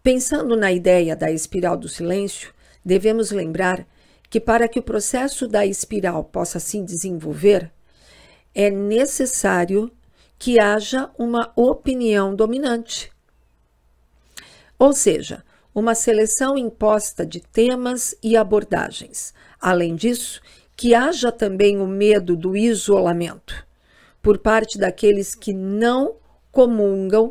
Pensando 0.02 0.56
na 0.56 0.70
ideia 0.70 1.16
da 1.16 1.30
espiral 1.30 1.76
do 1.76 1.88
silêncio, 1.88 2.52
devemos 2.84 3.30
lembrar 3.30 3.86
que 4.32 4.40
para 4.40 4.66
que 4.66 4.78
o 4.78 4.82
processo 4.82 5.46
da 5.46 5.66
espiral 5.66 6.24
possa 6.24 6.58
se 6.58 6.82
desenvolver, 6.82 7.70
é 8.54 8.70
necessário 8.70 9.92
que 10.38 10.58
haja 10.58 11.10
uma 11.18 11.52
opinião 11.54 12.34
dominante. 12.34 13.12
Ou 14.78 14.94
seja, 14.94 15.44
uma 15.74 15.94
seleção 15.94 16.56
imposta 16.56 17.26
de 17.26 17.40
temas 17.40 18.16
e 18.22 18.34
abordagens. 18.34 19.34
Além 19.60 19.94
disso, 19.94 20.40
que 20.74 20.94
haja 20.94 21.30
também 21.30 21.78
o 21.78 21.86
medo 21.86 22.34
do 22.34 22.56
isolamento 22.56 23.66
por 24.22 24.38
parte 24.38 24.78
daqueles 24.78 25.34
que 25.34 25.52
não 25.52 26.16
comungam 26.50 27.28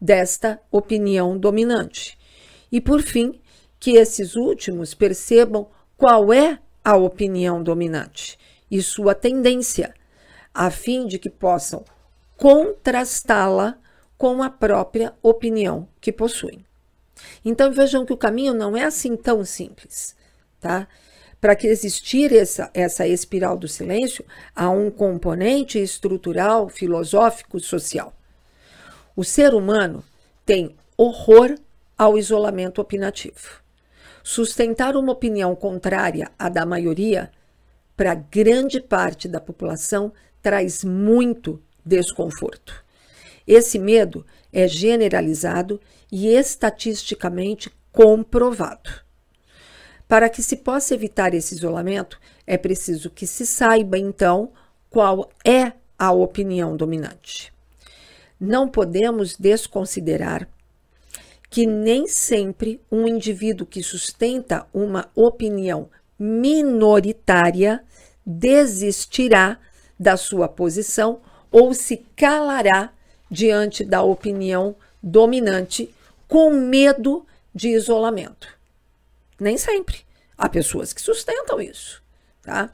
desta 0.00 0.60
opinião 0.68 1.38
dominante. 1.38 2.18
E, 2.72 2.80
por 2.80 3.02
fim, 3.02 3.40
que 3.78 3.92
esses 3.92 4.34
últimos 4.34 4.94
percebam 4.94 5.68
qual 6.00 6.32
é 6.32 6.58
a 6.82 6.96
opinião 6.96 7.62
dominante 7.62 8.38
e 8.70 8.80
sua 8.80 9.14
tendência, 9.14 9.94
a 10.54 10.70
fim 10.70 11.06
de 11.06 11.18
que 11.18 11.28
possam 11.28 11.84
contrastá-la 12.38 13.76
com 14.16 14.42
a 14.42 14.48
própria 14.48 15.12
opinião 15.22 15.86
que 16.00 16.10
possuem. 16.10 16.64
Então 17.44 17.70
vejam 17.70 18.06
que 18.06 18.14
o 18.14 18.16
caminho 18.16 18.54
não 18.54 18.74
é 18.74 18.84
assim 18.84 19.14
tão 19.14 19.44
simples, 19.44 20.16
tá? 20.58 20.88
Para 21.38 21.54
que 21.54 21.66
existir 21.66 22.34
essa, 22.34 22.70
essa 22.72 23.06
espiral 23.06 23.58
do 23.58 23.68
silêncio, 23.68 24.24
há 24.56 24.70
um 24.70 24.90
componente 24.90 25.78
estrutural, 25.78 26.70
filosófico, 26.70 27.60
social. 27.60 28.14
O 29.14 29.22
ser 29.22 29.52
humano 29.52 30.02
tem 30.46 30.74
horror 30.96 31.58
ao 31.98 32.16
isolamento 32.16 32.80
opinativo. 32.80 33.59
Sustentar 34.32 34.94
uma 34.94 35.10
opinião 35.10 35.56
contrária 35.56 36.30
à 36.38 36.48
da 36.48 36.64
maioria, 36.64 37.32
para 37.96 38.14
grande 38.14 38.80
parte 38.80 39.26
da 39.26 39.40
população, 39.40 40.12
traz 40.40 40.84
muito 40.84 41.60
desconforto. 41.84 42.84
Esse 43.44 43.76
medo 43.76 44.24
é 44.52 44.68
generalizado 44.68 45.80
e 46.12 46.28
estatisticamente 46.28 47.72
comprovado. 47.90 49.02
Para 50.06 50.28
que 50.28 50.44
se 50.44 50.58
possa 50.58 50.94
evitar 50.94 51.34
esse 51.34 51.56
isolamento, 51.56 52.16
é 52.46 52.56
preciso 52.56 53.10
que 53.10 53.26
se 53.26 53.44
saiba, 53.44 53.98
então, 53.98 54.52
qual 54.88 55.28
é 55.44 55.72
a 55.98 56.12
opinião 56.12 56.76
dominante. 56.76 57.52
Não 58.38 58.68
podemos 58.68 59.36
desconsiderar 59.36 60.48
que 61.50 61.66
nem 61.66 62.06
sempre 62.06 62.80
um 62.90 63.08
indivíduo 63.08 63.66
que 63.66 63.82
sustenta 63.82 64.66
uma 64.72 65.10
opinião 65.16 65.90
minoritária 66.16 67.82
desistirá 68.24 69.58
da 69.98 70.16
sua 70.16 70.48
posição 70.48 71.20
ou 71.50 71.74
se 71.74 71.96
calará 72.14 72.92
diante 73.28 73.84
da 73.84 74.00
opinião 74.02 74.76
dominante 75.02 75.92
com 76.28 76.50
medo 76.50 77.26
de 77.52 77.70
isolamento. 77.70 78.48
Nem 79.38 79.58
sempre. 79.58 80.00
Há 80.38 80.48
pessoas 80.48 80.92
que 80.92 81.02
sustentam 81.02 81.60
isso, 81.60 82.02
tá? 82.42 82.70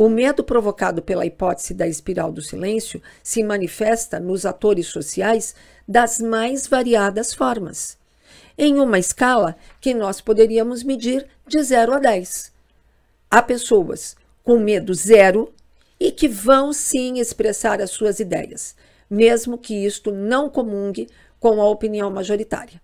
O 0.00 0.08
medo 0.08 0.42
provocado 0.42 1.02
pela 1.02 1.26
hipótese 1.26 1.74
da 1.74 1.86
espiral 1.86 2.32
do 2.32 2.40
silêncio 2.40 3.02
se 3.22 3.44
manifesta 3.44 4.18
nos 4.18 4.46
atores 4.46 4.86
sociais 4.86 5.54
das 5.86 6.18
mais 6.18 6.66
variadas 6.66 7.34
formas, 7.34 7.98
em 8.56 8.80
uma 8.80 8.98
escala 8.98 9.54
que 9.78 9.92
nós 9.92 10.18
poderíamos 10.18 10.82
medir 10.82 11.26
de 11.46 11.62
0 11.62 11.92
a 11.92 11.98
10. 11.98 12.50
Há 13.30 13.42
pessoas 13.42 14.16
com 14.42 14.58
medo 14.58 14.94
zero 14.94 15.52
e 16.00 16.10
que 16.10 16.28
vão 16.28 16.72
sim 16.72 17.18
expressar 17.18 17.82
as 17.82 17.90
suas 17.90 18.20
ideias, 18.20 18.74
mesmo 19.10 19.58
que 19.58 19.84
isto 19.84 20.10
não 20.10 20.48
comungue 20.48 21.10
com 21.38 21.60
a 21.60 21.68
opinião 21.68 22.10
majoritária. 22.10 22.80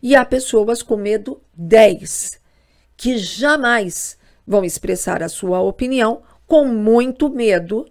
E 0.00 0.14
há 0.14 0.24
pessoas 0.24 0.84
com 0.84 0.96
medo 0.96 1.42
10, 1.52 2.40
que 2.96 3.18
jamais 3.18 4.16
vão 4.46 4.64
expressar 4.64 5.20
a 5.20 5.28
sua 5.28 5.60
opinião 5.60 6.22
com 6.50 6.64
muito 6.64 7.30
medo 7.30 7.88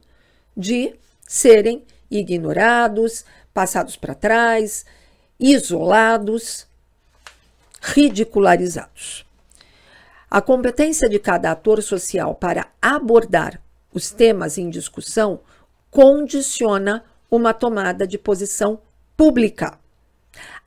de 0.55 0.93
serem 1.25 1.81
ignorados, 2.11 3.23
passados 3.53 3.95
para 3.95 4.13
trás, 4.13 4.85
isolados, 5.39 6.67
ridicularizados. 7.81 9.25
A 10.29 10.41
competência 10.41 11.07
de 11.07 11.17
cada 11.19 11.51
ator 11.51 11.81
social 11.81 12.35
para 12.35 12.67
abordar 12.81 13.61
os 13.93 14.11
temas 14.11 14.57
em 14.57 14.69
discussão 14.69 15.39
condiciona 15.89 17.05
uma 17.31 17.53
tomada 17.53 18.05
de 18.05 18.17
posição 18.17 18.81
pública. 19.15 19.79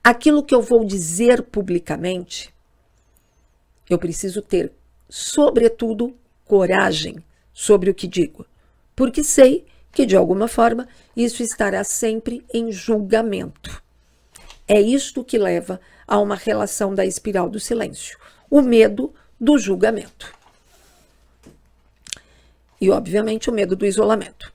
Aquilo 0.02 0.42
que 0.42 0.54
eu 0.54 0.62
vou 0.62 0.82
dizer 0.82 1.42
publicamente, 1.42 2.54
eu 3.90 3.98
preciso 3.98 4.40
ter, 4.40 4.72
sobretudo, 5.10 6.16
coragem 6.46 7.22
sobre 7.52 7.90
o 7.90 7.94
que 7.94 8.06
digo, 8.06 8.46
porque 8.94 9.22
sei 9.22 9.66
que, 9.92 10.06
de 10.06 10.16
alguma 10.16 10.48
forma, 10.48 10.88
isso 11.16 11.42
estará 11.42 11.84
sempre 11.84 12.44
em 12.52 12.72
julgamento. 12.72 13.82
É 14.66 14.80
isto 14.80 15.22
que 15.22 15.38
leva 15.38 15.80
a 16.06 16.18
uma 16.18 16.34
relação 16.34 16.94
da 16.94 17.04
espiral 17.04 17.48
do 17.48 17.60
silêncio, 17.60 18.18
o 18.50 18.62
medo 18.62 19.12
do 19.38 19.58
julgamento. 19.58 20.32
E, 22.80 22.90
obviamente, 22.90 23.50
o 23.50 23.52
medo 23.52 23.76
do 23.76 23.86
isolamento, 23.86 24.52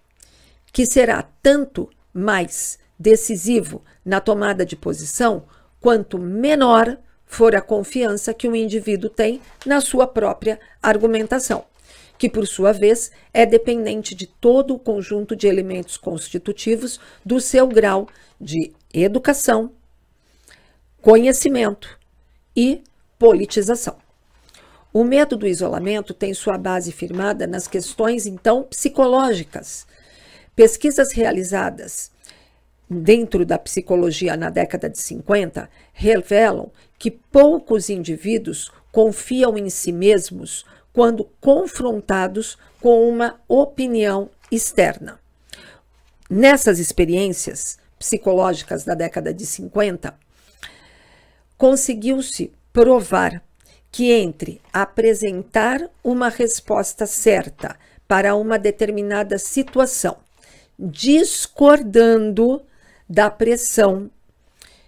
que 0.74 0.86
será 0.86 1.24
tanto 1.42 1.90
mais 2.14 2.80
decisivo 2.98 3.84
na 4.04 4.20
tomada 4.20 4.66
de 4.66 4.76
posição 4.76 5.44
quanto 5.80 6.18
menor 6.18 6.98
for 7.26 7.56
a 7.56 7.62
confiança 7.62 8.34
que 8.34 8.48
o 8.48 8.56
indivíduo 8.56 9.10
tem 9.10 9.42
na 9.66 9.82
sua 9.82 10.08
própria 10.08 10.60
argumentação 10.82 11.66
que, 12.18 12.30
por 12.30 12.48
sua 12.48 12.72
vez, 12.72 13.12
é 13.34 13.46
dependente 13.46 14.16
de 14.16 14.28
todo 14.28 14.74
o 14.74 14.80
conjunto 14.80 15.36
de 15.36 15.48
elementos 15.48 15.98
constitutivos 15.98 17.00
do 17.26 17.40
seu 17.40 17.68
grau 17.68 18.08
de 18.40 18.72
educação, 18.94 19.72
conhecimento 21.02 21.98
e 22.56 22.82
politização. 23.20 23.98
O 24.94 25.04
medo 25.04 25.38
do 25.38 25.48
isolamento 25.48 26.14
tem 26.14 26.34
sua 26.34 26.58
base 26.58 26.92
firmada 26.92 27.46
nas 27.46 27.68
questões, 27.68 28.26
então, 28.26 28.64
psicológicas. 28.64 29.86
Pesquisas 30.56 31.12
realizadas 31.12 32.12
dentro 32.90 33.46
da 33.46 33.60
psicologia 33.60 34.36
na 34.38 34.50
década 34.50 34.90
de 34.90 34.98
50 34.98 35.70
revelam 35.94 36.72
que 36.98 37.12
poucos 37.12 37.90
indivíduos 37.90 38.72
confiam 38.92 39.58
em 39.58 39.70
si 39.70 39.92
mesmos 39.92 40.66
quando 40.98 41.26
confrontados 41.40 42.58
com 42.82 43.08
uma 43.08 43.40
opinião 43.48 44.32
externa. 44.52 45.20
Nessas 46.28 46.80
experiências 46.80 47.78
psicológicas 48.00 48.84
da 48.84 48.96
década 48.96 49.32
de 49.32 49.46
50, 49.46 50.18
conseguiu-se 51.56 52.52
provar 52.74 53.44
que 53.92 54.12
entre 54.12 54.60
apresentar 54.74 55.88
uma 56.04 56.30
resposta 56.30 57.06
certa 57.06 57.78
para 58.08 58.36
uma 58.36 58.58
determinada 58.58 59.38
situação, 59.38 60.18
discordando 60.80 62.60
da 63.08 63.30
pressão 63.30 64.10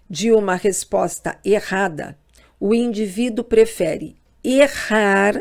de 0.10 0.32
uma 0.32 0.56
resposta 0.56 1.38
errada, 1.46 2.18
o 2.60 2.74
indivíduo 2.74 3.46
prefere 3.46 4.18
errar 4.44 5.40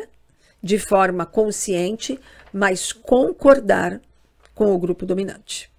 de 0.62 0.78
forma 0.78 1.24
consciente, 1.24 2.18
mas 2.52 2.92
concordar 2.92 4.00
com 4.54 4.74
o 4.74 4.78
grupo 4.78 5.06
dominante. 5.06 5.70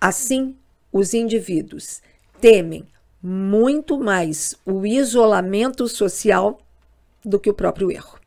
Assim, 0.00 0.56
os 0.92 1.14
indivíduos 1.14 2.00
temem 2.40 2.86
muito 3.22 3.98
mais 3.98 4.56
o 4.66 4.84
isolamento 4.84 5.86
social 5.86 6.58
do 7.24 7.38
que 7.38 7.50
o 7.50 7.54
próprio 7.54 7.90
erro. 7.90 8.18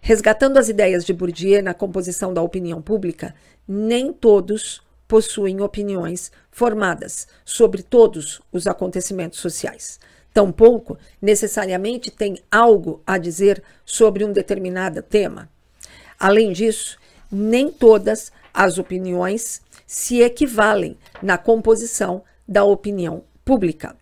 Resgatando 0.00 0.58
as 0.58 0.68
ideias 0.68 1.04
de 1.04 1.12
Bourdieu 1.12 1.62
na 1.62 1.72
composição 1.72 2.34
da 2.34 2.42
opinião 2.42 2.82
pública, 2.82 3.34
nem 3.66 4.12
todos 4.12 4.82
possuem 5.06 5.60
opiniões 5.60 6.32
formadas 6.50 7.28
sobre 7.44 7.82
todos 7.82 8.40
os 8.50 8.66
acontecimentos 8.66 9.38
sociais 9.38 9.98
tampouco 10.32 10.98
necessariamente 11.20 12.10
tem 12.10 12.38
algo 12.50 13.02
a 13.06 13.18
dizer 13.18 13.62
sobre 13.84 14.24
um 14.24 14.32
determinado 14.32 15.02
tema. 15.02 15.48
Além 16.18 16.52
disso, 16.52 16.98
nem 17.30 17.70
todas 17.70 18.32
as 18.52 18.78
opiniões 18.78 19.60
se 19.86 20.20
equivalem 20.20 20.96
na 21.22 21.36
composição 21.36 22.22
da 22.46 22.64
opinião 22.64 23.24
pública, 23.44 23.96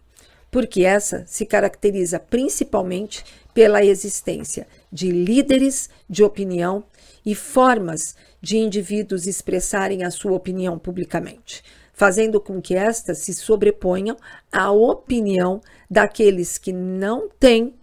porque 0.50 0.84
essa 0.84 1.24
se 1.26 1.46
caracteriza 1.46 2.18
principalmente 2.18 3.24
pela 3.54 3.84
existência 3.84 4.66
de 4.92 5.10
líderes 5.10 5.88
de 6.08 6.22
opinião 6.22 6.84
e 7.24 7.34
formas 7.34 8.16
de 8.40 8.56
indivíduos 8.58 9.26
expressarem 9.26 10.04
a 10.04 10.10
sua 10.10 10.32
opinião 10.32 10.78
publicamente, 10.78 11.62
fazendo 12.00 12.40
com 12.40 12.62
que 12.62 12.74
esta 12.74 13.14
se 13.14 13.34
sobreponham 13.34 14.16
à 14.50 14.72
opinião 14.72 15.60
daqueles 15.90 16.56
que 16.56 16.72
não 16.72 17.28
têm 17.28 17.74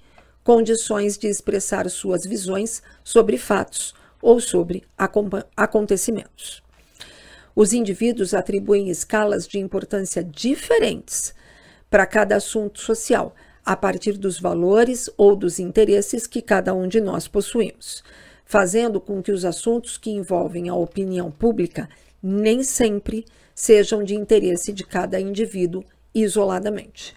condições 0.43 1.19
de 1.19 1.27
expressar 1.27 1.87
suas 1.91 2.25
visões 2.25 2.81
sobre 3.03 3.37
fatos 3.37 3.93
ou 4.19 4.39
sobre 4.39 4.83
acontecimentos. 5.55 6.63
Os 7.55 7.73
indivíduos 7.73 8.33
atribuem 8.33 8.89
escalas 8.89 9.47
de 9.47 9.59
importância 9.59 10.23
diferentes 10.23 11.35
para 11.87 12.07
cada 12.07 12.37
assunto 12.37 12.81
social, 12.81 13.35
a 13.63 13.75
partir 13.75 14.13
dos 14.13 14.39
valores 14.39 15.07
ou 15.15 15.35
dos 15.35 15.59
interesses 15.59 16.25
que 16.25 16.41
cada 16.41 16.73
um 16.73 16.87
de 16.87 16.99
nós 16.99 17.27
possuímos, 17.27 18.03
fazendo 18.43 18.99
com 18.99 19.21
que 19.21 19.31
os 19.31 19.45
assuntos 19.45 19.95
que 19.95 20.09
envolvem 20.09 20.69
a 20.69 20.73
opinião 20.73 21.29
pública 21.29 21.87
nem 22.19 22.63
sempre 22.63 23.23
sejam 23.57 24.03
de 24.03 24.13
interesse 24.13 24.71
de 24.71 24.83
cada 24.83 25.19
indivíduo 25.19 25.83
isoladamente. 26.13 27.15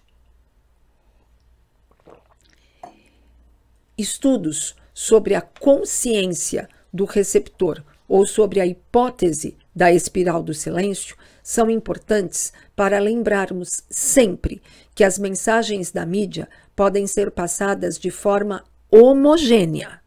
Estudos 3.96 4.74
sobre 4.94 5.34
a 5.34 5.42
consciência 5.42 6.66
do 6.90 7.04
receptor 7.04 7.84
ou 8.08 8.26
sobre 8.26 8.58
a 8.58 8.66
hipótese 8.66 9.54
da 9.76 9.92
espiral 9.92 10.42
do 10.42 10.54
silêncio 10.54 11.14
são 11.42 11.70
importantes 11.70 12.54
para 12.74 12.98
lembrarmos 12.98 13.82
sempre 13.90 14.62
que 14.94 15.04
as 15.04 15.18
mensagens 15.18 15.92
da 15.92 16.06
mídia 16.06 16.48
podem 16.74 17.06
ser 17.06 17.30
passadas 17.30 17.98
de 17.98 18.10
forma 18.10 18.64
homogênea, 18.90 20.00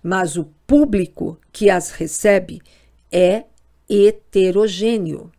mas 0.00 0.36
o 0.36 0.44
público 0.64 1.36
que 1.50 1.68
as 1.68 1.90
recebe 1.90 2.62
é 3.10 3.44
heterogêneo. 3.90 5.32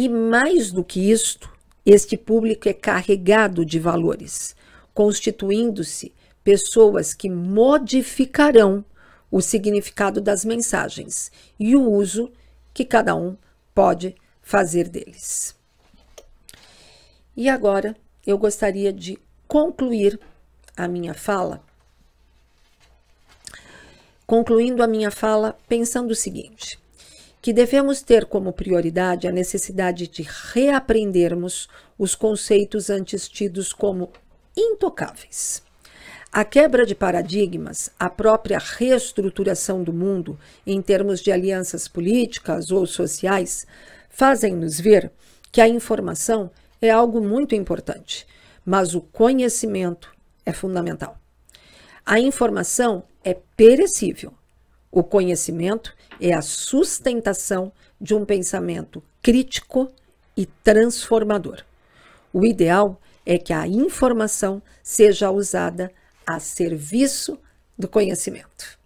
E 0.00 0.08
mais 0.08 0.72
do 0.72 0.82
que 0.82 1.10
isto, 1.10 1.52
este 1.84 2.16
público 2.16 2.66
é 2.66 2.72
carregado 2.72 3.66
de 3.66 3.78
valores, 3.78 4.56
constituindo-se 4.94 6.14
pessoas 6.42 7.12
que 7.12 7.28
modificarão 7.28 8.82
o 9.30 9.42
significado 9.42 10.18
das 10.18 10.42
mensagens 10.42 11.30
e 11.58 11.76
o 11.76 11.86
uso 11.86 12.32
que 12.72 12.82
cada 12.82 13.14
um 13.14 13.36
pode 13.74 14.14
fazer 14.40 14.88
deles. 14.88 15.54
E 17.36 17.46
agora 17.50 17.94
eu 18.26 18.38
gostaria 18.38 18.94
de 18.94 19.18
concluir 19.46 20.18
a 20.74 20.88
minha 20.88 21.12
fala, 21.12 21.62
concluindo 24.26 24.82
a 24.82 24.86
minha 24.86 25.10
fala 25.10 25.58
pensando 25.68 26.12
o 26.12 26.16
seguinte: 26.16 26.78
que 27.42 27.52
devemos 27.52 28.02
ter 28.02 28.26
como 28.26 28.52
prioridade 28.52 29.26
a 29.26 29.32
necessidade 29.32 30.06
de 30.06 30.26
reaprendermos 30.52 31.68
os 31.98 32.14
conceitos 32.14 32.90
antes 32.90 33.28
tidos 33.28 33.72
como 33.72 34.10
intocáveis. 34.56 35.62
A 36.32 36.44
quebra 36.44 36.86
de 36.86 36.94
paradigmas, 36.94 37.90
a 37.98 38.08
própria 38.08 38.58
reestruturação 38.58 39.82
do 39.82 39.92
mundo 39.92 40.38
em 40.66 40.80
termos 40.80 41.20
de 41.20 41.32
alianças 41.32 41.88
políticas 41.88 42.70
ou 42.70 42.86
sociais, 42.86 43.66
fazem-nos 44.08 44.78
ver 44.78 45.10
que 45.50 45.60
a 45.60 45.68
informação 45.68 46.50
é 46.80 46.88
algo 46.88 47.20
muito 47.20 47.54
importante, 47.54 48.26
mas 48.64 48.94
o 48.94 49.00
conhecimento 49.00 50.14
é 50.46 50.52
fundamental. 50.52 51.18
A 52.06 52.20
informação 52.20 53.02
é 53.24 53.34
perecível. 53.56 54.32
O 54.90 55.04
conhecimento 55.04 55.94
é 56.20 56.32
a 56.32 56.42
sustentação 56.42 57.72
de 58.00 58.14
um 58.14 58.24
pensamento 58.24 59.02
crítico 59.22 59.90
e 60.36 60.46
transformador. 60.46 61.62
O 62.32 62.44
ideal 62.44 63.00
é 63.24 63.38
que 63.38 63.52
a 63.52 63.66
informação 63.66 64.62
seja 64.82 65.30
usada 65.30 65.92
a 66.26 66.40
serviço 66.40 67.38
do 67.78 67.88
conhecimento. 67.88 68.78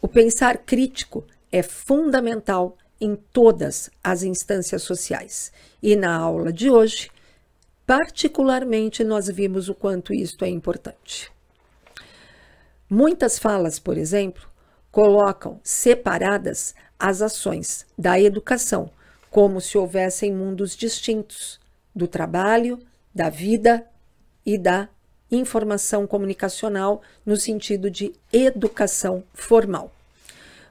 O 0.00 0.08
pensar 0.08 0.58
crítico 0.58 1.24
é 1.50 1.62
fundamental 1.62 2.76
em 3.00 3.16
todas 3.16 3.90
as 4.02 4.22
instâncias 4.22 4.82
sociais. 4.82 5.52
E 5.82 5.96
na 5.96 6.14
aula 6.14 6.52
de 6.52 6.70
hoje, 6.70 7.10
particularmente, 7.86 9.02
nós 9.02 9.28
vimos 9.28 9.68
o 9.68 9.74
quanto 9.74 10.14
isto 10.14 10.44
é 10.44 10.48
importante. 10.48 11.30
Muitas 12.88 13.38
falas, 13.38 13.78
por 13.78 13.96
exemplo, 13.96 14.51
colocam 14.92 15.58
separadas 15.64 16.74
as 16.98 17.22
ações 17.22 17.86
da 17.98 18.20
educação, 18.20 18.90
como 19.30 19.60
se 19.60 19.78
houvessem 19.78 20.32
mundos 20.32 20.76
distintos 20.76 21.58
do 21.96 22.06
trabalho, 22.06 22.78
da 23.14 23.30
vida 23.30 23.86
e 24.44 24.58
da 24.58 24.88
informação 25.30 26.06
comunicacional 26.06 27.00
no 27.24 27.36
sentido 27.36 27.90
de 27.90 28.12
educação 28.30 29.24
formal. 29.32 29.90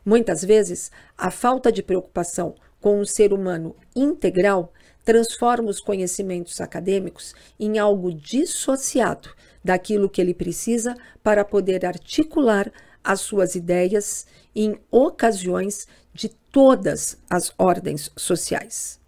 Muitas 0.05 0.45
vezes, 0.45 0.91
a 1.17 1.31
falta 1.31 1.71
de 1.71 1.81
preocupação 1.81 2.55
com 2.79 2.99
o 2.99 3.05
ser 3.05 3.33
humano 3.33 3.75
integral 3.95 4.71
transforma 5.03 5.69
os 5.69 5.79
conhecimentos 5.79 6.61
acadêmicos 6.61 7.33
em 7.59 7.79
algo 7.79 8.13
dissociado 8.13 9.29
daquilo 9.63 10.09
que 10.09 10.21
ele 10.21 10.33
precisa 10.33 10.95
para 11.23 11.43
poder 11.43 11.85
articular 11.85 12.71
as 13.03 13.21
suas 13.21 13.55
ideias 13.55 14.25
em 14.55 14.79
ocasiões 14.89 15.87
de 16.13 16.29
todas 16.29 17.17
as 17.29 17.53
ordens 17.57 18.11
sociais. 18.15 18.99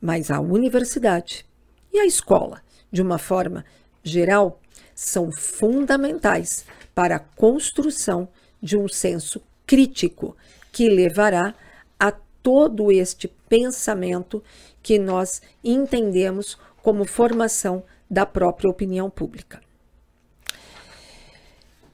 Mas 0.00 0.30
a 0.30 0.40
universidade 0.40 1.44
e 1.92 1.98
a 1.98 2.06
escola, 2.06 2.62
de 2.92 3.02
uma 3.02 3.18
forma 3.18 3.64
geral, 4.02 4.60
são 4.94 5.30
fundamentais 5.32 6.64
para 6.94 7.16
a 7.16 7.20
construção 7.20 8.28
de 8.62 8.76
um 8.76 8.88
senso 8.88 9.40
crítico 9.66 10.36
que 10.72 10.88
levará 10.88 11.54
a 11.98 12.12
todo 12.42 12.90
este 12.92 13.28
pensamento 13.48 14.42
que 14.82 14.98
nós 14.98 15.42
entendemos 15.62 16.56
como 16.82 17.04
formação 17.04 17.82
da 18.10 18.24
própria 18.24 18.70
opinião 18.70 19.10
pública. 19.10 19.60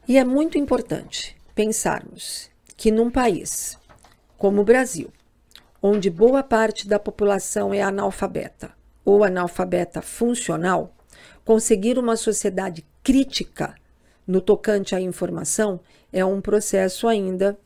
E 0.06 0.18
é 0.18 0.24
muito 0.24 0.58
importante 0.58 1.34
pensarmos 1.54 2.50
que 2.76 2.90
num 2.90 3.10
país 3.10 3.78
como 4.36 4.60
o 4.60 4.64
Brasil, 4.64 5.10
onde 5.80 6.10
boa 6.10 6.42
parte 6.42 6.86
da 6.86 6.98
população 6.98 7.72
é 7.72 7.80
analfabeta 7.80 8.72
ou 9.02 9.24
analfabeta 9.24 10.02
funcional, 10.02 10.94
conseguir 11.42 11.98
uma 11.98 12.16
sociedade 12.16 12.84
crítica 13.02 13.74
no 14.26 14.42
tocante 14.42 14.94
à 14.94 15.00
informação 15.00 15.80
é 16.12 16.22
um 16.22 16.38
processo 16.38 17.08
ainda 17.08 17.58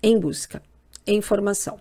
em 0.00 0.20
busca, 0.20 0.62
em 1.04 1.20
formação. 1.20 1.80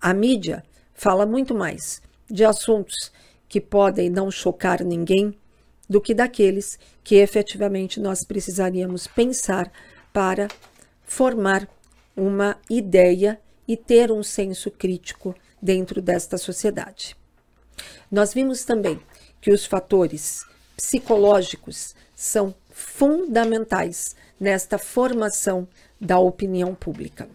A 0.00 0.14
mídia 0.14 0.64
fala 0.94 1.26
muito 1.26 1.54
mais 1.54 2.00
de 2.26 2.42
assuntos 2.42 3.12
que 3.48 3.60
podem 3.60 4.08
não 4.08 4.30
chocar 4.30 4.82
ninguém 4.82 5.36
do 5.88 6.00
que 6.00 6.14
daqueles 6.14 6.78
que 7.02 7.16
efetivamente 7.16 7.98
nós 7.98 8.22
precisaríamos 8.22 9.06
pensar 9.06 9.72
para 10.12 10.48
formar 11.04 11.68
uma 12.16 12.58
ideia 12.68 13.40
e 13.66 13.76
ter 13.76 14.12
um 14.12 14.22
senso 14.22 14.70
crítico 14.70 15.34
dentro 15.60 16.02
desta 16.02 16.36
sociedade. 16.36 17.16
Nós 18.10 18.34
vimos 18.34 18.64
também 18.64 19.00
que 19.40 19.50
os 19.50 19.64
fatores 19.64 20.44
psicológicos 20.76 21.94
são 22.14 22.54
fundamentais 22.70 24.14
nesta 24.38 24.78
formação 24.78 25.68
da 26.00 26.18
opinião 26.18 26.74
pública. 26.74 27.28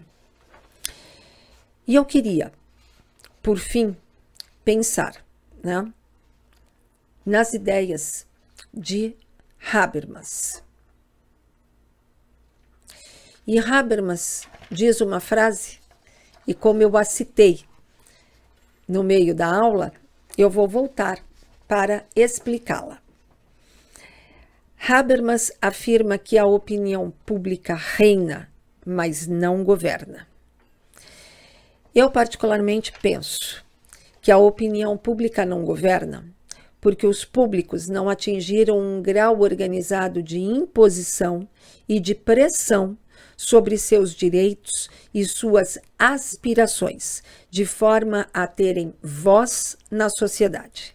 E 1.85 1.95
eu 1.95 2.05
queria, 2.05 2.51
por 3.41 3.57
fim, 3.57 3.95
pensar 4.63 5.23
né, 5.61 5.91
nas 7.25 7.53
ideias 7.53 8.25
de 8.73 9.15
Habermas. 9.71 10.63
E 13.45 13.59
Habermas 13.59 14.47
diz 14.71 14.99
uma 14.99 15.19
frase, 15.19 15.79
e 16.47 16.53
como 16.53 16.81
eu 16.81 16.97
a 16.97 17.03
citei 17.03 17.63
no 18.87 19.03
meio 19.03 19.35
da 19.35 19.47
aula, 19.47 19.93
eu 20.35 20.49
vou 20.49 20.67
voltar 20.67 21.23
para 21.67 22.05
explicá-la. 22.15 22.99
Habermas 24.85 25.51
afirma 25.61 26.17
que 26.17 26.37
a 26.37 26.45
opinião 26.45 27.11
pública 27.25 27.75
reina, 27.75 28.51
mas 28.85 29.27
não 29.27 29.63
governa. 29.63 30.27
Eu, 31.93 32.09
particularmente, 32.09 32.91
penso 33.01 33.63
que 34.21 34.31
a 34.31 34.37
opinião 34.37 34.97
pública 34.97 35.45
não 35.45 35.63
governa 35.63 36.32
porque 36.83 37.07
os 37.07 37.23
públicos 37.23 37.87
não 37.87 38.09
atingiram 38.09 38.77
um 38.77 39.01
grau 39.01 39.39
organizado 39.39 40.21
de 40.21 40.37
imposição 40.37 41.47
e 41.87 41.97
de 41.97 42.13
pressão 42.13 42.97
sobre 43.37 43.77
seus 43.77 44.13
direitos 44.13 44.89
e 45.13 45.23
suas 45.23 45.79
aspirações, 45.97 47.23
de 47.49 47.65
forma 47.65 48.27
a 48.33 48.45
terem 48.45 48.93
voz 49.01 49.77
na 49.89 50.09
sociedade. 50.09 50.93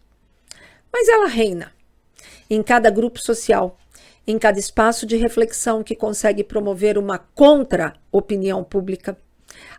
Mas 0.93 1.09
ela 1.09 1.27
reina 1.27 1.73
em 2.51 2.63
cada 2.63 2.91
grupo 2.91 3.19
social, 3.19 3.79
em 4.27 4.39
cada 4.39 4.59
espaço 4.59 5.07
de 5.07 5.17
reflexão 5.17 5.83
que 5.83 5.97
consegue 5.97 6.45
promover 6.45 6.99
uma 6.99 7.17
contra-opinião 7.19 8.63
pública, 8.63 9.17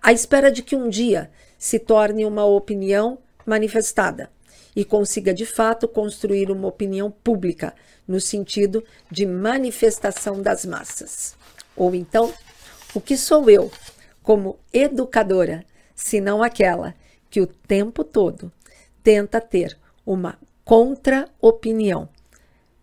à 0.01 0.11
espera 0.11 0.51
de 0.51 0.63
que 0.63 0.75
um 0.75 0.89
dia 0.89 1.29
se 1.55 1.77
torne 1.77 2.25
uma 2.25 2.45
opinião 2.45 3.19
manifestada 3.45 4.31
e 4.75 4.85
consiga 4.85 5.33
de 5.33 5.45
fato 5.45 5.87
construir 5.87 6.51
uma 6.51 6.67
opinião 6.67 7.11
pública 7.11 7.73
no 8.07 8.19
sentido 8.19 8.83
de 9.11 9.25
manifestação 9.25 10.41
das 10.41 10.65
massas. 10.65 11.35
Ou 11.75 11.93
então, 11.93 12.33
o 12.93 13.01
que 13.01 13.15
sou 13.15 13.49
eu, 13.49 13.71
como 14.23 14.59
educadora, 14.73 15.65
se 15.95 16.19
não 16.19 16.41
aquela 16.41 16.95
que 17.29 17.41
o 17.41 17.47
tempo 17.47 18.03
todo 18.03 18.51
tenta 19.03 19.39
ter 19.39 19.77
uma 20.05 20.37
contra-opinião 20.63 22.09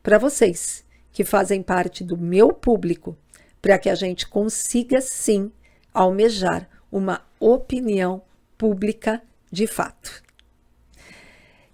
para 0.02 0.18
vocês 0.18 0.84
que 1.12 1.24
fazem 1.24 1.62
parte 1.62 2.04
do 2.04 2.16
meu 2.16 2.52
público, 2.52 3.16
para 3.60 3.78
que 3.78 3.88
a 3.88 3.94
gente 3.94 4.28
consiga 4.28 5.00
sim 5.00 5.50
almejar 5.92 6.68
uma 6.92 7.22
opinião 7.40 8.22
pública 8.56 9.22
de 9.50 9.66
fato. 9.66 10.25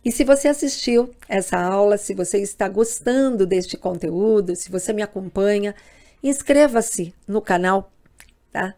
E 0.05 0.11
se 0.11 0.25
você 0.25 0.49
assistiu 0.49 1.11
essa 1.29 1.57
aula, 1.57 1.97
se 1.97 2.13
você 2.13 2.39
está 2.39 2.69
gostando 2.69 3.47
deste 3.47 3.77
conteúdo, 3.77 4.57
se 4.57 4.71
você 4.71 4.93
me 4.93 5.03
acompanha, 5.03 5.75
inscreva-se 6.23 7.15
no 7.27 7.41
canal, 7.41 7.93
tá? 8.51 8.75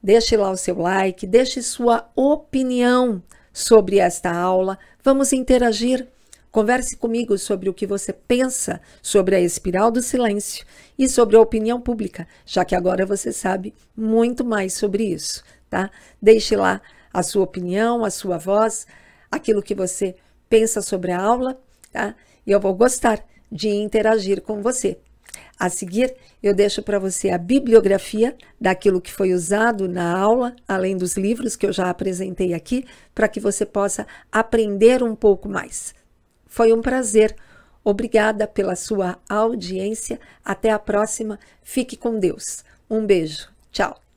Deixe 0.00 0.36
lá 0.36 0.50
o 0.50 0.56
seu 0.56 0.78
like, 0.78 1.26
deixe 1.26 1.60
sua 1.62 2.08
opinião 2.14 3.20
sobre 3.52 3.98
esta 3.98 4.30
aula. 4.32 4.78
Vamos 5.02 5.32
interagir. 5.32 6.06
Converse 6.52 6.96
comigo 6.96 7.36
sobre 7.36 7.68
o 7.68 7.74
que 7.74 7.86
você 7.86 8.12
pensa 8.12 8.80
sobre 9.02 9.34
a 9.34 9.40
espiral 9.40 9.90
do 9.90 10.00
silêncio 10.00 10.64
e 10.98 11.08
sobre 11.08 11.36
a 11.36 11.40
opinião 11.40 11.80
pública, 11.80 12.26
já 12.46 12.64
que 12.64 12.74
agora 12.74 13.04
você 13.04 13.32
sabe 13.32 13.74
muito 13.96 14.44
mais 14.44 14.72
sobre 14.72 15.04
isso, 15.04 15.42
tá? 15.68 15.90
Deixe 16.22 16.56
lá 16.56 16.80
a 17.12 17.22
sua 17.22 17.42
opinião, 17.42 18.04
a 18.04 18.10
sua 18.10 18.38
voz, 18.38 18.86
aquilo 19.30 19.62
que 19.62 19.74
você 19.74 20.16
pensa 20.48 20.82
sobre 20.82 21.12
a 21.12 21.20
aula, 21.20 21.60
tá? 21.92 22.14
E 22.46 22.50
eu 22.50 22.60
vou 22.60 22.74
gostar 22.74 23.24
de 23.50 23.68
interagir 23.68 24.40
com 24.42 24.62
você. 24.62 24.98
A 25.58 25.68
seguir, 25.68 26.14
eu 26.42 26.54
deixo 26.54 26.82
para 26.82 26.98
você 26.98 27.30
a 27.30 27.38
bibliografia 27.38 28.36
daquilo 28.60 29.00
que 29.00 29.12
foi 29.12 29.32
usado 29.32 29.88
na 29.88 30.16
aula, 30.16 30.54
além 30.66 30.96
dos 30.96 31.16
livros 31.16 31.56
que 31.56 31.66
eu 31.66 31.72
já 31.72 31.90
apresentei 31.90 32.54
aqui, 32.54 32.84
para 33.14 33.28
que 33.28 33.40
você 33.40 33.66
possa 33.66 34.06
aprender 34.30 35.02
um 35.02 35.16
pouco 35.16 35.48
mais. 35.48 35.94
Foi 36.46 36.72
um 36.72 36.80
prazer. 36.80 37.34
Obrigada 37.84 38.46
pela 38.46 38.76
sua 38.76 39.18
audiência. 39.28 40.20
Até 40.44 40.70
a 40.70 40.78
próxima. 40.78 41.38
Fique 41.62 41.96
com 41.96 42.18
Deus. 42.18 42.64
Um 42.88 43.04
beijo. 43.04 43.48
Tchau. 43.72 44.07